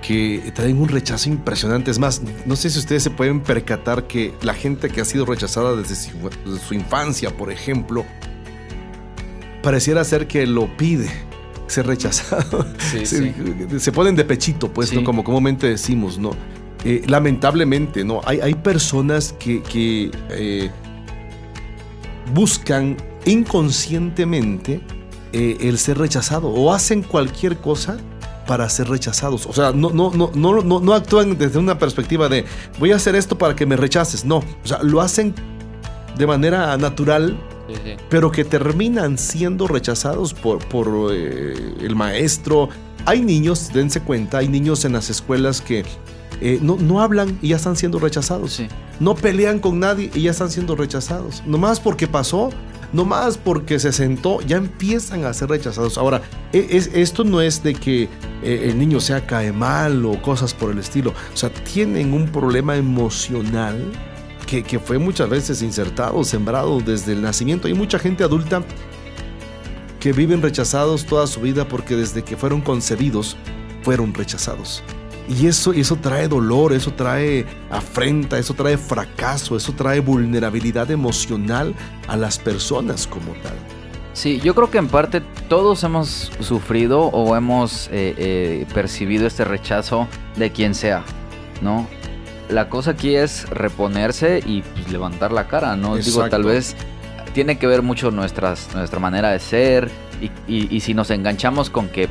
que 0.00 0.52
traen 0.54 0.80
un 0.80 0.88
rechazo 0.88 1.28
impresionante. 1.28 1.90
Es 1.90 1.98
más, 1.98 2.22
no 2.46 2.56
sé 2.56 2.70
si 2.70 2.78
ustedes 2.78 3.02
se 3.02 3.10
pueden 3.10 3.40
percatar 3.40 4.06
que 4.06 4.34
la 4.42 4.54
gente 4.54 4.88
que 4.88 5.00
ha 5.00 5.04
sido 5.04 5.26
rechazada 5.26 5.76
desde 5.76 5.94
su, 5.94 6.74
infancia, 6.74 7.36
por 7.36 7.50
ejemplo, 7.50 8.04
pareciera 9.62 10.02
ser 10.04 10.26
que 10.26 10.46
lo 10.46 10.74
pide 10.76 11.10
ser 11.66 11.86
rechazado. 11.86 12.66
se, 13.78 13.92
ponen 13.92 14.16
de 14.16 14.24
pechito, 14.24 14.72
pues, 14.72 14.90
como 15.04 15.22
comúnmente 15.22 15.68
decimos, 15.68 16.18
¿no? 16.18 16.32
Eh, 16.84 17.02
lamentablemente, 17.06 18.04
¿no? 18.04 18.22
Hay, 18.24 18.40
hay 18.40 18.54
personas 18.54 19.34
que, 19.38 20.10
eh, 20.30 20.70
buscan 22.32 22.96
inconscientemente 23.26 24.80
eh, 25.32 25.58
el 25.60 25.78
ser 25.78 25.98
rechazado 25.98 26.48
o 26.48 26.72
hacen 26.72 27.02
cualquier 27.02 27.58
cosa 27.58 27.98
para 28.50 28.68
ser 28.68 28.88
rechazados. 28.88 29.46
O 29.46 29.52
sea, 29.52 29.70
no, 29.70 29.90
no, 29.90 30.10
no, 30.10 30.32
no, 30.34 30.60
no, 30.60 30.80
no 30.80 30.92
actúan 30.92 31.38
desde 31.38 31.60
una 31.60 31.78
perspectiva 31.78 32.28
de 32.28 32.44
voy 32.80 32.90
a 32.90 32.96
hacer 32.96 33.14
esto 33.14 33.38
para 33.38 33.54
que 33.54 33.64
me 33.64 33.76
rechaces. 33.76 34.24
No, 34.24 34.38
o 34.38 34.66
sea, 34.66 34.82
lo 34.82 35.00
hacen 35.00 35.36
de 36.18 36.26
manera 36.26 36.76
natural, 36.76 37.38
pero 38.08 38.32
que 38.32 38.44
terminan 38.44 39.18
siendo 39.18 39.68
rechazados 39.68 40.34
por, 40.34 40.58
por 40.66 41.12
eh, 41.14 41.76
el 41.80 41.94
maestro. 41.94 42.68
Hay 43.06 43.22
niños, 43.22 43.70
dense 43.72 44.00
cuenta, 44.00 44.38
hay 44.38 44.48
niños 44.48 44.84
en 44.84 44.94
las 44.94 45.10
escuelas 45.10 45.60
que 45.60 45.84
eh, 46.40 46.58
no, 46.60 46.74
no, 46.74 47.00
hablan 47.00 47.38
y 47.40 47.50
ya 47.50 47.56
están 47.56 47.76
siendo 47.76 48.00
rechazados. 48.00 48.60
No 48.98 49.14
pelean 49.14 49.60
con 49.60 49.78
nadie 49.78 50.10
y 50.12 50.22
ya 50.22 50.32
están 50.32 50.50
siendo 50.50 50.74
rechazados. 50.74 51.44
Nomás 51.46 51.78
porque 51.78 52.08
pasó, 52.08 52.50
no 52.92 53.04
más 53.04 53.38
porque 53.38 53.78
se 53.78 53.92
sentó, 53.92 54.40
ya 54.40 54.56
empiezan 54.56 55.24
a 55.24 55.32
ser 55.32 55.48
rechazados. 55.48 55.98
Ahora, 55.98 56.22
e, 56.52 56.66
es, 56.70 56.90
esto 56.92 57.24
no 57.24 57.40
es 57.40 57.62
de 57.62 57.74
que 57.74 58.04
eh, 58.42 58.68
el 58.68 58.78
niño 58.78 59.00
sea 59.00 59.26
cae 59.26 59.52
mal 59.52 60.04
o 60.04 60.20
cosas 60.20 60.54
por 60.54 60.70
el 60.70 60.78
estilo. 60.78 61.14
O 61.32 61.36
sea, 61.36 61.50
tienen 61.50 62.12
un 62.12 62.28
problema 62.28 62.76
emocional 62.76 63.80
que, 64.46 64.62
que 64.62 64.78
fue 64.78 64.98
muchas 64.98 65.28
veces 65.28 65.62
insertado, 65.62 66.24
sembrado 66.24 66.80
desde 66.80 67.12
el 67.12 67.22
nacimiento. 67.22 67.68
Hay 67.68 67.74
mucha 67.74 67.98
gente 67.98 68.24
adulta 68.24 68.62
que 70.00 70.12
viven 70.12 70.42
rechazados 70.42 71.04
toda 71.04 71.26
su 71.26 71.40
vida 71.40 71.68
porque 71.68 71.94
desde 71.94 72.24
que 72.24 72.36
fueron 72.36 72.60
concebidos 72.60 73.36
fueron 73.82 74.14
rechazados. 74.14 74.82
Y 75.30 75.46
eso, 75.46 75.72
eso 75.72 75.94
trae 75.94 76.26
dolor, 76.26 76.72
eso 76.72 76.92
trae 76.92 77.46
afrenta, 77.70 78.36
eso 78.36 78.52
trae 78.52 78.76
fracaso, 78.76 79.56
eso 79.56 79.72
trae 79.72 80.00
vulnerabilidad 80.00 80.90
emocional 80.90 81.72
a 82.08 82.16
las 82.16 82.36
personas 82.36 83.06
como 83.06 83.32
tal. 83.34 83.54
Sí, 84.12 84.40
yo 84.40 84.56
creo 84.56 84.72
que 84.72 84.78
en 84.78 84.88
parte 84.88 85.22
todos 85.48 85.84
hemos 85.84 86.32
sufrido 86.40 87.02
o 87.02 87.36
hemos 87.36 87.86
eh, 87.92 88.14
eh, 88.18 88.66
percibido 88.74 89.28
este 89.28 89.44
rechazo 89.44 90.08
de 90.34 90.50
quien 90.50 90.74
sea, 90.74 91.04
¿no? 91.62 91.86
La 92.48 92.68
cosa 92.68 92.90
aquí 92.90 93.14
es 93.14 93.48
reponerse 93.50 94.42
y 94.44 94.62
pues, 94.62 94.90
levantar 94.90 95.30
la 95.30 95.46
cara, 95.46 95.76
¿no? 95.76 95.94
Digo, 95.94 96.28
tal 96.28 96.42
vez 96.42 96.74
tiene 97.34 97.56
que 97.56 97.68
ver 97.68 97.82
mucho 97.82 98.10
nuestras, 98.10 98.74
nuestra 98.74 98.98
manera 98.98 99.30
de 99.30 99.38
ser 99.38 99.92
y, 100.48 100.76
y 100.76 100.80
si 100.80 100.92
nos 100.92 101.08
enganchamos 101.10 101.70
con 101.70 101.88
que, 101.88 102.08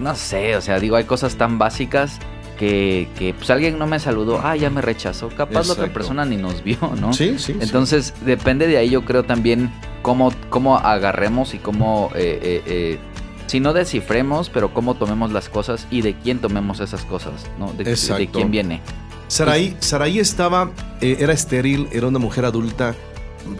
no 0.00 0.14
sé, 0.14 0.54
o 0.54 0.60
sea, 0.60 0.78
digo, 0.78 0.94
hay 0.94 1.04
cosas 1.04 1.34
tan 1.34 1.58
básicas 1.58 2.20
que, 2.62 3.34
pues 3.36 3.50
alguien 3.50 3.78
no 3.78 3.86
me 3.86 3.98
saludó, 3.98 4.40
ah, 4.42 4.56
ya 4.56 4.70
me 4.70 4.82
rechazó. 4.82 5.28
Capaz 5.28 5.66
la 5.66 5.72
otra 5.72 5.92
persona 5.92 6.24
ni 6.24 6.36
nos 6.36 6.62
vio, 6.62 6.78
¿no? 7.00 7.12
Sí, 7.12 7.38
sí. 7.38 7.56
Entonces, 7.60 8.14
depende 8.24 8.66
de 8.66 8.76
ahí, 8.76 8.90
yo 8.90 9.04
creo 9.04 9.24
también 9.24 9.72
cómo, 10.02 10.32
cómo 10.48 10.76
agarremos 10.76 11.54
y 11.54 11.58
cómo, 11.58 12.10
eh, 12.14 12.38
eh, 12.42 12.62
eh, 12.66 12.98
si 13.46 13.58
no 13.58 13.72
descifremos, 13.72 14.48
pero 14.48 14.72
cómo 14.72 14.94
tomemos 14.94 15.32
las 15.32 15.48
cosas 15.48 15.86
y 15.90 16.02
de 16.02 16.14
quién 16.14 16.38
tomemos 16.38 16.80
esas 16.80 17.04
cosas, 17.04 17.46
¿no? 17.58 17.72
De, 17.72 17.84
de 17.84 18.28
quién 18.28 18.50
viene. 18.50 18.80
Saraí, 19.26 19.76
Saraí 19.80 20.18
estaba, 20.18 20.70
era 21.00 21.32
estéril, 21.32 21.88
era 21.92 22.06
una 22.06 22.18
mujer 22.18 22.44
adulta. 22.44 22.94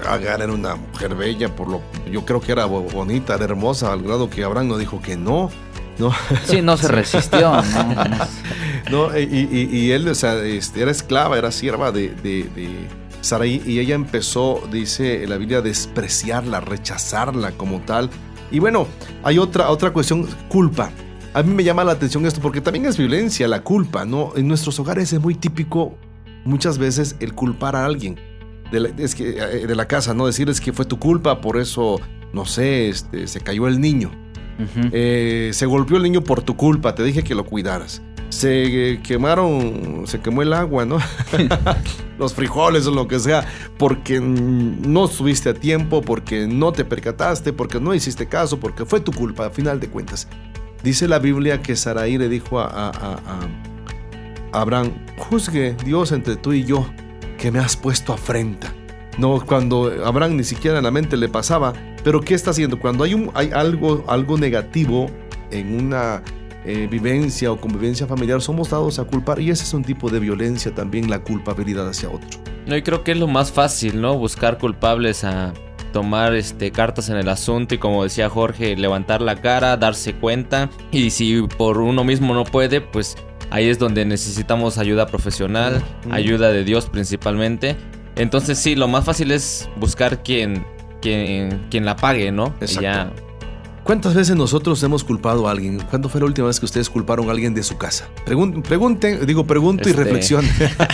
Agar 0.09 0.41
era 0.41 0.53
una 0.53 0.77
mujer 0.77 1.17
bella, 1.17 1.49
por 1.57 1.69
lo 1.69 1.83
yo 2.09 2.25
creo 2.25 2.41
que 2.41 2.53
era 2.53 2.67
bonita, 2.67 3.35
era 3.35 3.47
hermosa, 3.47 3.93
al 3.93 4.03
grado 4.03 4.31
que 4.31 4.45
Abraham 4.45 4.69
no 4.69 4.79
dijo 4.79 5.03
que 5.03 5.17
no. 5.17 5.51
¿No? 5.99 6.13
Sí, 6.45 6.63
no 6.63 6.77
se 6.77 6.89
resistió, 6.93 7.53
¿no? 8.91 9.17
y, 9.19 9.91
él, 9.91 10.09
o 10.09 10.15
sea, 10.15 10.43
este, 10.43 10.83
era 10.83 10.91
esclava, 10.91 11.39
era 11.39 11.51
sierva 11.51 11.93
de, 11.93 12.11
de, 12.11 12.89
Sarai, 13.21 13.63
y 13.65 13.79
ella 13.79 13.95
empezó, 13.95 14.63
dice 14.71 15.27
la 15.27 15.37
Biblia, 15.37 15.59
a 15.59 15.63
despreciarla, 15.63 16.61
rechazarla 16.61 17.53
como 17.53 17.81
tal. 17.81 18.11
Y 18.51 18.59
bueno, 18.59 18.87
hay 19.23 19.39
otra, 19.39 19.71
otra 19.71 19.93
cuestión, 19.93 20.29
culpa. 20.49 20.91
A 21.35 21.43
mí 21.43 21.55
me 21.55 21.65
llama 21.65 21.85
la 21.85 21.93
atención 21.93 22.27
esto 22.27 22.41
porque 22.41 22.61
también 22.61 22.85
es 22.85 22.99
violencia, 22.99 23.49
la 23.49 23.63
culpa, 23.63 24.05
¿no? 24.05 24.33
En 24.37 24.49
nuestros 24.49 24.79
hogares 24.81 25.13
es 25.13 25.21
muy 25.21 25.35
típico 25.35 25.97
muchas 26.45 26.79
veces 26.79 27.17
el 27.21 27.35
culpar 27.35 27.77
a 27.77 27.87
alguien 27.87 28.19
de 28.73 28.81
la, 28.81 28.89
es 28.99 29.15
que, 29.15 29.31
eh, 29.31 29.67
de 29.67 29.75
la 29.75 29.87
casa, 29.87 30.15
¿no? 30.15 30.27
Decirles 30.27 30.61
que 30.61 30.73
fue 30.73 30.85
tu 30.85 30.99
culpa, 30.99 31.41
por 31.41 31.59
eso, 31.59 32.01
no 32.33 32.45
sé, 32.47 32.89
este, 32.89 33.29
se 33.29 33.41
cayó 33.41 33.69
el 33.69 33.81
niño. 33.81 34.11
Eh, 34.93 35.51
se 35.53 35.67
golpeó 35.67 35.97
el 35.97 36.03
niño 36.03 36.23
por 36.23 36.43
tu 36.43 36.57
culpa, 36.57 36.95
te 36.95 37.03
dije 37.03 37.23
que 37.23 37.35
lo 37.35 37.45
cuidaras. 37.45 38.03
Se 38.29 39.01
quemaron, 39.03 40.05
se 40.07 40.21
quemó 40.21 40.43
el 40.43 40.53
agua, 40.53 40.87
¿no? 40.87 40.99
Los 42.19 42.35
frijoles 42.35 42.87
o 42.87 42.91
lo 42.91 43.07
que 43.07 43.19
sea, 43.19 43.47
porque 43.79 44.21
no 44.21 45.05
estuviste 45.05 45.51
a 45.51 45.55
tiempo, 45.55 46.01
porque 46.01 46.47
no 46.47 46.73
te 46.73 46.85
percataste, 46.85 47.53
porque 47.53 47.81
no 47.81 47.95
hiciste 47.95 48.29
caso, 48.29 48.59
porque 48.59 48.87
fue 48.87 49.01
tu 49.01 49.13
culpa, 49.13 49.47
a 49.47 49.51
final 49.51 49.81
de 49.81 49.89
cuentas. 49.89 50.29
Dice 50.83 51.09
la 51.09 51.19
Biblia 51.19 51.63
que 51.63 51.77
Saraí 51.77 52.19
le 52.19 52.29
dijo 52.29 52.59
a, 52.59 52.93
Abraham, 54.53 54.93
juzgue 55.17 55.75
Dios 55.85 56.13
entre 56.13 56.37
tú 56.37 56.53
y 56.53 56.65
yo, 56.65 56.87
que 57.39 57.51
me 57.51 57.59
has 57.59 57.77
puesto 57.77 58.13
afrenta. 58.13 58.73
No, 59.19 59.45
cuando 59.45 59.93
Abraham 60.05 60.37
ni 60.37 60.45
siquiera 60.45 60.79
en 60.79 60.85
la 60.85 60.91
mente 60.91 61.17
le 61.17 61.29
pasaba. 61.29 61.73
Pero 62.03 62.21
¿qué 62.21 62.35
está 62.35 62.51
haciendo? 62.51 62.79
Cuando 62.79 63.05
hay, 63.05 63.15
un, 63.15 63.31
hay 63.35 63.51
algo, 63.53 64.05
algo 64.09 64.39
negativo 64.39 65.11
en 65.51 65.85
una 65.85 66.23
eh, 66.65 66.89
vivencia 66.91 67.53
o 67.53 67.61
convivencia 67.61 68.07
familiar, 68.07 68.41
somos 68.41 68.71
dados 68.71 68.99
a 68.99 69.05
culpar. 69.05 69.41
Y 69.41 69.51
ese 69.51 69.65
es 69.65 69.75
un 69.75 69.85
tipo 69.85 70.11
de 70.11 70.19
violencia 70.19 70.75
también, 70.75 71.11
la 71.11 71.21
culpabilidad 71.21 71.89
hacia 71.89 72.09
otro. 72.09 72.29
No, 72.67 72.77
y 72.77 72.83
creo 72.83 73.05
que 73.05 73.13
es 73.13 73.19
lo 73.19 73.27
más 73.27 73.53
fácil, 73.53 74.01
¿no? 74.01 74.17
Buscar 74.17 74.59
culpables 74.59 75.25
a 75.25 75.53
tomar 75.93 76.35
este, 76.35 76.73
cartas 76.73 77.09
en 77.11 77.17
el 77.17 77.29
asunto 77.29 77.75
y 77.75 77.79
como 77.79 78.03
decía 78.03 78.29
Jorge, 78.29 78.77
levantar 78.77 79.21
la 79.21 79.37
cara, 79.41 79.77
darse 79.77 80.15
cuenta. 80.15 80.71
Y 80.91 81.11
si 81.11 81.43
por 81.43 81.79
uno 81.79 82.03
mismo 82.03 82.35
no 82.35 82.45
puede, 82.45 82.81
pues 82.81 83.17
ahí 83.51 83.69
es 83.69 83.79
donde 83.79 84.05
necesitamos 84.05 84.79
ayuda 84.79 85.07
profesional, 85.07 85.83
ayuda 86.11 86.51
de 86.51 86.65
Dios 86.65 86.87
principalmente. 86.87 87.77
Entonces 88.17 88.59
sí, 88.59 88.75
lo 88.75 88.89
más 88.89 89.05
fácil 89.05 89.31
es 89.31 89.69
buscar 89.77 90.23
quien, 90.23 90.65
quien, 91.01 91.67
quien 91.71 91.85
la 91.85 91.97
pague, 91.97 92.31
¿no? 92.33 92.55
Ya. 92.61 93.13
¿Cuántas 93.85 94.15
veces 94.15 94.37
nosotros 94.37 94.81
hemos 94.85 95.03
culpado 95.03 95.49
a 95.49 95.51
alguien? 95.51 95.81
¿Cuándo 95.91 96.09
fue 96.09 96.21
la 96.21 96.27
última 96.27 96.47
vez 96.47 96.61
que 96.61 96.67
ustedes 96.67 96.89
culparon 96.89 97.29
a 97.29 97.33
alguien 97.33 97.53
de 97.53 97.65
su 97.65 97.77
casa? 97.77 98.09
pregunten, 98.25 99.27
digo, 99.27 99.45
pregunto 99.45 99.89
y 99.89 99.91
este, 99.91 100.05
reflexión. 100.05 100.45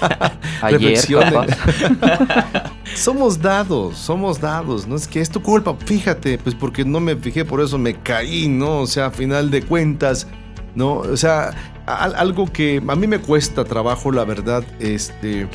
Ayer, 0.62 0.99
somos 2.95 3.43
dados, 3.43 3.99
somos 3.99 4.41
dados. 4.41 4.87
No 4.87 4.97
es 4.97 5.07
que 5.07 5.21
es 5.21 5.29
tu 5.29 5.43
culpa. 5.43 5.77
Fíjate, 5.85 6.39
pues 6.39 6.55
porque 6.55 6.85
no 6.87 6.99
me 6.99 7.14
fijé, 7.16 7.45
por 7.45 7.61
eso 7.61 7.77
me 7.77 7.95
caí, 7.95 8.49
¿no? 8.49 8.81
O 8.81 8.87
sea, 8.87 9.07
a 9.07 9.11
final 9.11 9.51
de 9.51 9.62
cuentas, 9.62 10.27
¿no? 10.75 10.95
O 10.95 11.16
sea, 11.19 11.53
algo 11.85 12.51
que 12.51 12.83
a 12.89 12.97
mí 12.97 13.07
me 13.07 13.19
cuesta 13.19 13.64
trabajo, 13.64 14.12
la 14.12 14.25
verdad, 14.25 14.64
este 14.81 15.47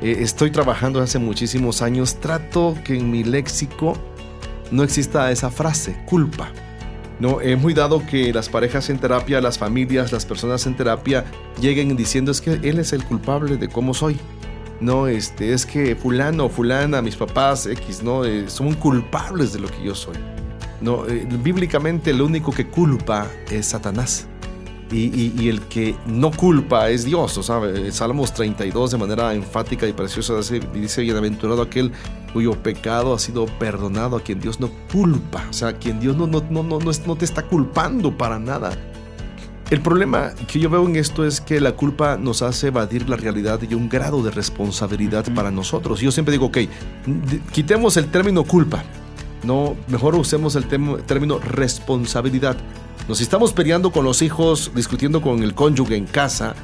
eh, 0.00 0.16
estoy 0.20 0.50
trabajando 0.50 1.00
hace 1.00 1.18
muchísimos 1.18 1.82
años, 1.82 2.16
trato 2.16 2.76
que 2.84 2.96
en 2.96 3.10
mi 3.10 3.24
léxico 3.24 3.96
no 4.70 4.82
exista 4.82 5.30
esa 5.30 5.50
frase, 5.50 5.96
culpa. 6.06 6.50
No, 7.20 7.40
es 7.40 7.60
muy 7.60 7.74
dado 7.74 8.04
que 8.04 8.32
las 8.32 8.48
parejas 8.48 8.90
en 8.90 8.98
terapia, 8.98 9.40
las 9.40 9.56
familias, 9.56 10.10
las 10.10 10.26
personas 10.26 10.66
en 10.66 10.76
terapia 10.76 11.24
lleguen 11.60 11.96
diciendo 11.96 12.32
es 12.32 12.40
que 12.40 12.54
él 12.54 12.78
es 12.78 12.92
el 12.92 13.04
culpable 13.04 13.56
de 13.56 13.68
cómo 13.68 13.94
soy. 13.94 14.18
No, 14.80 15.06
este, 15.06 15.52
es 15.52 15.64
que 15.64 15.94
fulano, 15.94 16.48
fulana, 16.48 17.00
mis 17.00 17.14
papás, 17.14 17.66
X, 17.66 18.02
no, 18.02 18.24
eh, 18.24 18.48
son 18.48 18.74
culpables 18.74 19.52
de 19.52 19.60
lo 19.60 19.68
que 19.68 19.84
yo 19.84 19.94
soy. 19.94 20.16
No, 20.80 21.06
eh, 21.06 21.26
bíblicamente 21.42 22.12
lo 22.12 22.26
único 22.26 22.50
que 22.50 22.66
culpa 22.66 23.28
es 23.50 23.66
Satanás 23.66 24.26
y, 24.94 25.48
el 25.48 25.60
que 25.62 25.96
no 26.06 26.30
culpa 26.30 26.88
es 26.88 27.04
Dios. 27.04 27.36
O 27.38 27.42
sea, 27.42 27.60
Salmos 27.90 28.32
32 28.32 28.92
de 28.92 28.98
manera 28.98 29.34
enfática 29.34 29.86
y 29.86 29.92
preciosa 29.92 30.34
dice, 30.72 31.02
bienaventurado 31.02 31.62
aquel 31.62 31.92
cuyo 32.32 32.52
pecado 32.52 33.14
ha 33.14 33.18
sido 33.18 33.46
perdonado, 33.46 34.16
a 34.16 34.20
quien 34.20 34.40
Dios 34.40 34.60
no 34.60 34.70
culpa, 34.92 35.44
o 35.48 35.52
sea, 35.52 35.68
a 35.68 35.72
quien 35.74 36.00
Dios 36.00 36.16
no, 36.16 36.26
no, 36.26 36.44
no, 36.50 36.62
no, 36.62 36.78
no 36.78 37.16
te 37.16 37.24
está 37.24 37.42
culpando 37.42 38.16
para 38.16 38.38
nada. 38.38 38.72
El 39.70 39.80
problema 39.80 40.32
que 40.46 40.60
yo 40.60 40.68
veo 40.68 40.86
en 40.86 40.96
esto 40.96 41.24
es 41.24 41.40
que 41.40 41.58
la 41.58 41.72
culpa 41.72 42.16
nos 42.16 42.42
hace 42.42 42.68
evadir 42.68 43.08
la 43.08 43.16
realidad 43.16 43.60
y 43.68 43.74
un 43.74 43.88
grado 43.88 44.22
de 44.22 44.30
responsabilidad 44.30 45.24
para 45.34 45.50
nosotros. 45.50 46.00
Yo 46.00 46.12
siempre 46.12 46.32
digo, 46.32 46.46
ok, 46.46 46.58
quitemos 47.50 47.96
el 47.96 48.10
término 48.10 48.44
culpa, 48.44 48.84
no, 49.42 49.76
mejor 49.88 50.14
usemos 50.14 50.56
el 50.56 50.66
término 50.66 51.38
responsabilidad. 51.38 52.56
Nos 53.06 53.20
estamos 53.20 53.52
peleando 53.52 53.92
con 53.92 54.02
los 54.04 54.22
hijos, 54.22 54.72
discutiendo 54.74 55.20
con 55.20 55.42
el 55.42 55.54
cónyuge 55.54 55.94
en 55.94 56.06
casa, 56.06 56.54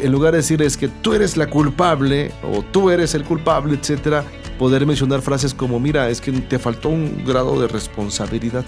en 0.00 0.10
lugar 0.10 0.32
de 0.32 0.38
decirles 0.38 0.78
que 0.78 0.88
tú 0.88 1.12
eres 1.12 1.36
la 1.36 1.50
culpable 1.50 2.32
o 2.50 2.62
tú 2.62 2.88
eres 2.88 3.14
el 3.14 3.24
culpable, 3.24 3.74
etcétera, 3.74 4.24
poder 4.58 4.86
mencionar 4.86 5.20
frases 5.20 5.52
como, 5.52 5.78
mira, 5.78 6.08
es 6.08 6.22
que 6.22 6.32
te 6.32 6.58
faltó 6.58 6.88
un 6.88 7.22
grado 7.26 7.60
de 7.60 7.68
responsabilidad 7.68 8.64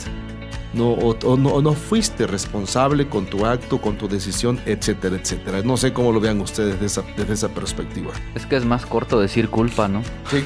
no, 0.75 0.91
o, 0.91 1.37
no, 1.37 1.63
no, 1.63 1.73
fuiste 1.73 2.27
responsable 2.27 3.09
con 3.09 3.27
tu 3.27 3.47
acto, 3.47 3.81
con 3.81 3.97
tu 3.97 4.09
decisión, 4.09 4.61
etcétera, 4.67 5.17
etcétera. 5.17 5.63
No 5.63 5.77
sé 5.77 5.93
cómo 5.93 6.13
lo 6.13 6.21
vean 6.21 6.41
ustedes 6.41 6.75
desde 6.75 6.87
esa, 6.87 7.03
desde 7.17 7.35
esa 7.35 7.49
perspectiva. 7.49 8.13
Es 8.35 8.47
que 8.47 8.57
es 8.57 8.65
más 8.65 8.85
corto 8.87 9.21
decir 9.21 9.49
culpa, 9.49 9.89
¿no? 9.89 10.03
Sí. 10.31 10.45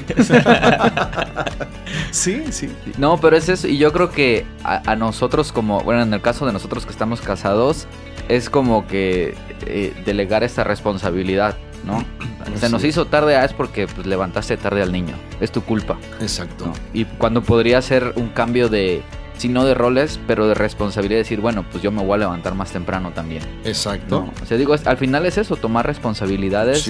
sí, 2.51 2.69
No, 2.97 3.19
pero 3.19 3.37
es 3.37 3.49
eso. 3.49 3.67
Y 3.67 3.77
yo 3.77 3.91
creo 3.91 4.11
que 4.11 4.45
a, 4.63 4.95
nosotros 4.95 5.51
como, 5.51 5.81
bueno, 5.81 6.03
en 6.03 6.13
el 6.13 6.21
caso 6.21 6.45
de 6.45 6.53
nosotros 6.53 6.85
que 6.85 6.91
estamos 6.91 7.21
casados, 7.21 7.87
es 8.27 8.49
como 8.49 8.87
que 8.87 9.35
eh, 9.65 9.93
delegar 10.05 10.43
esta 10.43 10.63
responsabilidad. 10.63 11.57
¿no? 11.85 12.03
Se 12.55 12.69
nos 12.69 12.83
hizo 12.83 13.05
tarde, 13.05 13.35
ah, 13.35 13.45
es 13.45 13.53
porque 13.53 13.87
pues, 13.87 14.05
levantaste 14.05 14.57
tarde 14.57 14.81
al 14.81 14.91
niño. 14.91 15.15
Es 15.39 15.51
tu 15.51 15.61
culpa. 15.61 15.97
Exacto. 16.19 16.71
Y 16.93 17.05
cuando 17.05 17.41
podría 17.41 17.81
ser 17.81 18.13
un 18.15 18.29
cambio 18.29 18.69
de, 18.69 19.01
sino 19.39 19.63
de 19.63 19.73
roles, 19.73 20.19
pero 20.27 20.47
de 20.47 20.53
responsabilidad, 20.53 21.19
decir, 21.19 21.39
bueno, 21.39 21.65
pues 21.71 21.81
yo 21.81 21.91
me 21.91 22.03
voy 22.03 22.15
a 22.15 22.17
levantar 22.17 22.55
más 22.55 22.71
temprano 22.71 23.11
también. 23.15 23.41
Exacto. 23.63 24.29
O 24.43 24.45
sea, 24.45 24.57
digo, 24.57 24.75
al 24.83 24.97
final 24.97 25.25
es 25.25 25.37
eso, 25.37 25.55
tomar 25.55 25.87
responsabilidades 25.87 26.85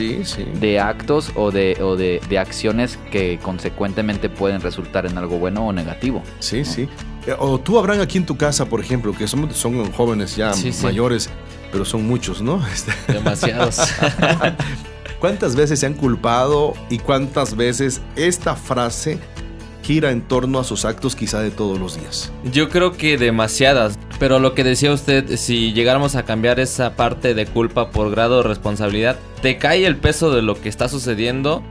de 0.59 0.79
actos 0.79 1.31
o, 1.35 1.51
de, 1.51 1.77
o 1.81 1.95
de, 1.95 2.39
acciones 2.39 2.97
que 3.11 3.37
consecuentemente 3.43 4.29
pueden 4.29 4.61
resultar 4.61 5.05
en 5.05 5.17
algo 5.17 5.37
bueno 5.37 5.67
o 5.67 5.73
negativo. 5.73 6.23
Sí, 6.39 6.65
sí. 6.65 6.87
Eh, 7.27 7.35
o 7.37 7.59
tú, 7.59 7.77
habrán 7.77 8.01
aquí 8.01 8.17
en 8.17 8.25
tu 8.25 8.35
casa, 8.35 8.65
por 8.65 8.79
ejemplo, 8.79 9.13
que 9.13 9.27
son, 9.27 9.53
son 9.53 9.91
jóvenes 9.91 10.35
ya 10.35 10.53
mayores, 10.81 11.29
pero 11.71 11.85
son 11.85 12.07
muchos, 12.07 12.41
¿no? 12.41 12.65
Este, 12.73 13.13
Demasiados. 13.13 13.79
¿Cuántas 15.19 15.55
veces 15.55 15.81
se 15.81 15.85
han 15.85 15.93
culpado 15.93 16.73
y 16.89 16.97
cuántas 16.97 17.55
veces 17.55 18.01
esta 18.15 18.55
frase 18.55 19.19
gira 19.89 20.11
en 20.11 20.21
torno 20.21 20.59
a 20.59 20.63
sus 20.63 20.85
actos 20.85 21.15
quizá 21.15 21.41
de 21.41 21.49
todos 21.49 21.79
los 21.79 21.99
días. 21.99 22.31
Yo 22.43 22.69
creo 22.69 22.91
que 22.91 23.17
demasiadas, 23.17 23.97
pero 24.19 24.37
lo 24.37 24.53
que 24.53 24.63
decía 24.63 24.93
usted, 24.93 25.35
si 25.35 25.73
llegáramos 25.73 26.15
a 26.15 26.25
cambiar 26.25 26.59
esa 26.59 26.95
parte 26.95 27.33
de 27.33 27.47
culpa 27.47 27.89
por 27.89 28.11
grado 28.11 28.43
de 28.43 28.47
responsabilidad, 28.47 29.17
te 29.41 29.57
cae 29.57 29.87
el 29.87 29.95
peso 29.97 30.29
de 30.29 30.43
lo 30.43 30.61
que 30.61 30.69
está 30.69 30.89
sucediendo, 30.89 31.63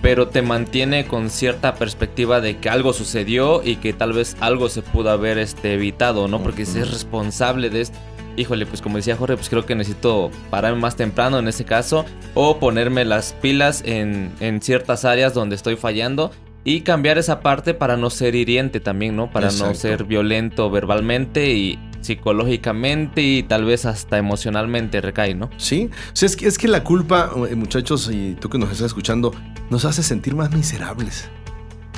pero 0.00 0.28
te 0.28 0.40
mantiene 0.40 1.06
con 1.06 1.28
cierta 1.28 1.74
perspectiva 1.74 2.40
de 2.40 2.56
que 2.56 2.70
algo 2.70 2.94
sucedió 2.94 3.62
y 3.62 3.76
que 3.76 3.92
tal 3.92 4.14
vez 4.14 4.38
algo 4.40 4.70
se 4.70 4.80
pudo 4.80 5.10
haber 5.10 5.36
este, 5.36 5.74
evitado, 5.74 6.28
¿no? 6.28 6.42
Porque 6.42 6.64
si 6.64 6.78
es 6.78 6.90
responsable 6.90 7.68
de 7.68 7.82
esto 7.82 7.98
híjole, 8.38 8.66
pues 8.66 8.82
como 8.82 8.96
decía 8.96 9.16
Jorge, 9.16 9.36
pues 9.36 9.48
creo 9.48 9.64
que 9.64 9.74
necesito 9.74 10.30
pararme 10.50 10.78
más 10.78 10.94
temprano 10.96 11.38
en 11.38 11.48
ese 11.48 11.64
caso 11.64 12.04
o 12.34 12.58
ponerme 12.58 13.06
las 13.06 13.32
pilas 13.32 13.82
en, 13.86 14.30
en, 14.40 14.60
ciertas 14.60 15.06
áreas 15.06 15.32
donde 15.32 15.56
estoy 15.56 15.76
fallando 15.76 16.30
y 16.66 16.80
cambiar 16.80 17.16
esa 17.16 17.40
parte 17.40 17.74
para 17.74 17.96
no 17.96 18.10
ser 18.10 18.34
hiriente 18.34 18.80
también, 18.80 19.14
¿no? 19.14 19.30
Para 19.30 19.52
no 19.52 19.72
ser 19.72 20.02
violento 20.02 20.68
verbalmente 20.68 21.52
y 21.52 21.78
psicológicamente 22.00 23.22
y 23.22 23.44
tal 23.44 23.64
vez 23.64 23.86
hasta 23.86 24.18
emocionalmente 24.18 25.00
recae, 25.00 25.36
¿no? 25.36 25.48
Sí, 25.58 25.88
o 26.12 26.16
sea, 26.16 26.26
es, 26.26 26.34
que, 26.34 26.48
es 26.48 26.58
que 26.58 26.66
la 26.66 26.82
culpa, 26.82 27.30
eh, 27.48 27.54
muchachos, 27.54 28.10
y 28.12 28.34
tú 28.40 28.48
que 28.48 28.58
nos 28.58 28.72
estás 28.72 28.86
escuchando, 28.86 29.32
nos 29.70 29.84
hace 29.84 30.02
sentir 30.02 30.34
más 30.34 30.52
miserables. 30.52 31.30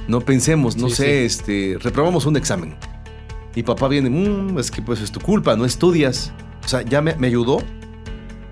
No 0.07 0.21
pensemos, 0.21 0.77
no 0.77 0.91
sé, 0.91 1.25
este, 1.25 1.79
reprobamos 1.81 2.27
un 2.27 2.37
examen. 2.37 2.77
Y 3.55 3.62
papá 3.62 3.89
viene, 3.89 4.11
mmm, 4.11 4.59
es 4.59 4.71
que 4.71 4.83
pues 4.83 5.01
es 5.01 5.11
tu 5.11 5.21
culpa, 5.21 5.57
no 5.57 5.64
estudias. 5.64 6.31
O 6.62 6.69
sea, 6.69 6.83
¿ya 6.83 7.01
me, 7.01 7.14
me 7.14 7.29
ayudó? 7.29 7.62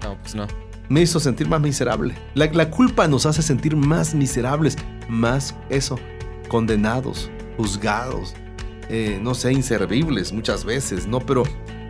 No, 0.02 0.16
pues 0.22 0.34
no 0.34 0.46
me 0.88 1.02
hizo 1.02 1.20
sentir 1.20 1.48
más 1.48 1.60
miserable. 1.60 2.14
La, 2.34 2.70
culpa 2.70 3.08
nos 3.08 3.26
hace 3.26 3.42
sentir 3.42 3.76
más 3.76 4.14
miserables, 4.14 4.76
más 5.08 5.54
eso, 5.70 5.98
condenados, 6.48 7.30
juzgados, 7.56 8.34
eh, 8.88 9.18
no 9.22 9.34
sé, 9.34 9.52
inservibles 9.52 10.32
muchas 10.32 10.64
veces, 10.64 11.06
¿no? 11.06 11.20
Pero 11.20 11.44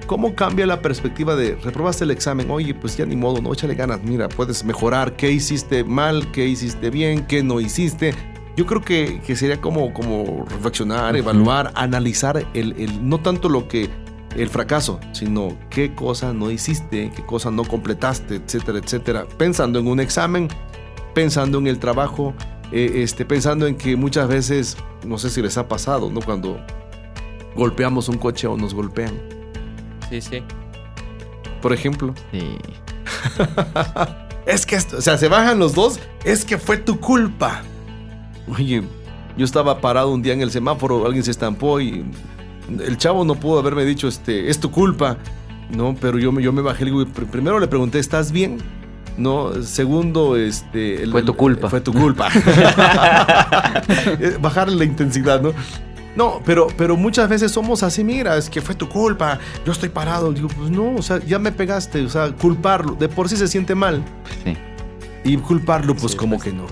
¿cómo 0.07 0.35
cambia 0.35 0.67
la 0.67 0.81
perspectiva 0.81 1.37
de 1.37 1.57
reprobaste 1.57 2.05
el 2.05 2.11
examen? 2.11 2.51
Oye, 2.51 2.75
pues 2.75 2.97
ya 2.97 3.07
ni 3.07 3.17
modo, 3.17 3.41
no, 3.41 3.53
échale 3.53 3.75
ganas, 3.75 4.03
mira, 4.03 4.29
puedes 4.29 4.65
mejorar, 4.65 5.17
qué 5.17 5.31
hiciste 5.31 5.85
mal, 5.85 6.31
qué 6.33 6.47
hiciste 6.47 6.91
bien, 6.91 7.27
qué 7.27 7.43
no 7.43 7.61
hiciste. 7.61 8.15
Yo 8.57 8.65
creo 8.65 8.81
que, 8.81 9.21
sería 9.37 9.61
como, 9.61 9.93
como 9.93 10.47
reflexionar, 10.49 11.15
evaluar, 11.15 11.73
analizar 11.75 12.47
el, 12.55 12.73
el, 12.79 13.07
no 13.07 13.21
tanto 13.21 13.51
lo 13.51 13.69
que 13.69 13.91
el 14.37 14.49
fracaso, 14.51 15.01
sino 15.13 15.57
qué 15.71 15.95
cosa 15.95 16.33
no 16.33 16.51
hiciste, 16.51 17.11
qué 17.15 17.25
cosa 17.25 17.51
no 17.51 17.65
completaste, 17.65 18.37
etcétera, 18.37 18.79
etcétera. 18.79 19.27
Pensando 19.39 19.79
en 19.79 19.89
un 19.89 20.01
examen, 20.01 20.49
pensando 21.15 21.59
en 21.59 21.67
el 21.67 21.79
trabajo, 21.79 22.35
eh, 22.73 23.03
este, 23.03 23.25
pensando 23.25 23.67
en 23.67 23.77
que 23.77 23.97
muchas 23.97 24.29
veces, 24.29 24.77
no 25.05 25.19
sé 25.19 25.31
si 25.31 25.41
les 25.41 25.57
ha 25.57 25.69
pasado, 25.69 26.11
¿no? 26.11 26.21
Cuando 26.21 26.61
golpeamos 27.55 28.09
un 28.09 28.19
coche 28.19 28.47
o 28.47 28.57
nos 28.57 28.75
golpean. 28.75 29.15
Sí, 30.11 30.21
sí. 30.21 30.43
Por 31.63 31.73
ejemplo. 31.73 32.15
Sí. 32.33 32.59
es 34.47 34.67
que, 34.67 34.77
o 34.77 35.01
sea, 35.01 35.17
se 35.17 35.29
bajan 35.29 35.59
los 35.59 35.75
dos, 35.75 35.99
es 36.25 36.45
que 36.45 36.59
fue 36.59 36.77
tu 36.77 37.01
culpa. 37.01 37.63
Oye, 38.49 38.83
yo 39.37 39.45
estaba 39.45 39.81
parado 39.81 40.13
un 40.13 40.23
día 40.23 40.35
en 40.35 40.43
el 40.43 40.51
semáforo, 40.51 41.07
alguien 41.07 41.25
se 41.25 41.31
estampó 41.31 41.81
y 41.81 42.05
el 42.69 42.97
chavo 42.99 43.25
no 43.25 43.35
pudo 43.35 43.59
haberme 43.59 43.85
dicho, 43.85 44.09
este, 44.09 44.51
es 44.51 44.59
tu 44.61 44.71
culpa. 44.71 45.17
No, 45.71 45.97
pero 46.01 46.19
yo, 46.19 46.39
yo 46.39 46.53
me 46.53 46.63
bajé 46.63 46.85
y 46.87 47.05
primero 47.05 47.59
le 47.59 47.67
pregunté, 47.67 47.99
¿estás 47.99 48.31
bien? 48.31 48.59
No, 49.17 49.63
segundo, 49.63 50.37
este. 50.37 51.07
Fue 51.09 51.23
tu 51.23 51.35
culpa. 51.35 51.71
Fue 51.71 51.81
tu 51.81 51.93
culpa. 51.93 52.29
Bajarle 54.41 54.77
la 54.77 54.85
intensidad, 54.85 55.41
¿no? 55.41 55.53
No, 56.15 56.41
pero, 56.45 56.69
pero 56.79 56.97
muchas 56.97 57.29
veces 57.29 57.53
somos 57.53 57.83
así, 57.83 58.03
mira, 58.03 58.37
es 58.37 58.49
que 58.49 58.63
fue 58.63 58.75
tu 58.75 58.89
culpa, 58.89 59.39
yo 59.67 59.73
estoy 59.73 59.91
parado. 59.91 60.33
Digo, 60.33 60.49
pues 60.49 60.71
no, 60.71 60.95
o 60.95 61.03
sea, 61.03 61.19
ya 61.25 61.39
me 61.39 61.53
pegaste, 61.53 62.03
o 62.05 62.09
sea, 62.09 62.31
culparlo, 62.33 62.95
de 62.95 63.09
por 63.09 63.29
sí 63.29 63.37
se 63.37 63.49
siente 63.49 63.75
mal. 63.75 64.03
Sí. 64.45 64.57
Y 65.25 65.37
culparlo, 65.39 65.95
pues 65.95 66.15
como 66.15 66.39
que 66.39 66.53
no. 66.53 66.67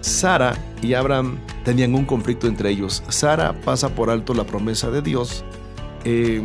Sara 0.00 0.54
y 0.82 0.94
Abraham 0.94 1.38
tenían 1.68 1.94
un 1.94 2.06
conflicto 2.06 2.46
entre 2.46 2.70
ellos. 2.70 3.02
Sara 3.08 3.52
pasa 3.52 3.90
por 3.90 4.08
alto 4.08 4.32
la 4.32 4.44
promesa 4.44 4.90
de 4.90 5.02
Dios. 5.02 5.44
eh, 6.04 6.40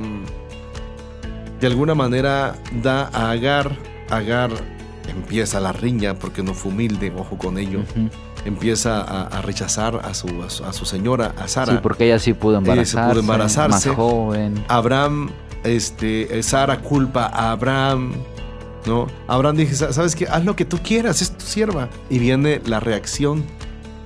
de 1.62 1.68
alguna 1.68 1.96
manera 1.96 2.56
da 2.82 3.10
a 3.14 3.32
Agar. 3.32 3.72
Agar 4.10 4.52
empieza 5.08 5.62
la 5.62 5.72
riña 5.72 6.16
porque 6.20 6.44
no 6.44 6.54
fue 6.54 6.74
humilde, 6.74 7.14
ojo 7.18 7.38
con 7.38 7.58
ello. 7.58 7.80
Empieza 8.44 9.02
a, 9.02 9.28
a 9.28 9.42
rechazar 9.42 10.02
a 10.04 10.14
su, 10.14 10.28
a 10.44 10.50
su, 10.50 10.66
a 10.66 10.74
su 10.74 10.84
señora, 10.84 11.34
a 11.40 11.48
Sara. 11.48 11.72
Sí, 11.72 11.80
porque 11.82 12.04
ella 12.06 12.20
sí 12.20 12.34
pudo 12.34 12.56
sí 12.56 12.70
embarazarse. 12.70 13.10
pudo 13.12 13.20
embarazarse. 13.22 13.88
Más 13.90 13.96
joven. 13.96 14.62
Abraham, 14.68 15.30
este, 15.64 16.38
eh, 16.38 16.44
Sara 16.44 16.82
culpa 16.82 17.28
a 17.28 17.52
Abraham, 17.52 18.12
¿no? 18.86 19.08
Abraham 19.28 19.56
dice, 19.56 19.76
"Sa- 19.76 19.94
¿sabes 19.94 20.18
qué? 20.18 20.28
Haz 20.28 20.44
lo 20.44 20.58
que 20.58 20.66
tú 20.66 20.80
quieras, 20.84 21.22
es 21.22 21.32
tu 21.38 21.46
sierva. 21.46 21.88
Y 22.10 22.20
viene 22.20 22.62
la 22.66 22.82
reacción 22.82 23.46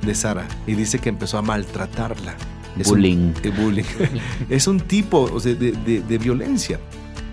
de 0.02 0.16
Sara 0.16 0.48
y 0.66 0.74
dice 0.74 1.00
que 1.00 1.10
empezó 1.10 1.38
a 1.38 1.42
maltratarla. 1.42 2.36
Es 2.78 2.88
un- 2.88 2.94
Bullying. 2.96 3.34
eh, 3.44 3.52
bullying. 3.58 3.84
es 4.50 4.68
un 4.68 4.80
tipo 4.80 5.22
o 5.34 5.40
sea, 5.40 5.54
de, 5.54 5.72
de- 5.72 6.02
de 6.02 6.18
violencia. 6.18 6.80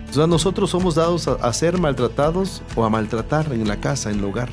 O 0.09 0.13
sea, 0.13 0.27
nosotros 0.27 0.69
somos 0.69 0.95
dados 0.95 1.27
a, 1.27 1.33
a 1.33 1.53
ser 1.53 1.77
maltratados 1.77 2.61
o 2.75 2.85
a 2.85 2.89
maltratar 2.89 3.51
en 3.51 3.67
la 3.67 3.77
casa, 3.77 4.09
en 4.11 4.19
el 4.19 4.25
hogar. 4.25 4.49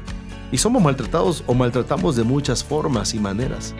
Y 0.50 0.58
somos 0.58 0.82
maltratados 0.82 1.44
o 1.46 1.54
maltratamos 1.54 2.16
de 2.16 2.24
muchas 2.24 2.62
formas 2.62 3.14
y 3.14 3.18
maneras. 3.18 3.74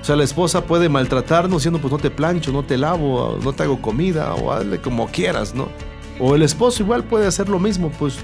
O 0.00 0.04
sea, 0.04 0.16
la 0.16 0.24
esposa 0.24 0.64
puede 0.64 0.88
maltratarnos 0.88 1.60
diciendo, 1.62 1.80
pues 1.80 1.92
no 1.92 1.98
te 1.98 2.10
plancho, 2.10 2.52
no 2.52 2.62
te 2.62 2.76
lavo, 2.78 3.38
no 3.42 3.52
te 3.52 3.62
hago 3.64 3.80
comida, 3.82 4.34
o 4.34 4.52
hazle 4.52 4.78
como 4.80 5.06
quieras, 5.08 5.54
¿no? 5.54 5.68
O 6.20 6.34
el 6.34 6.42
esposo 6.42 6.82
igual 6.82 7.04
puede 7.04 7.26
hacer 7.26 7.48
lo 7.48 7.58
mismo, 7.58 7.90
pues 7.98 8.16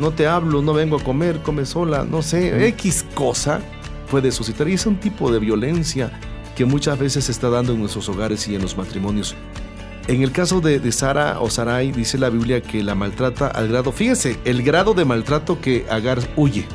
no 0.00 0.10
te 0.12 0.26
hablo, 0.26 0.62
no 0.62 0.72
vengo 0.72 0.96
a 0.96 1.02
comer, 1.02 1.40
come 1.42 1.66
sola, 1.66 2.04
no 2.08 2.22
sé, 2.22 2.66
X 2.68 3.04
cosa 3.14 3.60
puede 4.10 4.32
suscitar. 4.32 4.68
Y 4.68 4.74
es 4.74 4.86
un 4.86 4.98
tipo 4.98 5.30
de 5.32 5.38
violencia 5.38 6.12
que 6.54 6.64
muchas 6.64 6.98
veces 6.98 7.24
se 7.24 7.32
está 7.32 7.50
dando 7.50 7.72
en 7.72 7.80
nuestros 7.80 8.08
hogares 8.08 8.46
y 8.48 8.54
en 8.54 8.62
los 8.62 8.76
matrimonios. 8.76 9.34
En 10.06 10.22
el 10.22 10.32
caso 10.32 10.60
de, 10.60 10.80
de 10.80 10.92
Sara 10.92 11.40
o 11.40 11.48
Sarai, 11.48 11.90
dice 11.90 12.18
la 12.18 12.28
Biblia 12.28 12.60
que 12.60 12.82
la 12.82 12.94
maltrata 12.94 13.48
al 13.48 13.68
grado, 13.68 13.90
fíjese, 13.90 14.38
el 14.44 14.62
grado 14.62 14.92
de 14.92 15.04
maltrato 15.04 15.60
que 15.60 15.86
Agar 15.88 16.18
huye. 16.36 16.66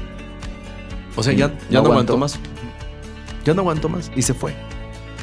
O 1.15 1.23
sea, 1.23 1.33
ya, 1.33 1.49
no 1.49 1.53
ya 1.69 1.81
no 1.81 1.91
aguantó. 1.91 2.13
aguantó 2.13 2.17
más. 2.17 2.39
Ya 3.45 3.53
no 3.53 3.61
aguantó 3.61 3.89
más 3.89 4.11
y 4.15 4.23
se 4.23 4.33
fue. 4.33 4.55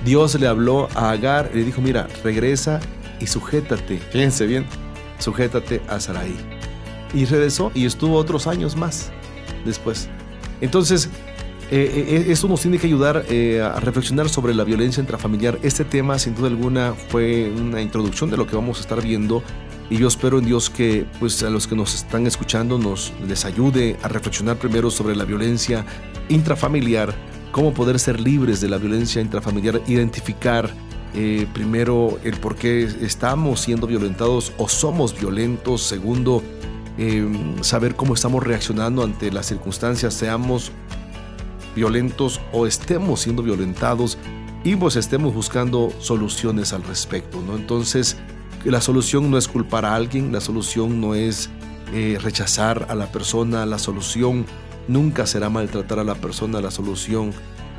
Dios 0.04 0.38
le 0.38 0.46
habló 0.46 0.88
a 0.94 1.11
Agar 1.11 1.50
y 1.52 1.59
le 1.59 1.64
dijo, 1.64 1.80
mira, 1.80 2.07
regresa 2.22 2.80
y 3.20 3.26
sujétate, 3.26 3.98
fíjense 3.98 4.46
bien, 4.46 4.66
sujétate 5.18 5.82
a 5.88 5.98
Sarai. 5.98 6.34
Y 7.12 7.24
regresó 7.24 7.72
y 7.74 7.86
estuvo 7.86 8.16
otros 8.16 8.46
años 8.46 8.76
más 8.76 9.11
después. 9.64 10.09
Entonces, 10.61 11.11
eh, 11.70 12.06
eh, 12.08 12.26
esto 12.28 12.46
nos 12.46 12.60
tiene 12.60 12.78
que 12.78 12.86
ayudar 12.86 13.24
eh, 13.28 13.60
a 13.60 13.80
reflexionar 13.80 14.28
sobre 14.28 14.54
la 14.54 14.62
violencia 14.62 15.00
intrafamiliar. 15.00 15.58
Este 15.62 15.84
tema, 15.84 16.18
sin 16.18 16.34
duda 16.34 16.46
alguna, 16.46 16.94
fue 17.08 17.50
una 17.50 17.80
introducción 17.80 18.30
de 18.30 18.36
lo 18.36 18.46
que 18.46 18.54
vamos 18.54 18.78
a 18.78 18.80
estar 18.82 19.02
viendo. 19.02 19.42
Y 19.90 19.98
yo 19.98 20.08
espero 20.08 20.38
en 20.38 20.46
Dios 20.46 20.70
que, 20.70 21.06
pues, 21.18 21.42
a 21.42 21.50
los 21.50 21.66
que 21.66 21.74
nos 21.74 21.94
están 21.94 22.26
escuchando, 22.26 22.78
nos 22.78 23.12
les 23.26 23.44
ayude 23.44 23.96
a 24.02 24.08
reflexionar 24.08 24.56
primero 24.56 24.90
sobre 24.90 25.16
la 25.16 25.24
violencia 25.24 25.84
intrafamiliar, 26.28 27.14
cómo 27.52 27.72
poder 27.72 27.98
ser 27.98 28.20
libres 28.20 28.60
de 28.60 28.68
la 28.68 28.78
violencia 28.78 29.20
intrafamiliar, 29.20 29.80
identificar 29.86 30.70
eh, 31.14 31.46
primero 31.54 32.18
el 32.24 32.36
por 32.38 32.56
qué 32.56 32.82
estamos 33.00 33.60
siendo 33.60 33.86
violentados 33.86 34.52
o 34.58 34.68
somos 34.68 35.18
violentos. 35.18 35.82
Segundo, 35.82 36.42
eh, 36.98 37.26
saber 37.62 37.94
cómo 37.94 38.14
estamos 38.14 38.42
reaccionando 38.42 39.02
ante 39.02 39.32
las 39.32 39.46
circunstancias, 39.46 40.14
seamos 40.14 40.72
violentos 41.76 42.40
o 42.52 42.66
estemos 42.66 43.20
siendo 43.20 43.42
violentados 43.44 44.18
y 44.64 44.74
pues 44.74 44.96
estemos 44.96 45.32
buscando 45.32 45.92
soluciones 46.00 46.72
al 46.72 46.82
respecto, 46.82 47.40
¿no? 47.40 47.54
Entonces, 47.54 48.16
la 48.64 48.80
solución 48.80 49.30
no 49.30 49.38
es 49.38 49.46
culpar 49.46 49.84
a 49.84 49.94
alguien, 49.94 50.32
la 50.32 50.40
solución 50.40 51.00
no 51.00 51.14
es 51.14 51.50
eh, 51.92 52.18
rechazar 52.20 52.86
a 52.88 52.96
la 52.96 53.12
persona, 53.12 53.64
la 53.64 53.78
solución 53.78 54.44
nunca 54.88 55.26
será 55.26 55.50
maltratar 55.50 56.00
a 56.00 56.04
la 56.04 56.16
persona, 56.16 56.60
la 56.60 56.72
solución 56.72 57.32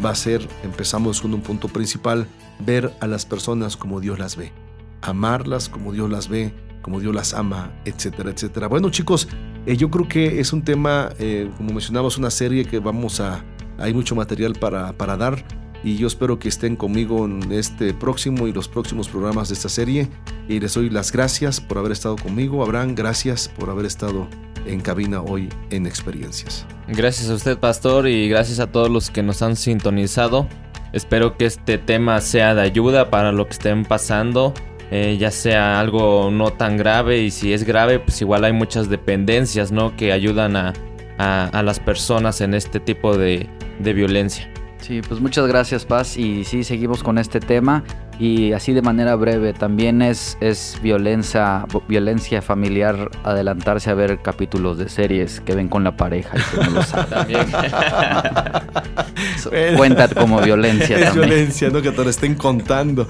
va 0.03 0.11
a 0.11 0.15
ser, 0.15 0.47
empezamos 0.63 1.19
con 1.19 1.33
un 1.33 1.41
punto 1.41 1.67
principal, 1.67 2.27
ver 2.59 2.93
a 3.01 3.07
las 3.07 3.25
personas 3.25 3.75
como 3.75 3.99
Dios 3.99 4.17
las 4.17 4.37
ve, 4.37 4.53
amarlas 5.01 5.67
como 5.67 5.91
Dios 5.91 6.09
las 6.09 6.29
ve, 6.29 6.53
como 6.81 7.01
Dios 7.01 7.13
las 7.13 7.33
ama, 7.33 7.73
etcétera, 7.83 8.29
etcétera. 8.29 8.67
Bueno 8.67 8.89
chicos, 8.91 9.27
eh, 9.65 9.75
yo 9.75 9.89
creo 9.89 10.07
que 10.07 10.39
es 10.39 10.53
un 10.53 10.61
tema, 10.61 11.09
eh, 11.19 11.49
como 11.57 11.71
mencionamos, 11.73 12.17
una 12.17 12.29
serie 12.29 12.63
que 12.63 12.79
vamos 12.79 13.19
a, 13.19 13.43
hay 13.78 13.93
mucho 13.93 14.15
material 14.15 14.53
para, 14.53 14.93
para 14.93 15.17
dar 15.17 15.43
y 15.84 15.97
yo 15.97 16.07
espero 16.07 16.39
que 16.39 16.49
estén 16.49 16.75
conmigo 16.75 17.25
en 17.25 17.51
este 17.51 17.93
próximo 17.93 18.47
y 18.47 18.53
los 18.53 18.67
próximos 18.67 19.07
programas 19.07 19.49
de 19.49 19.53
esta 19.53 19.69
serie 19.69 20.07
y 20.47 20.59
les 20.59 20.73
doy 20.73 20.89
las 20.89 21.11
gracias 21.11 21.61
por 21.61 21.78
haber 21.78 21.91
estado 21.91 22.15
conmigo. 22.15 22.63
Abraham, 22.63 22.95
gracias 22.95 23.47
por 23.47 23.69
haber 23.69 23.86
estado 23.86 24.28
en 24.65 24.82
cabina 24.82 25.21
hoy 25.21 25.49
en 25.69 25.86
Experiencias. 25.86 26.65
Gracias 26.88 27.30
a 27.30 27.36
usted, 27.36 27.57
pastor, 27.57 28.07
y 28.07 28.28
gracias 28.28 28.59
a 28.59 28.71
todos 28.71 28.89
los 28.89 29.09
que 29.09 29.23
nos 29.23 29.41
han 29.41 29.55
sintonizado. 29.55 30.47
Espero 30.93 31.38
que 31.38 31.45
este 31.45 31.78
tema 31.78 32.19
sea 32.21 32.55
de 32.55 32.61
ayuda 32.61 33.09
para 33.09 33.32
lo 33.32 33.45
que 33.45 33.53
estén 33.53 33.86
pasando, 33.86 34.53
eh, 34.89 35.17
ya 35.19 35.32
sea 35.32 35.80
algo 35.80 36.32
no 36.32 36.51
tan 36.51 36.78
grave 36.78 37.19
y 37.19 37.32
si 37.32 37.53
es 37.53 37.63
grave, 37.63 37.99
pues 37.99 38.21
igual 38.21 38.45
hay 38.45 38.53
muchas 38.53 38.89
dependencias, 38.89 39.71
¿no? 39.71 39.95
Que 39.95 40.11
ayudan 40.11 40.55
a, 40.55 40.73
a- 41.18 41.49
las 41.63 41.80
personas 41.80 42.41
en 42.41 42.53
este 42.53 42.80
tipo 42.80 43.18
de, 43.18 43.47
de 43.80 43.93
violencia. 43.93 44.49
Sí, 44.80 45.01
pues 45.07 45.20
muchas 45.20 45.47
gracias, 45.47 45.86
Paz. 45.86 46.18
Y 46.18 46.43
sí, 46.43 46.63
seguimos 46.63 47.03
con 47.03 47.18
este 47.18 47.39
tema. 47.39 47.84
Y 48.20 48.53
así 48.53 48.74
de 48.74 48.82
manera 48.82 49.15
breve, 49.15 49.53
también 49.53 50.01
es, 50.01 50.38
es 50.41 50.80
violencia, 50.82 51.65
violencia 51.88 52.41
familiar 52.41 53.11
adelantarse 53.24 53.91
a 53.91 53.93
ver 53.93 54.20
capítulos 54.22 54.78
de 54.80 54.89
series 54.89 55.39
que 55.41 55.53
ven 55.53 55.68
con 55.70 55.84
la 55.84 55.95
pareja 55.95 56.36
y 56.38 56.41
que 56.57 56.65
no 56.65 56.72
lo 56.72 56.82
saben. 56.84 57.38
Cuenta 59.78 60.07
como 60.09 60.41
violencia 60.41 60.97
Es 60.97 61.05
también. 61.05 61.30
violencia, 61.30 61.70
¿no? 61.70 61.82
Que 61.82 61.91
te 61.91 62.03
lo 62.03 62.09
estén 62.09 62.36
contando. 62.36 63.07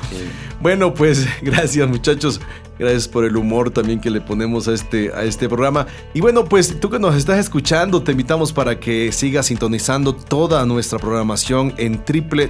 Bueno, 0.60 0.94
pues 0.94 1.28
gracias 1.42 1.88
muchachos. 1.88 2.42
Gracias 2.80 3.08
por 3.08 3.26
el 3.26 3.36
humor 3.38 3.72
también 3.72 4.00
que 4.00 4.12
le 4.12 4.22
ponemos 4.22 4.68
a 4.68 4.74
este, 4.74 5.12
a 5.12 5.24
este 5.24 5.50
programa. 5.50 5.88
Y 6.14 6.22
bueno, 6.22 6.46
pues 6.46 6.80
tú 6.80 6.92
que 6.92 7.00
nos 7.00 7.16
estás 7.16 7.40
escuchando, 7.40 8.04
te 8.04 8.12
invitamos 8.12 8.54
para 8.54 8.80
que 8.80 9.12
sigas 9.12 9.48
sintonizando 9.48 10.14
toda 10.14 10.64
nuestra 10.66 11.00
programación 11.00 11.74
en 11.78 12.04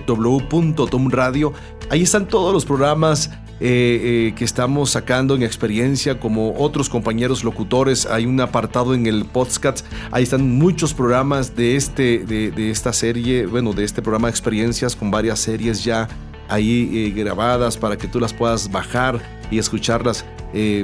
www.tomradio. 0.08 1.53
Ahí 1.89 2.03
están 2.03 2.28
todos 2.28 2.47
los 2.54 2.66
programas 2.66 3.30
eh, 3.60 4.30
eh, 4.30 4.34
que 4.36 4.45
estamos 4.45 4.91
sacando 4.91 5.36
en 5.36 5.41
experiencia, 5.41 6.20
como 6.20 6.54
otros 6.58 6.89
compañeros 6.89 7.43
locutores. 7.43 8.06
Hay 8.06 8.26
un 8.26 8.39
apartado 8.39 8.93
en 8.93 9.08
el 9.08 9.26
podcast. 9.26 9.86
Ahí 10.12 10.24
están 10.24 10.58
muchos 10.58 10.93
programas 10.93 11.56
de, 11.56 11.76
este, 11.76 12.20
de, 12.20 12.70
esta 12.70 12.93
serie, 12.93 13.48
bueno, 13.48 13.74
de 13.74 13.84
este 13.84 14.02
programa 14.02 14.28
de 14.28 14.32
experiencias 14.32 14.95
con 14.95 15.10
varias 15.10 15.39
series 15.39 15.84
ya 15.84 16.08
ahí 16.50 16.89
eh, 16.93 17.12
grabadas 17.12 17.78
para 17.78 17.98
que 17.98 18.08
tú 18.08 18.20
las 18.20 18.34
puedas 18.34 18.72
bajar 18.72 19.20
y 19.50 19.58
escucharlas 19.60 20.26
eh, 20.54 20.84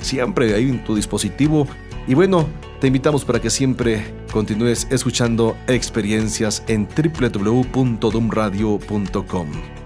siempre 0.00 0.54
ahí 0.54 0.70
en 0.70 0.84
tu 0.84 0.94
dispositivo. 0.96 1.66
Y 2.06 2.14
bueno, 2.14 2.46
te 2.80 2.86
invitamos 2.88 3.24
para 3.24 3.40
que 3.40 3.48
siempre 3.50 4.04
continúes 4.32 4.86
escuchando 4.90 5.56
experiencias 5.68 6.62
en 6.68 6.86
www.dumradio.com. 6.86 9.73